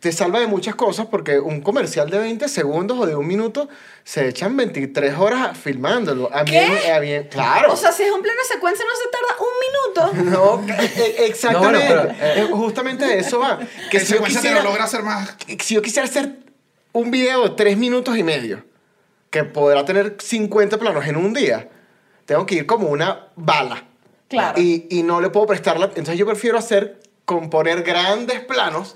[0.08, 3.68] te salva de muchas cosas porque un comercial de 20 segundos o de un minuto
[4.06, 6.34] se echan 23 horas filmándolo.
[6.34, 6.92] A mí, ¿Qué?
[6.94, 7.74] a mí- claro.
[7.74, 10.64] O sea, si es un plano secuencia no se tarda un minuto.
[10.66, 11.90] no, e- exactamente.
[11.90, 13.60] No, bueno, pero, Eh, Justamente de eso va.
[13.92, 15.36] Que si yo, quisiera, lo logra hacer más...
[15.60, 16.38] si yo quisiera hacer
[16.94, 18.64] un video de 3 minutos y medio,
[19.30, 21.68] que podrá tener 50 planos en un día,
[22.26, 23.84] tengo que ir como una bala.
[24.30, 24.58] Claro.
[24.62, 25.88] Y, y no le puedo prestar la...
[25.88, 28.96] Entonces yo prefiero hacer, componer grandes planos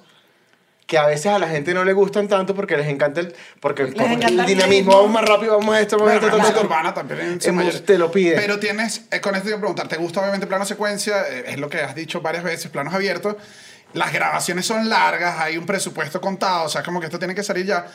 [0.91, 3.83] que a veces a la gente no le gustan tanto porque les encanta el, porque,
[3.83, 6.59] encanta el el dinamismo, vamos más rápido, vamos a esto, vamos a esto, la música
[6.59, 7.85] urbana también en su Hemos- mayoría.
[7.85, 8.35] te lo pide.
[8.35, 11.21] Pero tienes, eh, con esto te quiero preguntar, ¿te gusta obviamente plano secuencia?
[11.29, 13.37] Eh, es lo que has dicho varias veces, planos abiertos.
[13.93, 17.43] Las grabaciones son largas, hay un presupuesto contado, o sea, como que esto tiene que
[17.43, 17.85] salir ya.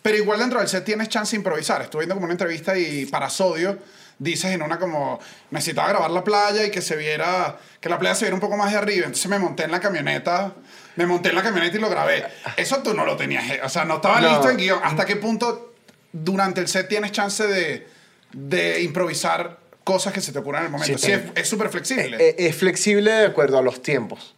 [0.00, 1.82] Pero igual dentro del set tienes chance de improvisar.
[1.82, 3.78] Estuve viendo como una entrevista y para Sodio
[4.18, 8.14] dices en una como, necesitaba grabar la playa y que se viera, que la playa
[8.14, 9.04] se viera un poco más de arriba.
[9.04, 10.52] Entonces me monté en la camioneta,
[10.96, 12.24] me monté en la camioneta y lo grabé.
[12.56, 14.28] Eso tú no lo tenías, eh, o sea, no estaba No.
[14.30, 14.80] listo en guion.
[14.82, 15.74] ¿Hasta qué punto
[16.12, 17.86] durante el set tienes chance de,
[18.32, 20.98] de improvisar cosas que se te ocurran en el momento?
[20.98, 22.16] Sí, es es súper flexible.
[22.18, 24.34] Eh, es flexible de acuerdo a los tiempos.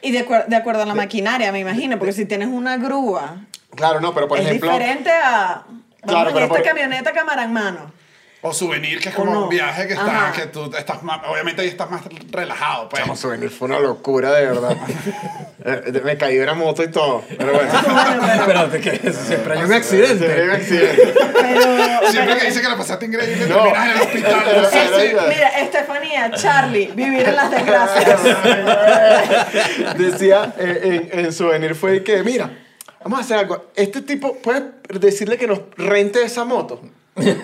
[0.00, 3.44] Y de, acuer- de acuerdo a la maquinaria, me imagino, porque si tienes una grúa,
[3.74, 4.70] Claro, no, pero por es ejemplo...
[4.70, 5.64] diferente a...
[5.66, 7.92] Vamos Claro, en esta por- camioneta cámara en mano.
[8.44, 9.44] O souvenir, que es como no.
[9.44, 12.88] un viaje que, está, que tú estás más, obviamente ahí estás más relajado.
[12.88, 13.00] Pues.
[13.00, 14.76] Chamo, Souvenir fue una locura, de verdad.
[15.64, 17.22] Eh, me caí de una moto y todo.
[17.38, 17.72] Pero bueno.
[17.72, 20.34] Espérate, que eso siempre hay un accidente.
[20.34, 21.14] Sí, un accidente.
[21.40, 23.62] Pero, Siempre que dice que la pasaste increíble, No.
[23.62, 24.44] terminas en el hospital.
[24.60, 28.20] No sé Mira, Estefanía, Charlie, vivir en las desgracias.
[29.98, 32.50] Decía eh, en, en Souvenir fue que, mira,
[33.04, 33.70] vamos a hacer algo.
[33.76, 36.80] Este tipo, ¿puedes decirle que nos rente esa moto?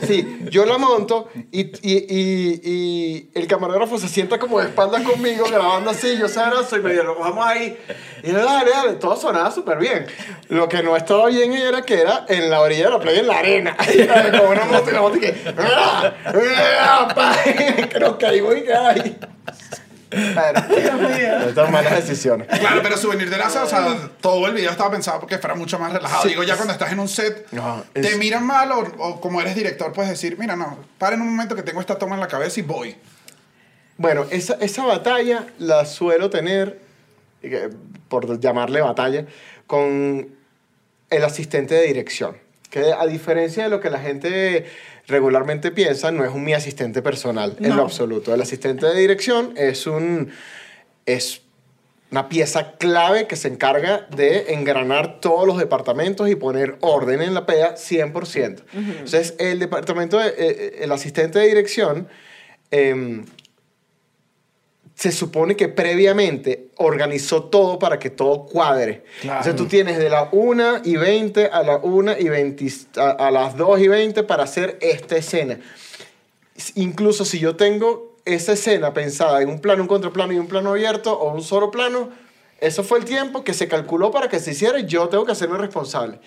[0.06, 5.02] Sí, yo la monto y, y, y, y el camarógrafo se sienta como de espaldas
[5.02, 7.78] conmigo grabando así, yo sabroso y me dijo, vamos ahí.
[8.22, 10.06] Y dale, dale, todo sonaba súper bien.
[10.48, 13.26] Lo que no estaba bien era que era en la orilla de la playa, en
[13.26, 13.76] la arena.
[14.38, 15.34] Con una moto y la moto y que...
[15.58, 16.14] ¡ah!
[16.80, 17.08] ¡ah!
[17.14, 17.36] pa!
[17.88, 19.18] que nos que ay.
[20.10, 22.46] Estas malas decisiones.
[22.46, 25.78] Claro, pero souvenir de NASA, o sea, todo el video estaba pensado porque fuera mucho
[25.78, 26.28] más relajado.
[26.28, 29.54] Digo, ya cuando estás en un set, No, te miran mal o, o como eres
[29.54, 32.60] director, puedes decir, mira, no, paren un momento que tengo esta toma en la cabeza
[32.60, 32.96] y voy.
[33.98, 36.80] Bueno, esa, esa batalla la suelo tener,
[37.42, 37.68] eh,
[38.08, 39.26] por llamarle batalla,
[39.66, 40.28] con
[41.10, 42.36] el asistente de dirección.
[42.70, 44.66] Que a diferencia de lo que la gente
[45.08, 48.32] regularmente piensa, no es un mi asistente personal en lo absoluto.
[48.34, 50.30] El asistente de dirección es un...
[51.06, 51.42] Es
[52.10, 57.34] una pieza clave que se encarga de engranar todos los departamentos y poner orden en
[57.34, 58.62] la PEA 100%.
[58.74, 62.08] Entonces, el departamento, de- eh, eh, el asistente de dirección,
[62.70, 63.26] em,
[64.94, 69.04] se supone que previamente organizó todo para que todo cuadre.
[69.20, 69.38] Claro.
[69.40, 72.66] Entonces tú tienes de la 1 y 20 a la 1 y 20,
[73.00, 75.58] a, a las 2 y 20 para hacer esta escena.
[76.74, 80.70] Incluso si yo tengo esa escena pensada en un plano, un contraplano y un plano
[80.70, 82.10] abierto o un solo plano,
[82.60, 85.32] eso fue el tiempo que se calculó para que se hiciera y yo tengo que
[85.32, 86.18] hacerme responsable.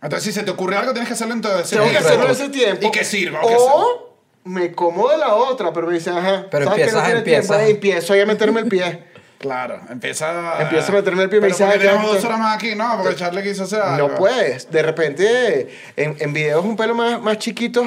[0.00, 2.08] Entonces, si se te ocurre algo, tienes que hacerlo en todo ese Tengo que tiempo.
[2.08, 2.86] hacerlo en ese tiempo.
[2.86, 3.40] Y que sirva.
[3.42, 4.08] o que O
[4.44, 7.56] me como de la otra, pero me dicen, ajá, Pero ¿sabes que empiezas- tiene empiezas-
[7.58, 7.70] tiempo?
[7.74, 9.04] Empiezo ahí a meterme el pie.
[9.38, 10.60] Claro, empieza.
[10.62, 12.24] Empieza a meterme el pie y me Pero dice, ¿por qué "Ay, ya tenemos dos
[12.24, 12.74] horas más aquí?
[12.74, 14.08] No, porque Charlie quiso hacer algo.
[14.08, 14.68] No puedes.
[14.70, 17.86] De repente, en, en videos un pelo más, más chiquitos,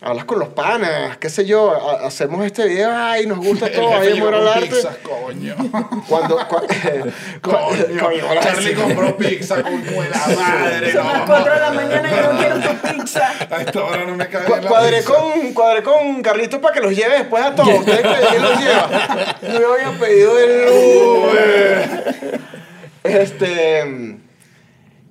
[0.00, 4.00] hablas con los panas, qué sé yo, ha- hacemos este video, ay, nos gusta todo,
[4.02, 4.66] llegó amor al arte.
[4.68, 5.56] pizzas, coño.
[6.08, 6.66] Cuando, cua-
[7.42, 10.92] Coño, coño, Charlie compró pizza con buena madre.
[10.92, 13.32] Son no, las 4 de la mañana y yo no quiero tu pizza.
[13.50, 15.12] A esta hora no me cae Cu- la Cuadré pizza.
[15.14, 17.80] con, cuadré con Carlitos para que los lleve después a todos.
[17.80, 18.88] Ustedes que los lleva.
[19.42, 22.14] No había pedido el Uber.
[23.02, 24.18] Este.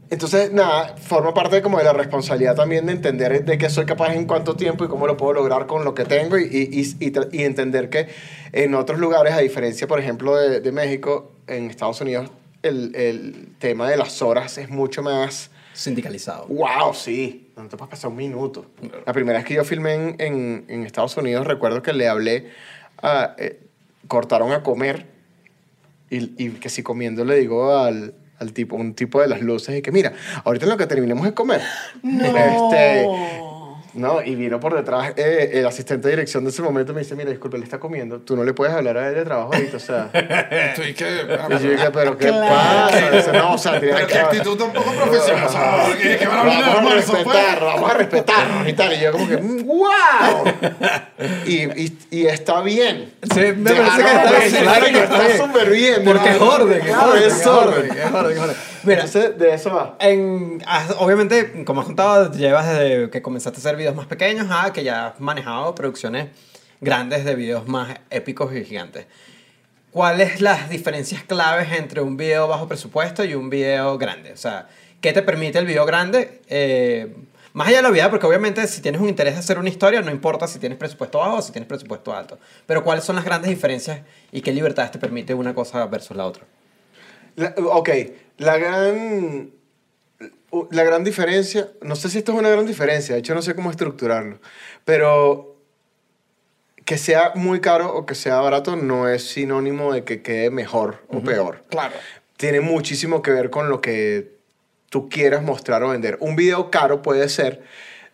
[0.10, 4.14] Entonces, nada, forma parte como de la responsabilidad también de entender de qué soy capaz
[4.16, 7.14] en cuánto tiempo y cómo lo puedo lograr con lo que tengo y, y, y-
[7.32, 8.08] y entender que
[8.54, 12.32] en otros lugares, a diferencia, por ejemplo, de, de México, en Estados Unidos,
[12.64, 15.52] el, el tema de las horas es mucho más...
[15.74, 16.48] Sindicalizado.
[16.48, 17.52] Wow, sí.
[17.58, 18.66] No te puedes pasar un minuto.
[19.06, 22.50] La primera vez que yo filmé en, en, en Estados Unidos, recuerdo que le hablé
[23.02, 23.36] a...
[23.38, 23.60] eh,
[24.08, 25.06] cortaron a comer
[26.10, 29.78] y, y que si comiendo le digo al, al tipo, un tipo de las luces
[29.78, 30.14] y que mira,
[30.44, 31.62] ahorita lo que terminemos de comer.
[32.04, 32.26] No.
[32.26, 33.47] Este,
[33.98, 37.16] no, y vino por detrás eh, el asistente de dirección de ese momento me dice,
[37.16, 39.78] mira, disculpe, él está comiendo, tú no le puedes hablar a él de trabajo ahorita,
[39.78, 40.10] o sea...
[40.14, 41.06] Estoy que.
[41.06, 42.56] Y yo dije, pero ¿qué Claro.
[42.56, 43.12] pasa?
[43.12, 45.46] Dice, no, o sea, Pero que- qué actitud tan poco profesional.
[45.48, 48.74] O sea, que, que van a hablar de vamos a respetar, vamos a respetar y
[48.74, 48.94] tal.
[48.94, 50.44] Y yo como que, ¡wow!
[51.46, 53.14] Y, y, y está bien.
[53.34, 56.04] Sí, me parece que está bien, claro que está súper bien.
[56.06, 58.56] Porque es orden, es orden, es es orden,
[58.88, 59.98] Mira, Entonces, de eso va.
[60.00, 64.48] En, has- obviamente, como has contado, llevas desde que comenzaste a hacer videos más pequeños
[64.50, 66.28] a que ya has manejado producciones
[66.80, 69.06] grandes de videos más épicos y gigantes.
[69.92, 74.32] ¿Cuáles las diferencias claves entre un video bajo presupuesto y un video grande?
[74.32, 74.68] O sea,
[75.02, 76.42] ¿qué te permite el video grande?
[76.48, 77.16] Eh,
[77.54, 80.02] más allá de la vida, porque obviamente si tienes un interés de hacer una historia,
[80.02, 82.38] no importa si tienes presupuesto bajo o si tienes presupuesto alto.
[82.68, 86.26] Pero ¿cuáles son las grandes diferencias y qué libertades te permite una cosa versus la
[86.26, 86.44] otra?
[87.36, 87.90] La- ok,
[88.38, 89.52] la gran,
[90.72, 93.56] la gran diferencia, no sé si esto es una gran diferencia, de hecho no sé
[93.56, 94.40] cómo estructurarlo,
[94.86, 95.58] pero
[96.86, 101.04] que sea muy caro o que sea barato no es sinónimo de que quede mejor
[101.10, 101.66] o peor.
[101.70, 101.96] Claro.
[102.38, 104.38] Tiene muchísimo que ver con lo que
[104.90, 106.18] tú quieras mostrar o vender.
[106.22, 107.62] Un video caro puede ser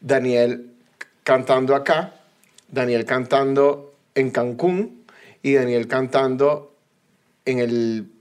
[0.01, 0.71] Daniel
[1.23, 2.15] cantando acá,
[2.67, 5.05] Daniel cantando en Cancún
[5.43, 6.73] y Daniel cantando
[7.45, 8.12] en el,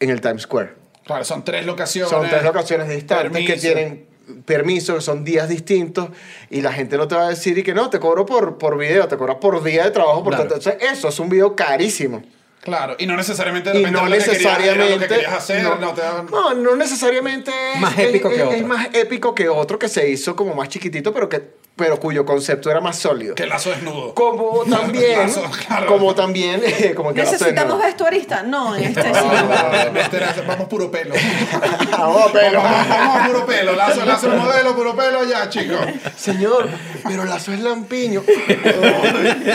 [0.00, 0.74] en el Times Square.
[1.04, 2.10] Claro, son tres locaciones.
[2.10, 3.60] Son tres locaciones distantes que permiso.
[3.60, 4.06] tienen
[4.44, 6.08] permiso, son días distintos
[6.50, 8.76] y la gente no te va a decir y que no, te cobro por, por
[8.76, 10.24] video, te cobro por día de trabajo.
[10.24, 10.48] Por Claro.
[10.50, 10.68] tanto.
[10.70, 12.22] Entonces, eso es un video carísimo.
[12.60, 14.98] Claro, y no necesariamente de Y no que necesariamente.
[14.98, 18.56] lo que hacer, no, no, te no, no necesariamente es, Más es- épico que otro.
[18.56, 21.42] Es más épico que otro que se hizo como más chiquitito, pero, que,
[21.76, 23.34] pero cuyo concepto era más sólido.
[23.34, 24.14] Que el lazo desnudo.
[24.14, 25.86] Como también, Lazo, claro.
[25.86, 26.62] como también,
[26.96, 28.42] como que ¿Necesitamos vestuarista?
[28.42, 29.10] No, en este sí.
[29.12, 31.14] No, no, no, este vamos puro pelo.
[31.90, 33.72] Vamos, pero- Vamos, vamos a puro pelo.
[33.76, 35.78] Lazo, lazo el modelo, puro pelo ya, chicos.
[36.16, 36.68] Señor,
[37.04, 38.22] pero lazo es lampiño.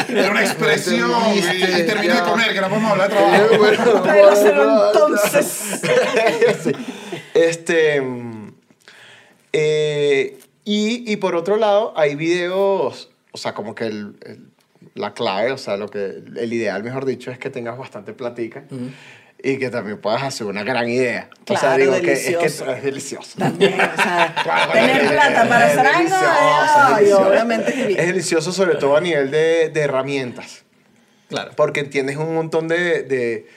[0.09, 1.11] Era una expresión.
[1.33, 3.57] Y, y termina de comer, que no podemos hablar de trabajo.
[3.57, 5.81] bueno, Pero entonces.
[7.33, 8.01] Este.
[8.01, 8.53] mm,
[9.53, 13.09] eh, y, y por otro lado, hay videos.
[13.31, 14.47] O sea, como que el- el-
[14.95, 18.65] la clave, o sea, lo que, el ideal, mejor dicho, es que tengas bastante platica
[19.41, 21.29] y que también puedas hacer una gran idea.
[21.43, 22.65] o sea, Claro, digo que es, delicioso.
[22.65, 23.39] que es delicioso.
[23.39, 27.27] También, o sea, Claro, tener plata para hacer algo, delicioso, es delicioso.
[27.29, 27.91] obviamente.
[28.01, 30.63] Es delicioso, sobre todo a nivel de, de herramientas.
[31.29, 31.51] Claro.
[31.55, 33.47] Porque entiendes un montón de, de,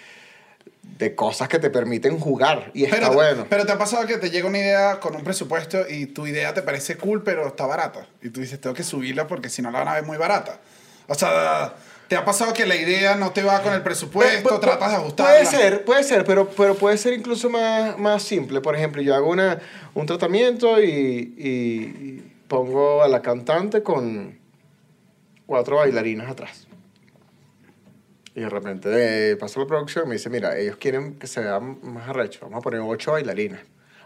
[0.99, 2.70] de cosas que te permiten jugar.
[2.72, 3.47] Y está Pero, bueno.
[3.51, 6.55] pero te ha pasado que te llega una idea con un presupuesto y tu idea
[6.55, 8.07] te parece cool, pero está barata.
[8.22, 10.61] Y tú dices, tengo que subirla porque si no la van a ver muy barata.
[11.09, 11.74] O sea,
[12.09, 14.49] ¿te ha pasado que la idea no te va con el presupuesto?
[14.49, 15.32] Pu- tratas de ajustarla.
[15.32, 18.61] Puede ser, puede ser, pero, pero puede ser incluso más, más simple.
[18.61, 19.59] Por ejemplo, yo hago una,
[19.95, 24.39] un tratamiento y- y pongo a la cantante con
[25.47, 26.63] cuatro bailarinas atrás.
[28.35, 31.41] Y de repente eh, pasa la producción y me dice, mira, ellos quieren que se
[31.41, 32.41] vea más arrecho.
[32.43, 33.61] Vamos a poner ocho bailarinas.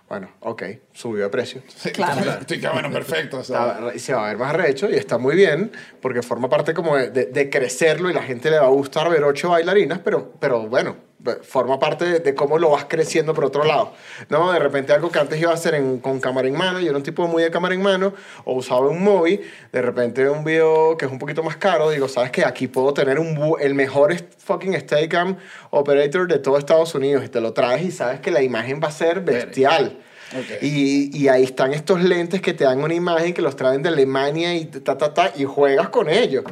[0.08, 0.62] Bueno, ok,
[0.92, 1.62] subió de precio.
[1.68, 2.30] Sí, Claro.
[2.40, 3.38] Estoy que, bueno, perfecto.
[3.38, 5.70] o sea, Está- y se va a ver más arrecho y está muy bien
[6.00, 9.08] porque forma parte como de, de- de crecerlo y la gente le va a gustar
[9.10, 10.96] ver ocho bailarinas, pero, pero bueno,
[11.42, 13.92] forma parte de, de cómo lo vas creciendo por otro lado.
[14.28, 14.52] ¿no?
[14.52, 16.96] De repente algo que antes iba a hacer en- con cámara en mano, yo era
[16.96, 18.14] un tipo muy de cámara en mano,
[18.44, 19.40] o usaba un móvil,
[19.72, 22.44] de repente un video que es un poquito más caro, digo, ¿sabes qué?
[22.44, 25.36] Aquí puedo tener un, el mejor fucking Steadicam
[25.70, 28.88] operator de todo Estados Unidos y te lo traes y sabes que la imagen va
[28.88, 29.98] a ser bestial.
[30.38, 30.62] Ok.
[30.62, 33.88] Y, y ahí están estos lentes que te dan una imagen que los traen de
[33.88, 36.44] Alemania y ta, ta, ta, y juegas con ellos.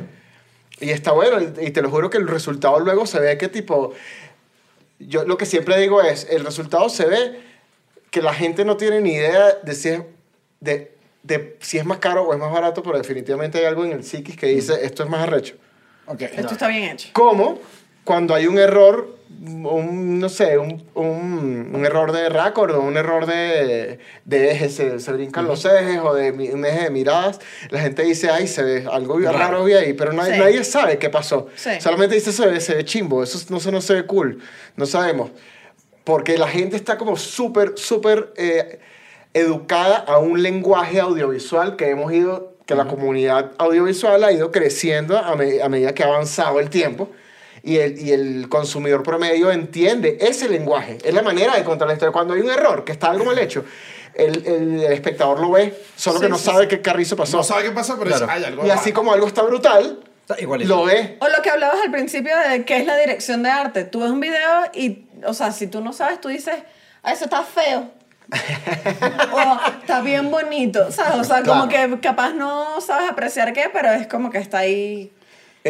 [0.80, 3.94] Y está bueno, y te lo juro que el resultado luego se ve que tipo,
[4.99, 7.40] yo lo que siempre digo es, el resultado se ve
[8.11, 10.03] que la gente no tiene ni idea de si es,
[10.61, 13.92] de, de si es más caro o es más barato, pero definitivamente hay algo en
[13.92, 15.57] el psiquis que dice, esto es más arrecho.
[16.18, 17.09] Esto está bien hecho.
[17.12, 17.59] Como
[18.07, 19.14] cuando hay un error,
[19.64, 24.74] un, no sé, un, un, un error de récord o un error de, de ejes,
[24.76, 27.40] se, se brincan los ejes o de un eje de miradas,
[27.70, 29.36] la gente dice, ay, se ve algo Raro.
[29.39, 30.39] raro vi ahí, pero nadie, Sí.
[30.40, 31.48] nadie sabe qué pasó.
[31.56, 31.70] Sí.
[31.81, 34.40] Solamente dice, se ve, se ve chimbo, eso no se, no se ve cool,
[34.76, 35.32] no sabemos.
[36.05, 38.78] Porque la gente está como súper, súper eh,
[39.35, 45.18] educada a un lenguaje audiovisual que hemos ido, que la comunidad audiovisual ha ido creciendo
[45.18, 47.10] a, me- a medida que ha avanzado el tiempo.
[47.66, 50.98] Y el, y el consumidor promedio entiende ese lenguaje.
[51.02, 52.12] Es la manera de contar la historia.
[52.12, 53.64] Cuando hay un error, que está algo mal hecho,
[54.14, 56.68] el, el- el espectador lo ve, solo Sí, que no sí, sabe sí.
[56.68, 57.38] qué carrizo pasó.
[57.38, 58.26] No sabe qué pasa, pero Claro.
[58.26, 58.64] es, hay algo.
[58.64, 58.94] y así mal.
[58.94, 59.98] como algo está brutal,
[60.28, 61.16] Está lo ve.
[61.20, 63.82] O lo que hablabas al principio de qué es la dirección de arte.
[63.84, 66.55] Tú ves un video y, o sea, si tú no sabes, tú dices,
[67.02, 67.90] ah, eso está feo.
[69.32, 71.18] o está bien bonito, ¿sabes?
[71.20, 75.12] O sea, como que capaz no sabes apreciar qué, pero es como que está ahí.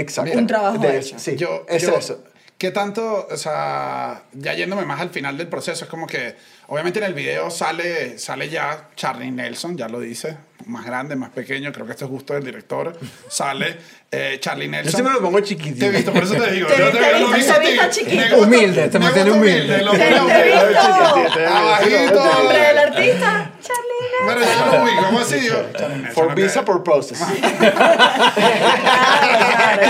[0.00, 0.38] Exacto.
[0.38, 1.18] Un trabajo De- hecho.
[1.18, 2.22] Sí, yo, es yo- eso.
[2.58, 6.34] ¿Qué tanto, o sea, ya yéndome más al final del proceso, es como que,
[6.68, 11.28] obviamente en el video sale, sale ya Charlie Nelson, ya lo dice, más grande, más
[11.28, 12.98] pequeño, creo que esto es gusto del director,
[13.28, 13.76] sale
[14.10, 14.90] eh, Charlie Yo Nelson.
[14.92, 15.90] siempre lo pongo Te he chiquitito.
[15.90, 16.68] visto, por eso te digo.
[16.68, 18.38] Te- yo te he lo visto, te visto chiquito.
[18.38, 19.82] Humilde, te mantiene humilde.
[19.82, 20.68] lo Te- te he humilde.
[20.68, 21.50] visto.
[21.50, 21.96] Abajito.
[21.98, 23.95] El nombre del artista, Charlie
[24.26, 25.46] Pero yo lo ubico, ¿cómo así?
[25.46, 25.68] Yo,
[26.14, 27.18] For visa purposes.
[27.18, 27.26] Tú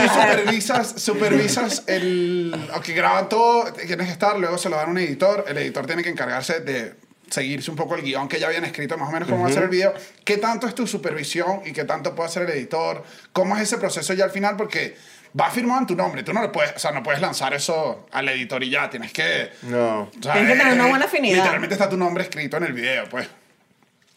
[0.08, 2.68] supervisas, supervisas el.
[2.74, 5.44] Ok, graban todo, tienes que estar, luego se lo dan a un editor.
[5.48, 6.94] El editor tiene que encargarse de
[7.30, 9.52] seguirse un poco el guion que ya habían escrito, más o menos cómo va a
[9.52, 9.92] ser el video.
[10.24, 13.04] ¿Qué tanto es tu supervisión y qué tanto puede hacer el editor?
[13.32, 14.56] ¿Cómo es ese proceso ya al final?
[14.56, 14.96] Porque
[15.38, 16.22] va firmado en tu nombre.
[16.22, 18.88] Tú no le puedes, o sea, no puedes lanzar eso al editor y ya.
[18.90, 19.50] Tienes que.
[19.62, 20.02] No.
[20.02, 21.36] o sea, Tienes que tener una buena afinidad.
[21.36, 23.28] Literalmente está tu nombre escrito en el video, pues.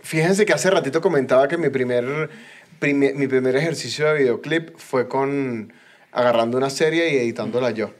[0.02, 2.30] Fíjense que hace ratito comentaba que mi primer,
[2.80, 5.74] prime- mi primer ejercicio de videoclip fue con
[6.12, 7.92] agarrando una serie y editándola yo.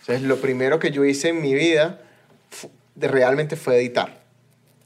[0.00, 2.00] Entonces, lo primero que yo hice en mi vida
[2.50, 4.22] fu- de- realmente fue editar.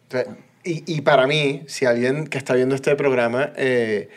[0.04, 0.34] Entonces,
[0.64, 4.08] y, y para mí, si alguien que está viendo este programa eh,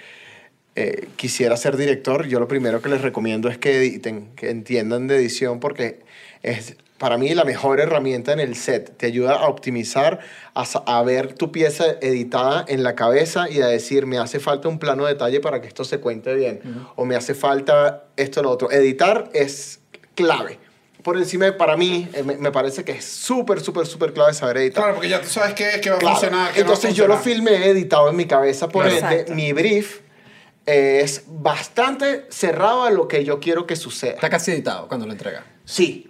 [0.75, 5.07] eh, quisiera ser director, yo lo primero que les recomiendo es que editen, que entiendan
[5.07, 5.99] de edición, porque
[6.43, 8.95] es para mí la mejor herramienta en el set.
[8.95, 10.19] Te ayuda a optimizar,
[10.53, 14.69] a, a ver tu pieza editada en la cabeza y a decir, me hace falta
[14.69, 16.61] un plano de detalle para que esto se cuente bien,
[16.95, 18.71] o me hace falta esto o lo otro.
[18.71, 19.81] Editar es
[20.15, 20.59] clave.
[21.01, 24.55] Por encima, para mí, eh, me, me parece que es súper, súper, súper clave saber
[24.57, 24.83] editar.
[24.83, 26.15] Claro, porque ya tú sabes qué, qué va a Claro.
[26.15, 26.53] funcionar.
[26.53, 27.49] qué no va a Entonces yo lo funcionar.
[27.57, 28.97] filmé editado en mi cabeza, por Claro.
[28.99, 29.33] ende, Exacto.
[29.35, 29.99] mi brief
[30.65, 34.13] eh, es bastante cerrado a lo que yo quiero que suceda.
[34.13, 35.43] Está casi editado cuando lo entrega.
[35.65, 36.09] Sí,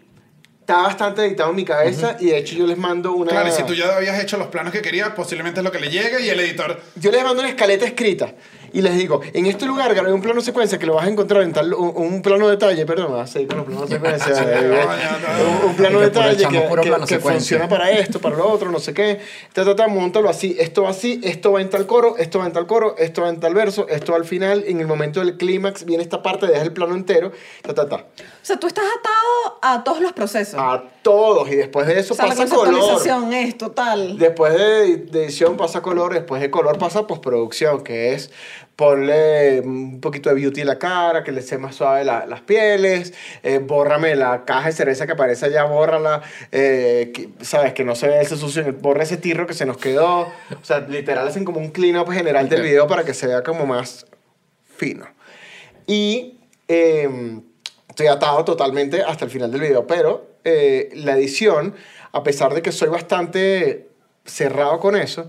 [0.64, 3.32] está bastante editado en mi cabeza y de hecho yo les mando una...
[3.32, 5.80] Claro, y si tú ya habías hecho los planos que querías, posiblemente es lo que
[5.80, 8.34] le llegue y el editor Yo les mando una escaleta escrita
[8.72, 11.44] y les digo, en este lugar grabé un plano secuencia que lo vas a encontrar
[11.44, 14.34] en tal, un, un plano detalle, perdón, me vas a seguir con los planos secuencia,
[14.36, 14.86] Sí, eh,
[15.38, 15.66] no.
[15.66, 18.80] un, un plano detalle que, que- plano que funciona para esto, para lo otro, no
[18.80, 19.20] sé qué,
[19.54, 22.48] ta, ta, ta, montalo así, esto va así, esto va en tal coro, esto va
[22.48, 25.20] en tal coro, esto va en tal verso, esto va al final, en el momento
[25.20, 27.32] del clímax viene esta parte, deja el plano entero,
[27.62, 28.06] ta, ta, ta,
[28.44, 30.60] O sea, tú estás atado a todos los procesos.
[30.60, 32.66] a todos y después de eso o sea, la pasa color.
[32.74, 34.18] conceptualización es total.
[34.20, 34.84] Después de,
[35.24, 38.32] edición pasa color, después de color pasa postproducción, que es
[38.76, 42.42] ponle un poquito de beauty en la cara, que le sea más suave la- las
[42.42, 43.14] pieles,
[43.44, 46.22] eh, bórrame la caja de cerveza que aparece allá, bórrala,
[46.52, 49.78] eh, que- sabes, que no se vea ese sucio, borra ese tirro que se nos
[49.78, 53.42] quedó, o sea, literal hacen como un clean-up general del video para que se vea
[53.42, 54.06] como más
[54.76, 55.06] fino.
[55.88, 57.40] Y eh,
[57.94, 61.76] estoy atado totalmente hasta el final del video, pero eh, la edición,
[62.12, 63.88] a pesar de que soy bastante
[64.26, 65.28] cerrado con eso,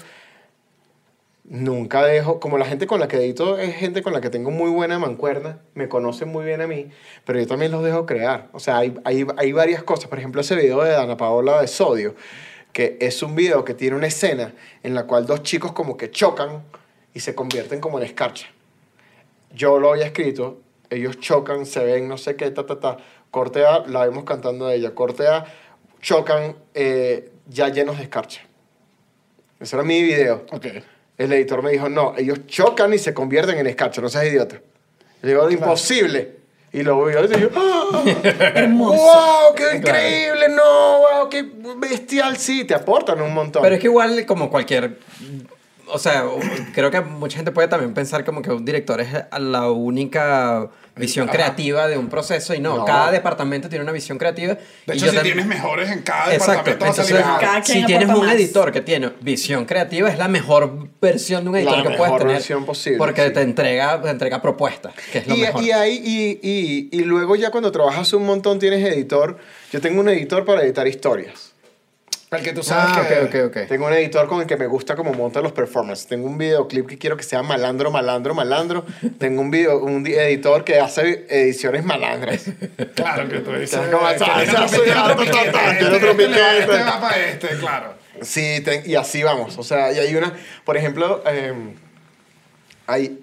[1.45, 4.51] nunca dejo, como la gente con la que edito es gente con la que tengo
[4.51, 6.89] muy buena mancuerna, me conocen muy bien a mí,
[7.27, 8.49] pero yo también los dejo crear.
[8.53, 10.09] O sea, hay, hay, hay varias cosas.
[10.09, 12.15] Por ejemplo, ese video de Dana Paola de Sodio,
[12.73, 16.11] que es un video que tiene una escena en la cual dos chicos como que
[16.11, 16.63] chocan
[17.13, 18.47] y se convierten como en escarcha
[19.55, 22.97] yo lo había escrito, ellos chocan, se ven, no sé qué, ta, ta, ta.
[23.31, 24.95] Corte A, la vemos cantando a ella.
[24.95, 25.45] Corte A,
[26.01, 28.43] chocan eh, ya llenos de escarcha.
[29.59, 30.45] Ese era mi video.
[30.51, 30.67] Ok.
[31.17, 34.61] El editor me dijo, no, ellos chocan y se convierten en escarcha, no seas idiota.
[35.23, 36.45] Le digo, imposible.
[36.73, 38.03] Y luego yo digo, ¡ah!
[38.57, 38.97] Hermoso.
[38.97, 39.55] ¡Wow!
[39.55, 40.49] ¡Qué increíble!
[40.49, 40.99] ¡No!
[40.99, 41.29] ¡Wow!
[41.31, 41.49] ¡Qué
[41.79, 42.37] bestial!
[42.37, 43.63] Sí, te aportan un montón.
[43.63, 44.99] Pero es que igual como cualquier...
[45.89, 46.25] O sea,
[46.75, 49.09] creo que mucha gente puede también pensar como que un director es
[49.39, 51.37] la única visión Ajá.
[51.37, 52.85] creativa de un proceso y no, No.
[52.85, 54.55] cada departamento tiene una visión creativa.
[54.55, 56.71] De y hecho, yo si tam- tienes mejores en cada Exacto.
[56.71, 57.41] departamento, Entonces, mejor.
[57.41, 58.35] Cada si tienes un más.
[58.35, 62.03] editor que tiene visión creativa, es la mejor versión de un editor La que puedes
[62.05, 62.35] mejor tener.
[62.37, 63.33] versión posible, Porque sí.
[63.33, 65.63] te entrega, te entrega propuestas, que es lo Y, mejor.
[65.63, 69.37] y, ahí, y, y, y luego ya cuando trabajas un montón tienes editor.
[69.73, 71.54] Yo tengo un editor para editar historias.
[72.37, 73.21] El que tú sabes ah, que...
[73.21, 73.69] ok, ok, ok.
[73.69, 76.07] Tengo un editor con el que me gusta como monta los performances.
[76.07, 78.85] Tengo un videoclip que quiero que sea malandro, malandro, malandro.
[79.19, 82.45] Tengo un, video, un di- editor que hace ediciones malandras.
[82.95, 83.79] Claro que tú dices...
[83.91, 84.25] Como, "Ah, este-
[84.65, 85.49] este le va- piquete".
[86.59, 87.95] Este este, claro.
[88.23, 89.59] Sí, te- y así vamos.
[89.59, 90.33] O sea, y hay una,
[90.65, 91.53] por ejemplo, eh,
[92.87, 93.21] hay,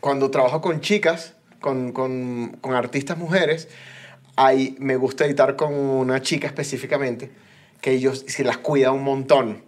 [0.00, 3.68] cuando trabajo con chicas, con, con, con artistas mujeres,
[4.36, 7.30] hay, me gusta editar con una chica específicamente,
[7.80, 9.64] que ellos se las cuida un montón.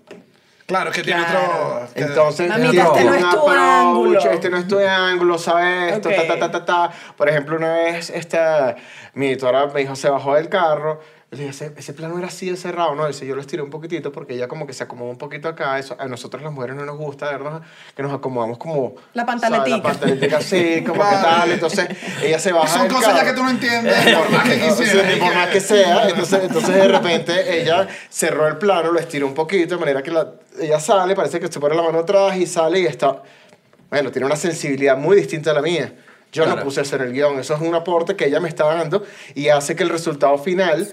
[0.67, 1.81] Claro, que tiene Claro.
[1.83, 1.89] otro...
[1.97, 4.21] Entonces, Mamita, tiene este no es tu approach, ángulo.
[4.21, 5.95] Este no es tu ángulo, ¿sabes?
[5.95, 6.91] Esto, ta, ta, ta, ta.
[7.17, 8.77] Por ejemplo, una vez esta,
[9.15, 11.01] mi editora me dijo, se bajó del carro.
[11.33, 13.07] Le dije, ese, ese plano era así de cerrado, ¿no?
[13.07, 15.79] Dice, yo lo estiré un poquitito porque ella como que se acomodó un poquito acá.
[15.79, 17.63] Eso, a nosotros las mujeres no nos gusta, ¿verdad?
[17.95, 18.97] Que nos acomodamos como...
[19.15, 19.41] La ¿sabes?
[19.41, 19.77] pantaletica.
[19.77, 21.53] La pantaletica así, como que tal.
[21.53, 21.89] Entonces,
[22.25, 25.19] ella se baja Son cosas ya que tú no entiendes, por más que quisieras.
[25.21, 26.09] por más que sea.
[26.09, 30.11] Entonces, entonces de repente ella cerró el plano, lo estiró un poquito, de manera que
[30.11, 33.23] la- ella sale, parece que se pone la mano atrás y sale y está...
[33.89, 35.95] Bueno, tiene una sensibilidad muy distinta a la mía.
[36.33, 36.65] Yo no Claro.
[36.65, 37.39] puse eso en el guion.
[37.39, 39.05] Eso es un aporte que ella me está dando
[39.37, 40.89] y hace que el resultado final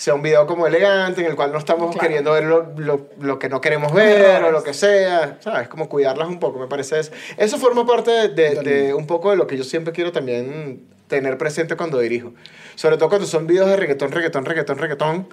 [0.00, 2.00] sea un video como elegante, en el cual no estamos Claro.
[2.00, 5.36] queriendo ver lo, lo- lo que no queremos ver o lo que sea.
[5.40, 5.68] ¿Sabes?
[5.68, 7.12] Como cuidarlas un poco, me parece eso.
[7.36, 10.86] Eso forma parte de, de- de un poco de lo que yo siempre quiero también
[11.06, 12.32] tener presente cuando dirijo.
[12.76, 15.28] Sobre todo cuando son videos de reggaetón, reggaetón, reggaetón, reggaetón.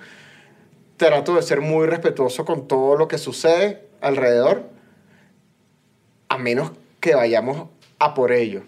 [0.98, 4.64] Trato de ser muy respetuoso con todo lo que sucede alrededor,
[6.28, 7.70] a menos que vayamos
[8.00, 8.64] a por ello.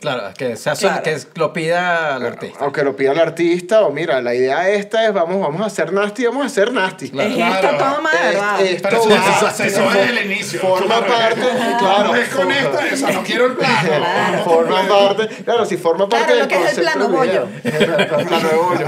[0.00, 1.02] Claro, que, sea, Claro.
[1.02, 2.58] que lo pida el artista.
[2.60, 5.92] Aunque lo pida el artista, o mira, la idea esta es, vamos, vamos a hacer
[5.94, 7.06] nasty, vamos a hacer nasty.
[7.06, 7.30] Es Claro.
[7.54, 8.60] esta toma, de Es- verdad.
[8.60, 10.60] es- Pero Esto eso, va- eso, eso es desde el inicio.
[10.60, 11.06] Forma Claro.
[11.06, 11.40] parte,
[11.78, 12.04] claro.
[12.04, 13.74] No es con forma- esta, esa, no quiero el plano.
[13.86, 14.44] Claro.
[14.44, 17.48] Forma parte, claro, si forma parte Claro, del lo que es el plano video.
[17.64, 18.86] El plano de bollo.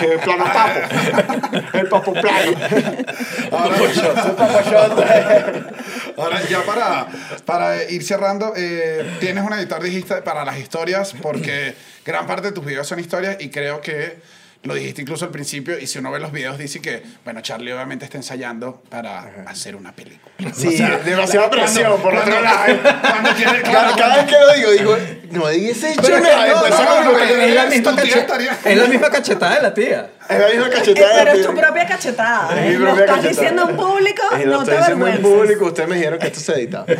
[0.00, 1.78] El plano papo.
[1.78, 2.52] El papo plano.
[3.52, 6.16] Ahora, El papo shot.
[6.16, 7.06] ahora, ya para,
[7.44, 11.74] para ir cerrando, eh, tienes un editor, dijiste, para las historias, porque
[12.04, 14.20] gran parte de tus videos son historias y creo que
[14.62, 17.72] lo dijiste incluso al principio y si uno ve los videos dice que, bueno, Charlie
[17.72, 20.32] obviamente está ensayando para hacer una película.
[20.54, 22.74] Sí, demasiada presión por otro lado.
[23.64, 24.96] Claro, cada vez que lo digo, digo,
[25.32, 28.20] no dices hecho Pero es la misma cachetada.
[28.20, 30.10] estaría- Es la misma cachetada de la tía.
[30.28, 31.24] Es la misma cachetada.
[31.24, 32.60] pero es tu propia cachetada.
[32.60, 32.78] Es mi ¿eh?
[32.78, 33.28] Lo propia estás cachetada.
[33.30, 35.20] diciendo en público, no te diciendo en avergüences.
[35.20, 36.86] público, ustedes me dijeron que esto se edita.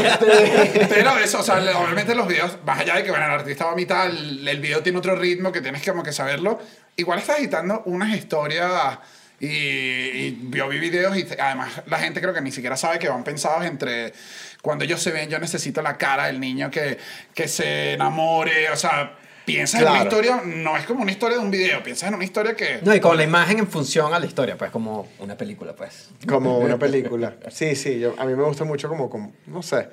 [0.00, 3.64] Este, Pero eso, o sea, obviamente los videos, más allá de que bueno, el artista
[3.66, 6.60] va a mitad, el, video tiene otro ritmo que tienes como que saberlo.
[6.96, 8.98] Igual estás editando unas historias
[9.38, 13.08] y, y yo vi videos y además la gente creo que ni siquiera sabe que
[13.08, 14.12] van pensados entre
[14.60, 16.98] cuando ellos se ven, yo necesito la cara del niño que,
[17.32, 20.10] que se enamore, o sea, piensas en una Claro.
[20.10, 22.80] historia, no es como una historia de un video, piensas en una historia que...
[22.82, 26.10] No, y con la imagen en función a la historia, pues como una película, pues.
[26.28, 27.36] Como una película.
[27.50, 29.88] Sí, sí, yo, a mí me gusta mucho como, como, no sé.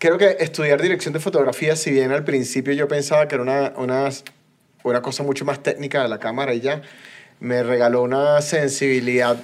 [0.00, 3.72] Creo que estudiar dirección de fotografía, si bien al principio yo pensaba que era una,
[3.76, 4.08] una,
[4.84, 6.82] una cosa mucho más técnica de la cámara y ya,
[7.40, 9.36] me regaló una sensibilidad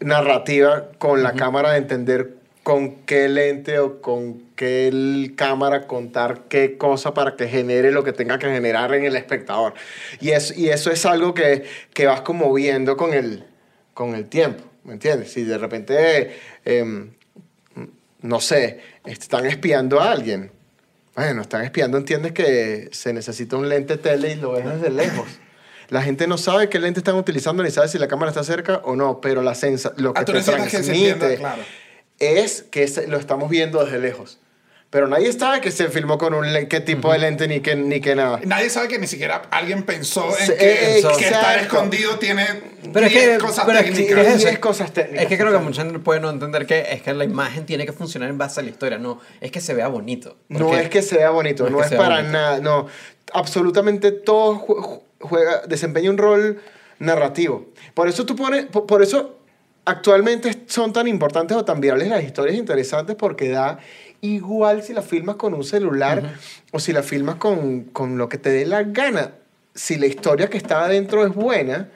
[0.00, 6.76] narrativa con la cámara de entender con qué lente o con qué cámara contar qué
[6.76, 9.74] cosa para que genere lo que tenga que generar en el espectador.
[10.20, 11.64] Y, es, y eso es algo que,
[11.94, 13.44] que vas como viendo con el,
[13.94, 15.32] con el tiempo, ¿me entiendes?
[15.32, 17.10] Si de repente, em,
[18.20, 20.52] no sé, están espiando a alguien.
[21.16, 25.26] Bueno, están espiando, entiendes que se necesita un lente tele y lo ves desde lejos.
[25.88, 28.80] La gente no sabe qué lente están utilizando ni sabe si la cámara está cerca
[28.84, 31.62] o no, pero la sensa lo que Ah, te que se entienda, transmite claro.
[32.20, 34.38] es que lo estamos viendo desde lejos.
[34.90, 38.00] Pero nadie sabe que se filmó con un qué tipo de lente ni qué, ni
[38.00, 38.40] qué nada.
[38.44, 41.18] Nadie sabe que ni siquiera alguien pensó en que, exacto.
[41.18, 42.44] que estar escondido tiene
[42.92, 44.26] Pero es 10 que- cosas pero es que- técnicas.
[44.26, 44.60] es Diez eso.
[44.60, 45.22] cosas técnicas.
[45.22, 47.86] Es que creo que mucha gente puede no entender que es que la imagen tiene
[47.86, 48.98] que funcionar en base a la historia.
[48.98, 50.36] No, es que se vea bonito.
[50.48, 52.32] No es que sea bonito, no no es es, que para bonito.
[52.32, 52.88] nada, no.
[53.32, 56.60] Absolutamente todo jue- juega, desempeña un rol
[56.98, 57.66] narrativo.
[57.94, 59.36] Por eso tú pones, por, por eso
[59.84, 63.78] actualmente son tan importantes o tan virales las historias interesantes porque da
[64.22, 66.34] igual si la filmas con un celular
[66.72, 69.32] o si la filmas con, con lo que te dé la gana.
[69.74, 71.88] Si la historia que está adentro es buena,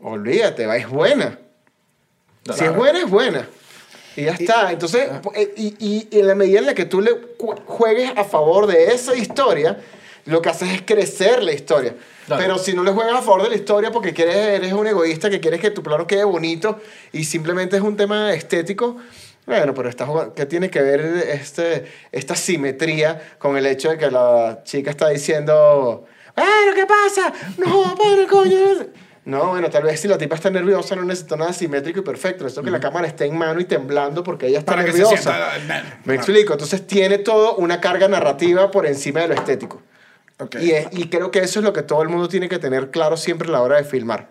[0.00, 1.38] olvídate, va, es buena.
[2.54, 3.48] Si es buena, es buena.
[4.16, 4.72] Y ya está.
[4.72, 7.10] Entonces, eh, y, y- y en la medida en la que tú le
[7.66, 9.78] juegues a favor de esa historia,
[10.24, 11.94] lo que haces es crecer la historia.
[12.26, 12.42] Claro.
[12.42, 15.28] Pero si no le juegas a favor de la historia porque quieres, eres un egoísta
[15.30, 16.80] que quieres que tu plano quede bonito
[17.12, 18.96] y simplemente es un tema estético,
[19.46, 21.00] bueno, pero estás jugando- ¿qué tiene que ver
[21.30, 26.04] este, esta simetría con el hecho de que la chica está diciendo,
[26.34, 27.32] bueno, ¿qué pasa?
[27.58, 28.58] No, padre, coño.
[29.24, 32.44] No, bueno, tal vez si la tipa está nerviosa no necesita nada simétrico y perfecto.
[32.44, 34.98] Necesito que la cámara esté en mano y temblando porque ella está Para que se
[34.98, 35.16] nerviosa.
[35.32, 35.92] sienta el nervio.
[36.04, 36.52] Me explico.
[36.52, 39.82] Entonces tiene todo una carga narrativa por encima de lo estético.
[40.38, 40.56] Ok.
[40.60, 42.92] Y, es- y creo que eso es lo que todo el mundo tiene que tener
[42.92, 44.28] claro siempre a la hora de filmar.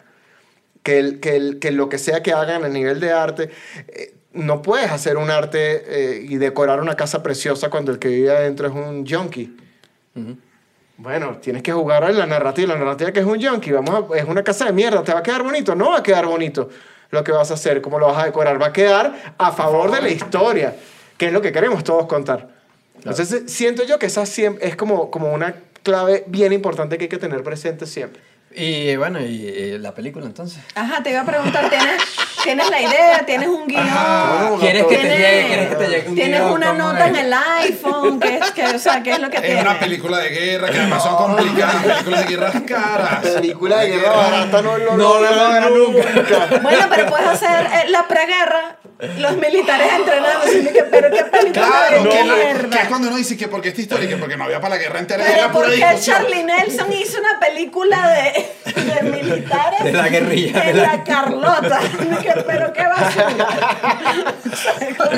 [0.82, 3.50] Que, el- que, el- que lo que sea que hagan a nivel de arte,
[3.90, 8.08] eh, no puedes hacer un arte eh, y decorar una casa preciosa cuando el que
[8.10, 9.56] vive adentro es un junkie.
[10.98, 12.74] Bueno, tienes que jugar a la narrativa.
[12.74, 15.04] La narrativa que es un junkie, vamos a- es una casa de mierda.
[15.04, 15.76] ¿Te va a quedar bonito?
[15.76, 16.70] No va a quedar bonito
[17.12, 18.62] lo que vas a hacer, cómo lo vas a decorar.
[18.62, 20.76] Va a quedar a favor de la historia,
[21.18, 22.50] que es lo que queremos todos contar.
[22.96, 27.18] Entonces, siento yo que esa es como, como una clave bien importante que hay que
[27.18, 28.22] tener presente siempre.
[28.58, 30.64] Y bueno, y, y la película entonces.
[30.76, 32.02] Ajá, te iba a preguntar, ¿tienes,
[32.46, 33.26] ¿tienes la idea?
[33.26, 33.86] ¿Tienes un guion?
[33.86, 35.48] No, ¿Quieres que te ¿Tienes- llegue?
[35.48, 36.52] ¿Quieres que te llegue un ¿Tienes guion?
[36.54, 37.10] una ¿Cómo nota es?
[37.10, 38.20] en el iPhone?
[38.20, 39.62] ¿Qué es, que, o sea, ¿qué es lo que Es tienes?
[39.64, 43.20] una película de guerra que además son complicadas, películas de guerras caras.
[43.28, 46.60] Película de guerra barata no lo No, no, no, no, nunca.
[46.62, 48.78] Bueno, pero puedes hacer eh, la preguerra,
[49.18, 52.65] los militares entrenando, que, pero qué película Claro, de que, mierda.
[52.78, 54.82] Que es cuando uno dice que porque esta historia, que porque no había para la
[54.82, 56.18] guerra entera, Pero era pura ¿por qué discusión.
[56.18, 58.46] Charlie Nelson hizo una película de,
[58.82, 59.84] de militares?
[59.84, 61.80] De la guerrilla, de En la- la Carlota.
[62.22, 63.26] Que- Pero qué va a ser.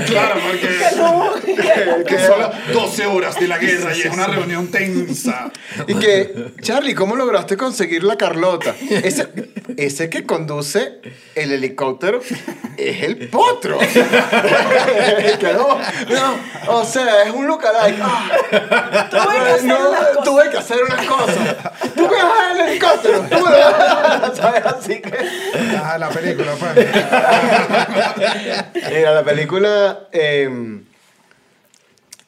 [0.06, 4.28] Claro, porque- Que no- que- Que solo 12 horas de la guerra y es una
[4.28, 5.52] reunión tensa.
[5.88, 8.76] Y que, Charlie, ¿cómo lograste conseguir la Carlota?
[8.90, 9.28] Ese,
[9.78, 11.00] ese que conduce
[11.36, 12.22] el helicóptero
[12.78, 13.78] es el potro.
[16.10, 16.36] No,
[16.80, 18.00] o sea, es un lookalike.
[18.02, 20.24] Ah, Tuve que hacer no, unas cosas.
[20.24, 21.58] tuve que hacer unas cosas.
[21.96, 23.20] Tú me vas a dar el helicóptero.
[23.22, 24.66] Tú me vas a ¿sabes?
[24.66, 25.14] Así que...
[25.84, 26.76] Ah, la película, pues.
[28.92, 30.08] Mira, la película...
[30.12, 30.84] em,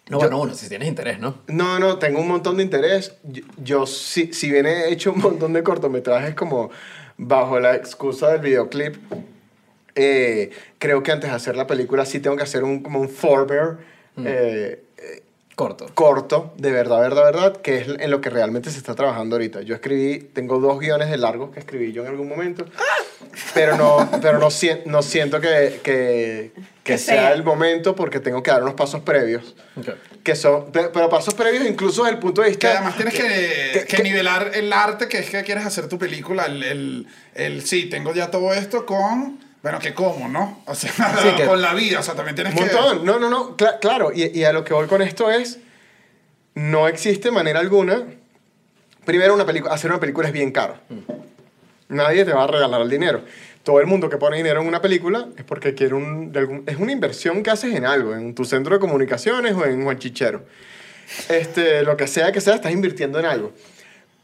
[0.10, 1.36] No, bueno, uno, si tienes interés, ¿no?
[1.48, 3.14] No, no, tengo un montón de interés.
[3.24, 6.70] Yo, yo si, si bien he hecho un montón de cortometrajes como
[7.18, 8.96] bajo la excusa del videoclip,
[9.96, 13.10] eh, creo que antes de hacer la película sí tengo que hacer un, como un
[13.10, 13.78] forbear
[14.24, 14.84] eh,
[15.60, 15.88] Corto.
[15.94, 19.62] corto, de verdad, verdad, verdad, que es en lo que realmente se está trabajando ahorita.
[19.62, 22.66] Yo escribí, tengo dos guiones de largos que escribí yo en algún momento,
[23.54, 27.34] pero no, pero no, sien- no siento que, que, que Que sea sea.
[27.34, 29.90] el momento porque tengo que dar unos pasos previos Ok.
[30.24, 32.72] que son, pe- pero pasos previos incluso desde el punto de Que vista...
[32.78, 33.22] además tienes que,
[33.74, 36.46] que- que que- nivelar el arte, que es que quieres hacer tu película.
[36.46, 39.40] El, el, el, sí, tengo ya todo esto con.
[39.62, 40.62] Bueno, que cómo, ¿no?
[40.66, 40.92] O sea,
[41.22, 42.00] Sí, que- con la vida.
[42.00, 42.74] O sea, también tienes Un que.
[42.74, 43.06] montón.
[43.06, 43.58] No, no, no.
[43.58, 44.12] cla- claro.
[44.14, 45.60] Y, y a lo que voy con esto es,
[46.56, 48.04] no existe manera alguna.
[49.06, 50.76] Primero, una película, hacer una película es bien caro.
[51.90, 53.24] Nadie te va a regalar el dinero.
[53.64, 56.78] Todo el mundo que pone dinero en una película es porque quiere un, algún- es
[56.78, 60.46] una inversión que haces en algo, en tu centro de comunicaciones o en Juanchichero.
[61.28, 63.52] Este, lo que sea que sea, estás invirtiendo en algo.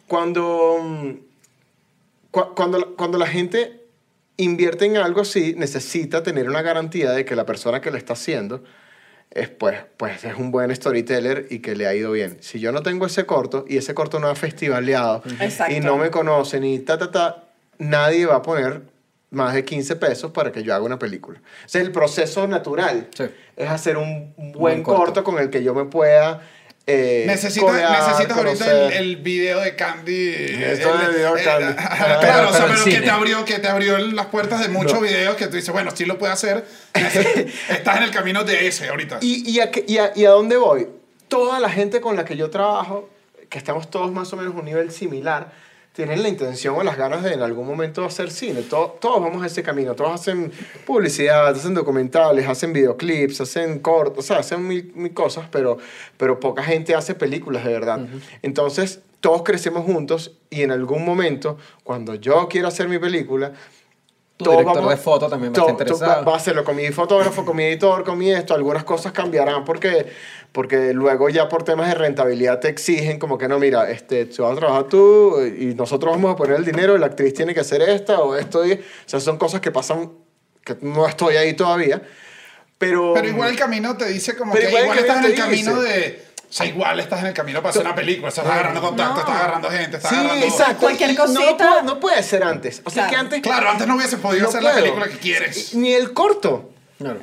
[0.07, 1.10] Cuando, mm,
[2.32, 3.82] cu- cuando, cuando la gente
[4.38, 8.14] invierte en algo así, necesita tener una garantía de que la persona que lo está
[8.14, 8.64] haciendo
[9.32, 12.38] es, pues, pues, es un buen storyteller y que le ha ido bien.
[12.41, 15.74] Si yo no tengo ese corto y ese corto no ha festivaleado Exacto.
[15.74, 17.44] y no me conocen y ta, ta, ta,
[17.78, 18.82] nadie va a poner
[19.32, 21.40] más de 15 pesos para que yo haga una película.
[21.66, 23.26] O sea, el proceso natural Sí.
[23.57, 25.03] es hacer un buen, buen corto.
[25.03, 25.24] corto.
[25.26, 26.41] con el que yo me pueda...
[26.88, 30.30] eh, Necesitas, codear, necesitas ahorita el, el video de Candy.
[30.34, 31.74] Esto el- del video de Candy.
[31.76, 34.94] claro, o sea, Pero pero que te, abrió, que te abrió las puertas de muchos
[34.94, 35.02] No.
[35.02, 36.64] videos que tú dices, bueno, sí lo puedo hacer.
[37.70, 39.18] Estás en el camino de ese ahorita.
[39.22, 40.88] ¿Y, y, a, qué- y, a, ¿Y a dónde voy?
[41.28, 43.10] Toda la gente con la que yo trabajo,
[43.49, 45.52] que estamos todos más o menos a un nivel similar,
[45.96, 48.62] tienen la intención o las ganas de en algún momento hacer cine.
[48.64, 49.96] To- todos vamos a ese camino.
[49.96, 50.52] Todos hacen
[50.86, 55.78] publicidad, hacen documentales, hacen videoclips, hacen cortos, o sea, hacen mil, mil cosas, pero,
[56.18, 58.06] pero poca gente hace películas de verdad.
[58.42, 63.54] Entonces, todos crecemos juntos y en algún momento, cuando yo quiero hacer mi película,
[64.38, 66.26] Tu todos director de foto también va a estar interesado.
[66.26, 68.53] va a hacerlo con mi fotógrafo, con mi editor, con mi esto.
[68.53, 70.07] Algunas cosas cambiarán porque,
[70.52, 74.44] porque luego ya por temas de rentabilidad te exigen como que no, mira, este, tú
[74.44, 77.53] vas a trabajar tú y nosotros vamos a poner el dinero y la actriz tiene
[77.53, 78.66] que hacer esta o esto.
[78.66, 80.12] Y, o sea, son cosas que pasan,
[80.66, 82.02] que no estoy ahí todavía.
[82.78, 85.38] Pero, Pero igual el camino te dice como Pero que igual igual, estás en el
[85.38, 86.10] camino te camino dice.
[86.10, 86.26] de...
[86.56, 88.30] O sea, igual estás en el camino para hacer una película.
[88.30, 89.19] Estás agarrando contacto, No.
[89.19, 90.45] estás agarrando gente, estás Sí, agarrando...
[90.45, 90.80] exacto.
[90.80, 91.57] Cualquier no cosita.
[91.69, 92.82] puede- No, puede ser antes.
[92.86, 93.10] O sea, Claro.
[93.10, 93.41] que antes...
[93.41, 94.84] Claro, antes no hubiese podido no hacer la puedo.
[94.86, 95.76] película que quieres.
[95.76, 96.69] Ni el corto.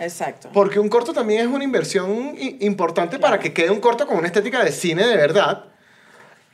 [0.01, 0.51] Exacto.
[0.53, 4.19] Porque un corto también es una inversión i- importante para que quede un corto con
[4.19, 5.65] una estética de cine de verdad.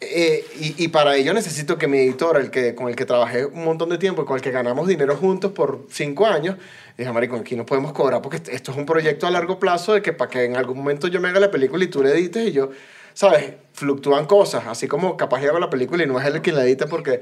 [0.01, 3.45] Eh, y, y para ello necesito que mi editor, el que, con el que trabajé
[3.45, 6.57] un montón de tiempo y con el que ganamos dinero juntos por cinco años,
[6.99, 9.95] dije, marico, aquí no podemos cobrar porque est- esto es un proyecto a largo plazo
[9.95, 12.11] de que para que en algún momento yo me haga la película y tú la
[12.11, 12.71] edites y yo,
[13.15, 13.55] ¿sabes?
[13.73, 16.65] Fluctúan cosas, así como capaz yo hago la película y no es él quien la
[16.65, 17.21] edita porque,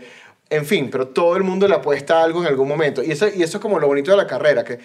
[0.51, 3.03] en fin, pero todo el mundo le apuesta algo en algún momento.
[3.03, 4.79] Y eso, y eso es como lo bonito de la carrera, que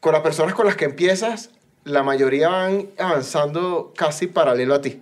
[0.00, 1.50] con las personas con las que empiezas,
[1.84, 5.00] la mayoría van avanzando casi paralelo a ti.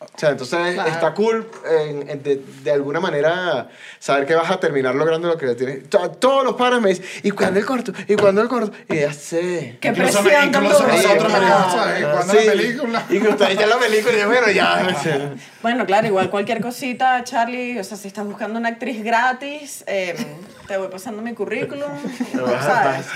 [0.00, 0.90] O sea, entonces Claro.
[0.90, 3.68] está cool en- en- de, de alguna manera
[3.98, 5.88] saber que vas a terminar logrando lo que tienes.
[5.88, 7.92] To- Todos los padres me dicen, ¿y cuándo el corto?
[8.06, 8.72] ¿Y cuándo el corto?
[8.90, 9.78] Y ya sé.
[9.80, 11.40] Qué Incluso, presión incluso nosotros Claro.
[11.40, 12.04] venimos, ¿sabes?
[12.04, 12.36] Ah, sí.
[12.46, 13.02] la película.
[13.10, 14.96] Y que ustedes ya la película y yo, bueno, ya.
[15.64, 20.14] Bueno, claro, igual cualquier cosita, Charlie, o sea, si estás buscando una actriz gratis, eh,
[20.68, 21.88] te voy pasando mi currículum,
[22.62, 23.06] ¿sabes?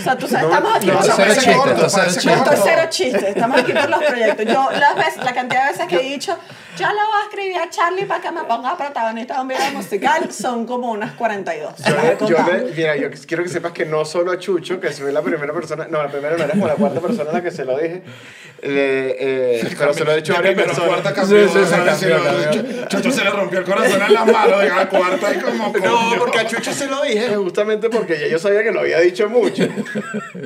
[0.00, 3.26] O sea, tú sabes, No, estamos aquí no, los cero parece chiste, corto, esto cero
[3.28, 4.46] estamos aquí por los proyectos.
[4.46, 7.56] Yo, las veces, la cantidad de veces que he dicho, yo le voy a escribir
[7.58, 11.74] a Charlie para que me ponga protagonista de un video musical, son como unas 42.
[11.76, 12.52] Yo, Las he le- yo contado.
[12.52, 15.52] le- mira, yo quiero que sepas que no solo a Chucho, que soy la primera
[15.52, 17.76] persona, no, la primera no, era como la cuarta persona a la que se lo
[17.78, 18.02] dije,
[18.62, 20.88] le- eh, pero se lo he dicho a varias personas.
[20.88, 21.98] cuarta cambió, Sí, sí, sí, ¿sabes?
[22.00, 22.88] cambió, Sí, cambió.
[22.88, 26.18] Chucho- se le rompió el corazón en la mano, la cuarta y como No, coño.
[26.18, 29.28] porque a Chucho se lo dije justamente porque ya yo sabía que lo había dicho
[29.28, 29.64] mucho.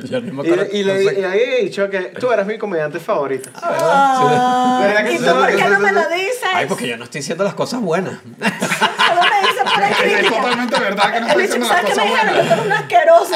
[0.03, 1.17] Yo no Y, y le, no sé.
[1.17, 3.49] y le había dicho que tú eras mi comediante favorito.
[3.55, 5.25] Ah, ¿Verdad que ¿Y sí?
[5.25, 6.39] tú por qué no me lo dices?
[6.53, 8.13] Ay, porque yo no estoy diciendo las cosas buenas.
[8.39, 10.35] Solo me dices por la Es crítica.
[10.35, 12.33] totalmente verdad que no estoy diciendo las ¿sabes qué cosas me dijeron?
[12.35, 12.47] buenas.
[12.47, 13.33] Yo era un asqueroso.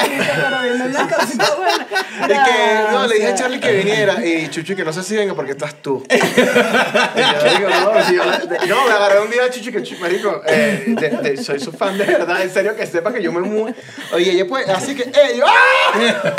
[2.22, 3.34] Y que no, le dije a.
[3.34, 6.04] Charlie que viniera y Chucho y que no sé si venga porque estás tú.
[6.10, 8.24] Y yo digo, no, si yo-
[8.76, 11.72] no, me agarré un día a Chucho y que marico, eh, de- de- soy su
[11.72, 13.72] fan de verdad, en serio que sepa que yo me mu
[14.12, 16.32] Oye, ella pues, así que, eh, yo, ¡ah!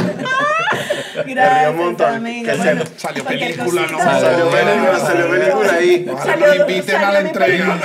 [1.26, 2.14] Gracias, un montón.
[2.16, 2.52] amigo.
[2.52, 2.84] Que Bueno.
[2.98, 3.92] Salió película, cosita.
[4.14, 4.20] ¿no?
[4.22, 6.06] Salió película, salió película ahí.
[6.12, 7.80] Ojalá Salió- nos inviten a la entrega.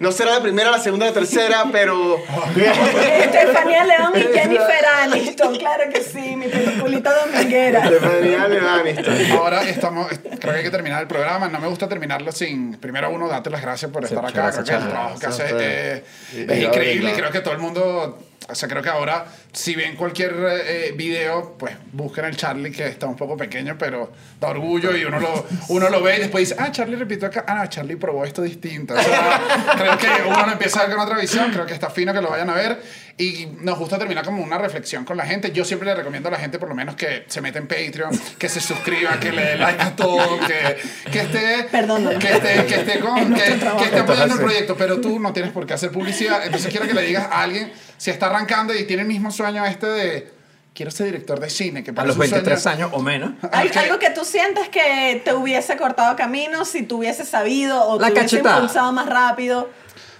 [0.00, 2.18] No, será la primera, la segunda, la tercera, pero.
[2.56, 7.84] Estefanía León y Jennifer Aniston, claro que sí, mi peliculita dominguera.
[7.84, 9.30] Estefanía Levaniston.
[9.32, 11.48] Ahora estamos, creo que hay que terminar el programa.
[11.48, 14.50] No me gusta terminarlo sin, primero uno, darte las gracias por estar acá.
[14.52, 18.18] Creo que el trabajo que haces es increíble y creo que todo el mundo,
[18.50, 20.34] o sea, creo que ahora, si ven cualquier
[20.64, 25.04] eh, video, pues busquen el Charlie que está un poco pequeño, pero da orgullo y
[25.04, 27.96] uno lo, uno lo ve y después dice, ah, Charlie repitió acá, ah, no, Charlie
[27.96, 28.94] probó esto distinto.
[28.94, 31.90] O sea, creo que uno lo empieza a ver con otra visión, creo que está
[31.90, 32.80] fino que lo vayan a ver
[33.20, 35.50] y nos gusta terminar como una reflexión con la gente.
[35.50, 38.10] Yo siempre le recomiendo a la gente por lo menos que se meta en Patreon,
[38.38, 40.76] que se suscriba, que le dé like a todo, que,
[41.10, 42.18] que esté, Perdónalo.
[42.18, 45.32] que esté, que esté con, Es que, que esté apoyando el proyecto, pero tú no
[45.32, 46.44] tienes por qué hacer publicidad.
[46.46, 49.66] Entonces quiero que le digas a alguien si está arrancando y tiene el mismo sueño
[49.66, 50.32] este de
[50.72, 53.32] quiero ser director de cine, que A para los su sueño- 23 años o menos.
[53.52, 53.76] ¿Hay Ok.
[53.78, 58.08] algo que tú sientes que te hubiese cortado camino si tú hubieses sabido o La
[58.08, 59.68] te hubiese impulsado más rápido?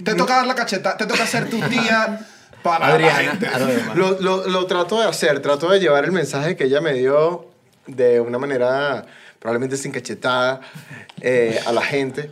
[0.02, 2.18] Te toca dar la cacheta, te toca ser tu tía
[2.62, 3.30] para la Adriana.
[3.30, 3.46] gente.
[3.46, 3.58] a
[3.94, 4.20] lo.
[4.20, 7.46] Lo, lo, trato de hacer, trato de llevar el mensaje que ella me dio
[7.86, 9.06] de una manera
[9.38, 10.60] probablemente sin cachetada
[11.20, 12.30] eh, a la gente.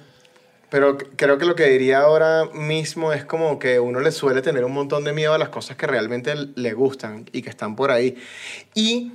[0.69, 4.65] Pero creo que lo que diría ahora mismo es como que uno le suele tener
[4.65, 7.90] un montón de miedo a las cosas que realmente le gustan y que están por
[7.90, 8.16] ahí.
[8.74, 9.12] Y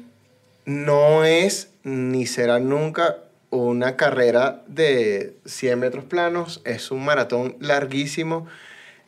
[0.65, 3.17] no es ni será nunca
[3.49, 8.47] una carrera de 100 metros planos, es un maratón larguísimo.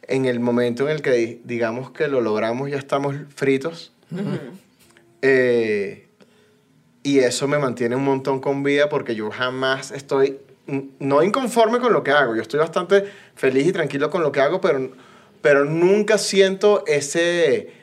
[0.07, 3.93] En el momento en el que di- digamos que lo logramos ya estamos fritos.
[5.21, 6.07] Eh,
[7.03, 10.39] y eso me mantiene un montón con vida porque yo jamás estoy,
[10.99, 13.05] no inconforme con lo que hago, yo estoy bastante
[13.35, 14.91] feliz y tranquilo con lo que hago, pero,
[15.41, 17.81] pero nunca siento ese...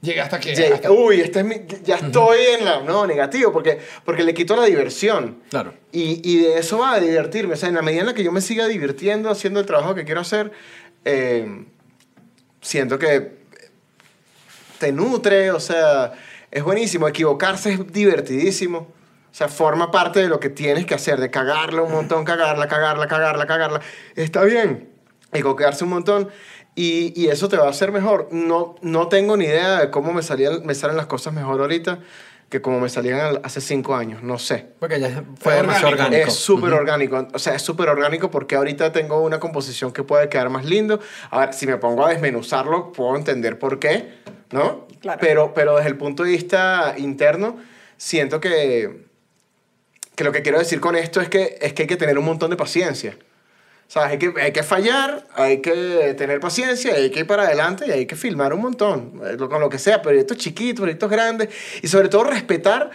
[0.00, 0.52] Llegué hasta aquí.
[0.52, 2.80] "Ye- hasta- Uy, este es mi- ya estoy en la...
[2.82, 5.36] No, negativo, porque, porque le quito la diversión.
[5.48, 5.74] Claro.
[5.92, 7.54] Y, y de eso va a divertirme.
[7.54, 9.94] O sea, en la medida en la que yo me siga divirtiendo haciendo el trabajo
[9.94, 10.50] que quiero hacer,
[11.04, 11.66] eh,
[12.60, 13.42] siento que
[14.78, 16.12] te nutre, o sea,
[16.50, 17.08] es buenísimo.
[17.08, 18.78] Equivocarse es divertidísimo.
[18.78, 22.68] O sea, forma parte de lo que tienes que hacer, de cagarla un montón, cagarla,
[22.68, 23.80] cagarla, cagarla, cagarla.
[24.14, 24.90] Está bien,
[25.32, 26.28] equivocarse un montón.
[26.74, 28.28] Y, y eso te va a hacer mejor.
[28.30, 32.00] No, no tengo ni idea de cómo me, salían, me salen las cosas mejor ahorita
[32.52, 34.22] que como me salían al- hace cinco años.
[34.22, 34.66] No sé.
[34.78, 35.88] Porque ya fue orgánico.
[35.88, 36.28] orgánico.
[36.28, 37.26] Es súper orgánico.
[37.32, 41.00] O sea, es súper orgánico porque ahorita tengo una composición que puede quedar más lindo.
[41.30, 44.18] A ver, si me pongo a desmenuzarlo, puedo entender por qué,
[44.50, 44.86] ¿no?
[45.00, 45.18] Claro.
[45.18, 47.56] Pero, pero desde el punto de vista interno,
[47.96, 49.06] siento que,
[50.14, 52.26] que lo que quiero decir con esto es que, es que hay que tener un
[52.26, 53.16] montón de paciencia.
[53.92, 57.42] O sea, hay que, hay que fallar, hay que tener paciencia, hay que ir para
[57.42, 61.10] adelante y hay que filmar un montón, eh, con lo que sea, proyectos chiquitos, proyectos
[61.10, 61.50] grandes,
[61.82, 62.90] y sobre todo respetar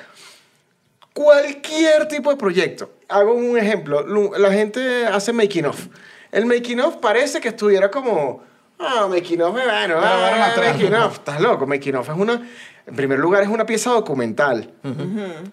[1.14, 2.90] cualquier tipo de proyecto.
[3.10, 4.07] Hago un ejemplo,
[4.40, 5.86] la gente hace making of.
[6.32, 8.44] El making of parece que estuviera como,
[8.80, 12.41] ah, making of, bueno, ah, making estás loco, making of es una,
[12.86, 14.72] en primer lugar es una pieza documental,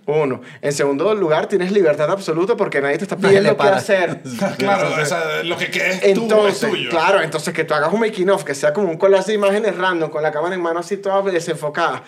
[0.06, 0.40] uno.
[0.62, 3.76] En segundo lugar tienes libertad absoluta porque nadie te está pidiendo qué para.
[3.76, 4.22] hacer.
[4.58, 6.90] Claro, o sea, lo que quede es tuyo, es Entonces, tuyo.
[6.90, 9.76] claro, entonces que tú hagas un making of que sea como un collage de imágenes
[9.76, 12.04] random con la cámara en mano así toda desenfocada,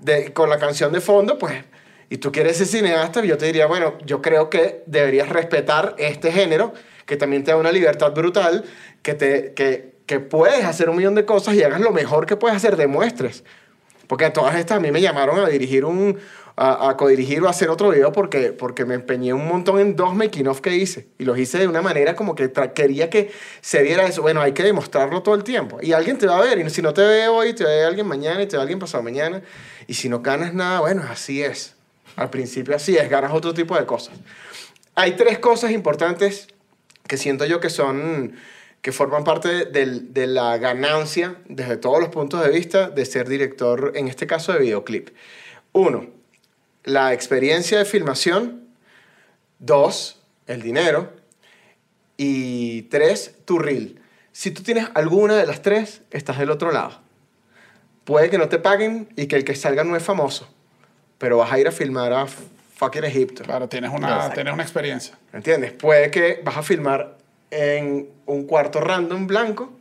[0.00, 1.54] de, con la canción de fondo, pues,
[2.10, 6.32] y tú quieres ser cineasta, yo te diría, bueno, yo creo que deberías respetar este
[6.32, 6.72] género,
[7.04, 8.64] que también te da una libertad brutal,
[9.02, 12.34] que, te, que, que puedes hacer un millón de cosas y hagas lo mejor que
[12.34, 13.44] puedes hacer, demuestres.
[14.06, 16.18] Porque todas estas a mí me llamaron a dirigir un,
[16.56, 20.14] a, codirigir o a hacer otro video porque, porque me empeñé un montón en dos
[20.14, 21.08] making of que hice.
[21.18, 23.30] Y los hice de una manera como que quería que
[23.60, 24.22] se viera eso.
[24.22, 25.78] Bueno, hay que demostrarlo todo el tiempo.
[25.82, 26.58] Y alguien te va a ver.
[26.58, 29.02] Y si no te ve hoy, te ve alguien mañana y te ve alguien pasado
[29.02, 29.42] mañana.
[29.86, 31.76] Y si no ganas nada, bueno, así es.
[32.16, 34.14] Al principio así es, ganas otro tipo de cosas.
[34.94, 36.48] Hay tres cosas importantes
[37.06, 38.34] que siento yo que son
[38.82, 43.92] que forman parte de la ganancia desde todos los puntos de vista de ser director,
[43.94, 45.10] en este caso de videoclip.
[45.72, 46.06] Uno,
[46.84, 48.68] la experiencia de filmación.
[49.58, 51.12] Dos, el dinero.
[52.16, 54.00] Y tres, tu reel.
[54.32, 57.00] Si tú tienes alguna de las tres, estás del otro lado.
[58.04, 60.48] Puede que no te paguen y que el que salga no es famoso,
[61.18, 63.42] pero vas a ir a filmar a fucking Egipto.
[63.42, 65.18] Claro, tienes una, tienes una experiencia.
[65.32, 65.72] ¿Entiendes?
[65.72, 67.17] Puede que vas a filmar
[67.50, 69.72] en un cuarto random blanco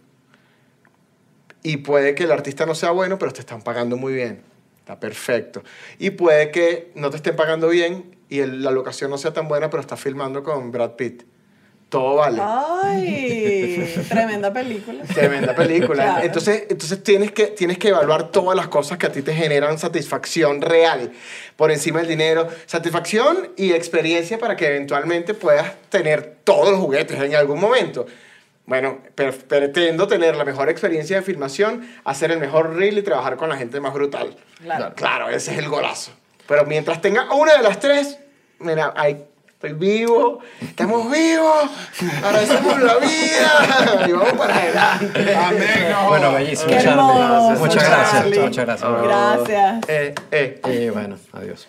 [1.64, 4.42] y puede que el artista no sea bueno, pero te están pagando muy bien.
[4.80, 5.64] Está perfecto.
[6.00, 9.70] Y puede que no te estén pagando bien y la locación no sea tan buena,
[9.70, 11.24] pero estás filmando con Brad Pitt.
[11.90, 12.42] Todo vale.
[12.44, 15.04] Ay, tremenda película.
[15.06, 16.04] Tremenda película.
[16.04, 16.26] Claro.
[16.26, 19.80] Entonces, entonces tienes, que, tienes que evaluar todas las cosas que a ti te generan
[19.80, 21.14] satisfacción real
[21.56, 22.50] por encima del dinero.
[22.66, 28.06] Satisfacción y experiencia para que eventualmente puedas tener todos los juguetes en algún momento.
[28.66, 33.48] Bueno, pretendo tener la mejor experiencia de filmación, hacer el mejor reel y trabajar con
[33.48, 34.36] la gente más brutal.
[34.62, 34.94] Claro.
[34.94, 36.12] Claro, ese es el golazo.
[36.50, 38.20] Pero mientras tenga una de las tres,
[38.60, 39.24] mira, ahí
[39.58, 41.64] estoy vivo, estamos vivos,
[42.24, 45.36] agradecemos la vida y vamos para adelante.
[45.36, 45.88] Amén.
[45.92, 46.92] no Bueno, bellísimo, Qué Charlie.
[46.92, 48.40] hermoso, Muchas gracias, Charlie.
[48.40, 48.92] muchas gracias.
[49.02, 49.86] Gracias.
[49.88, 50.62] Eh, eh.
[50.64, 51.68] Y bueno, adiós.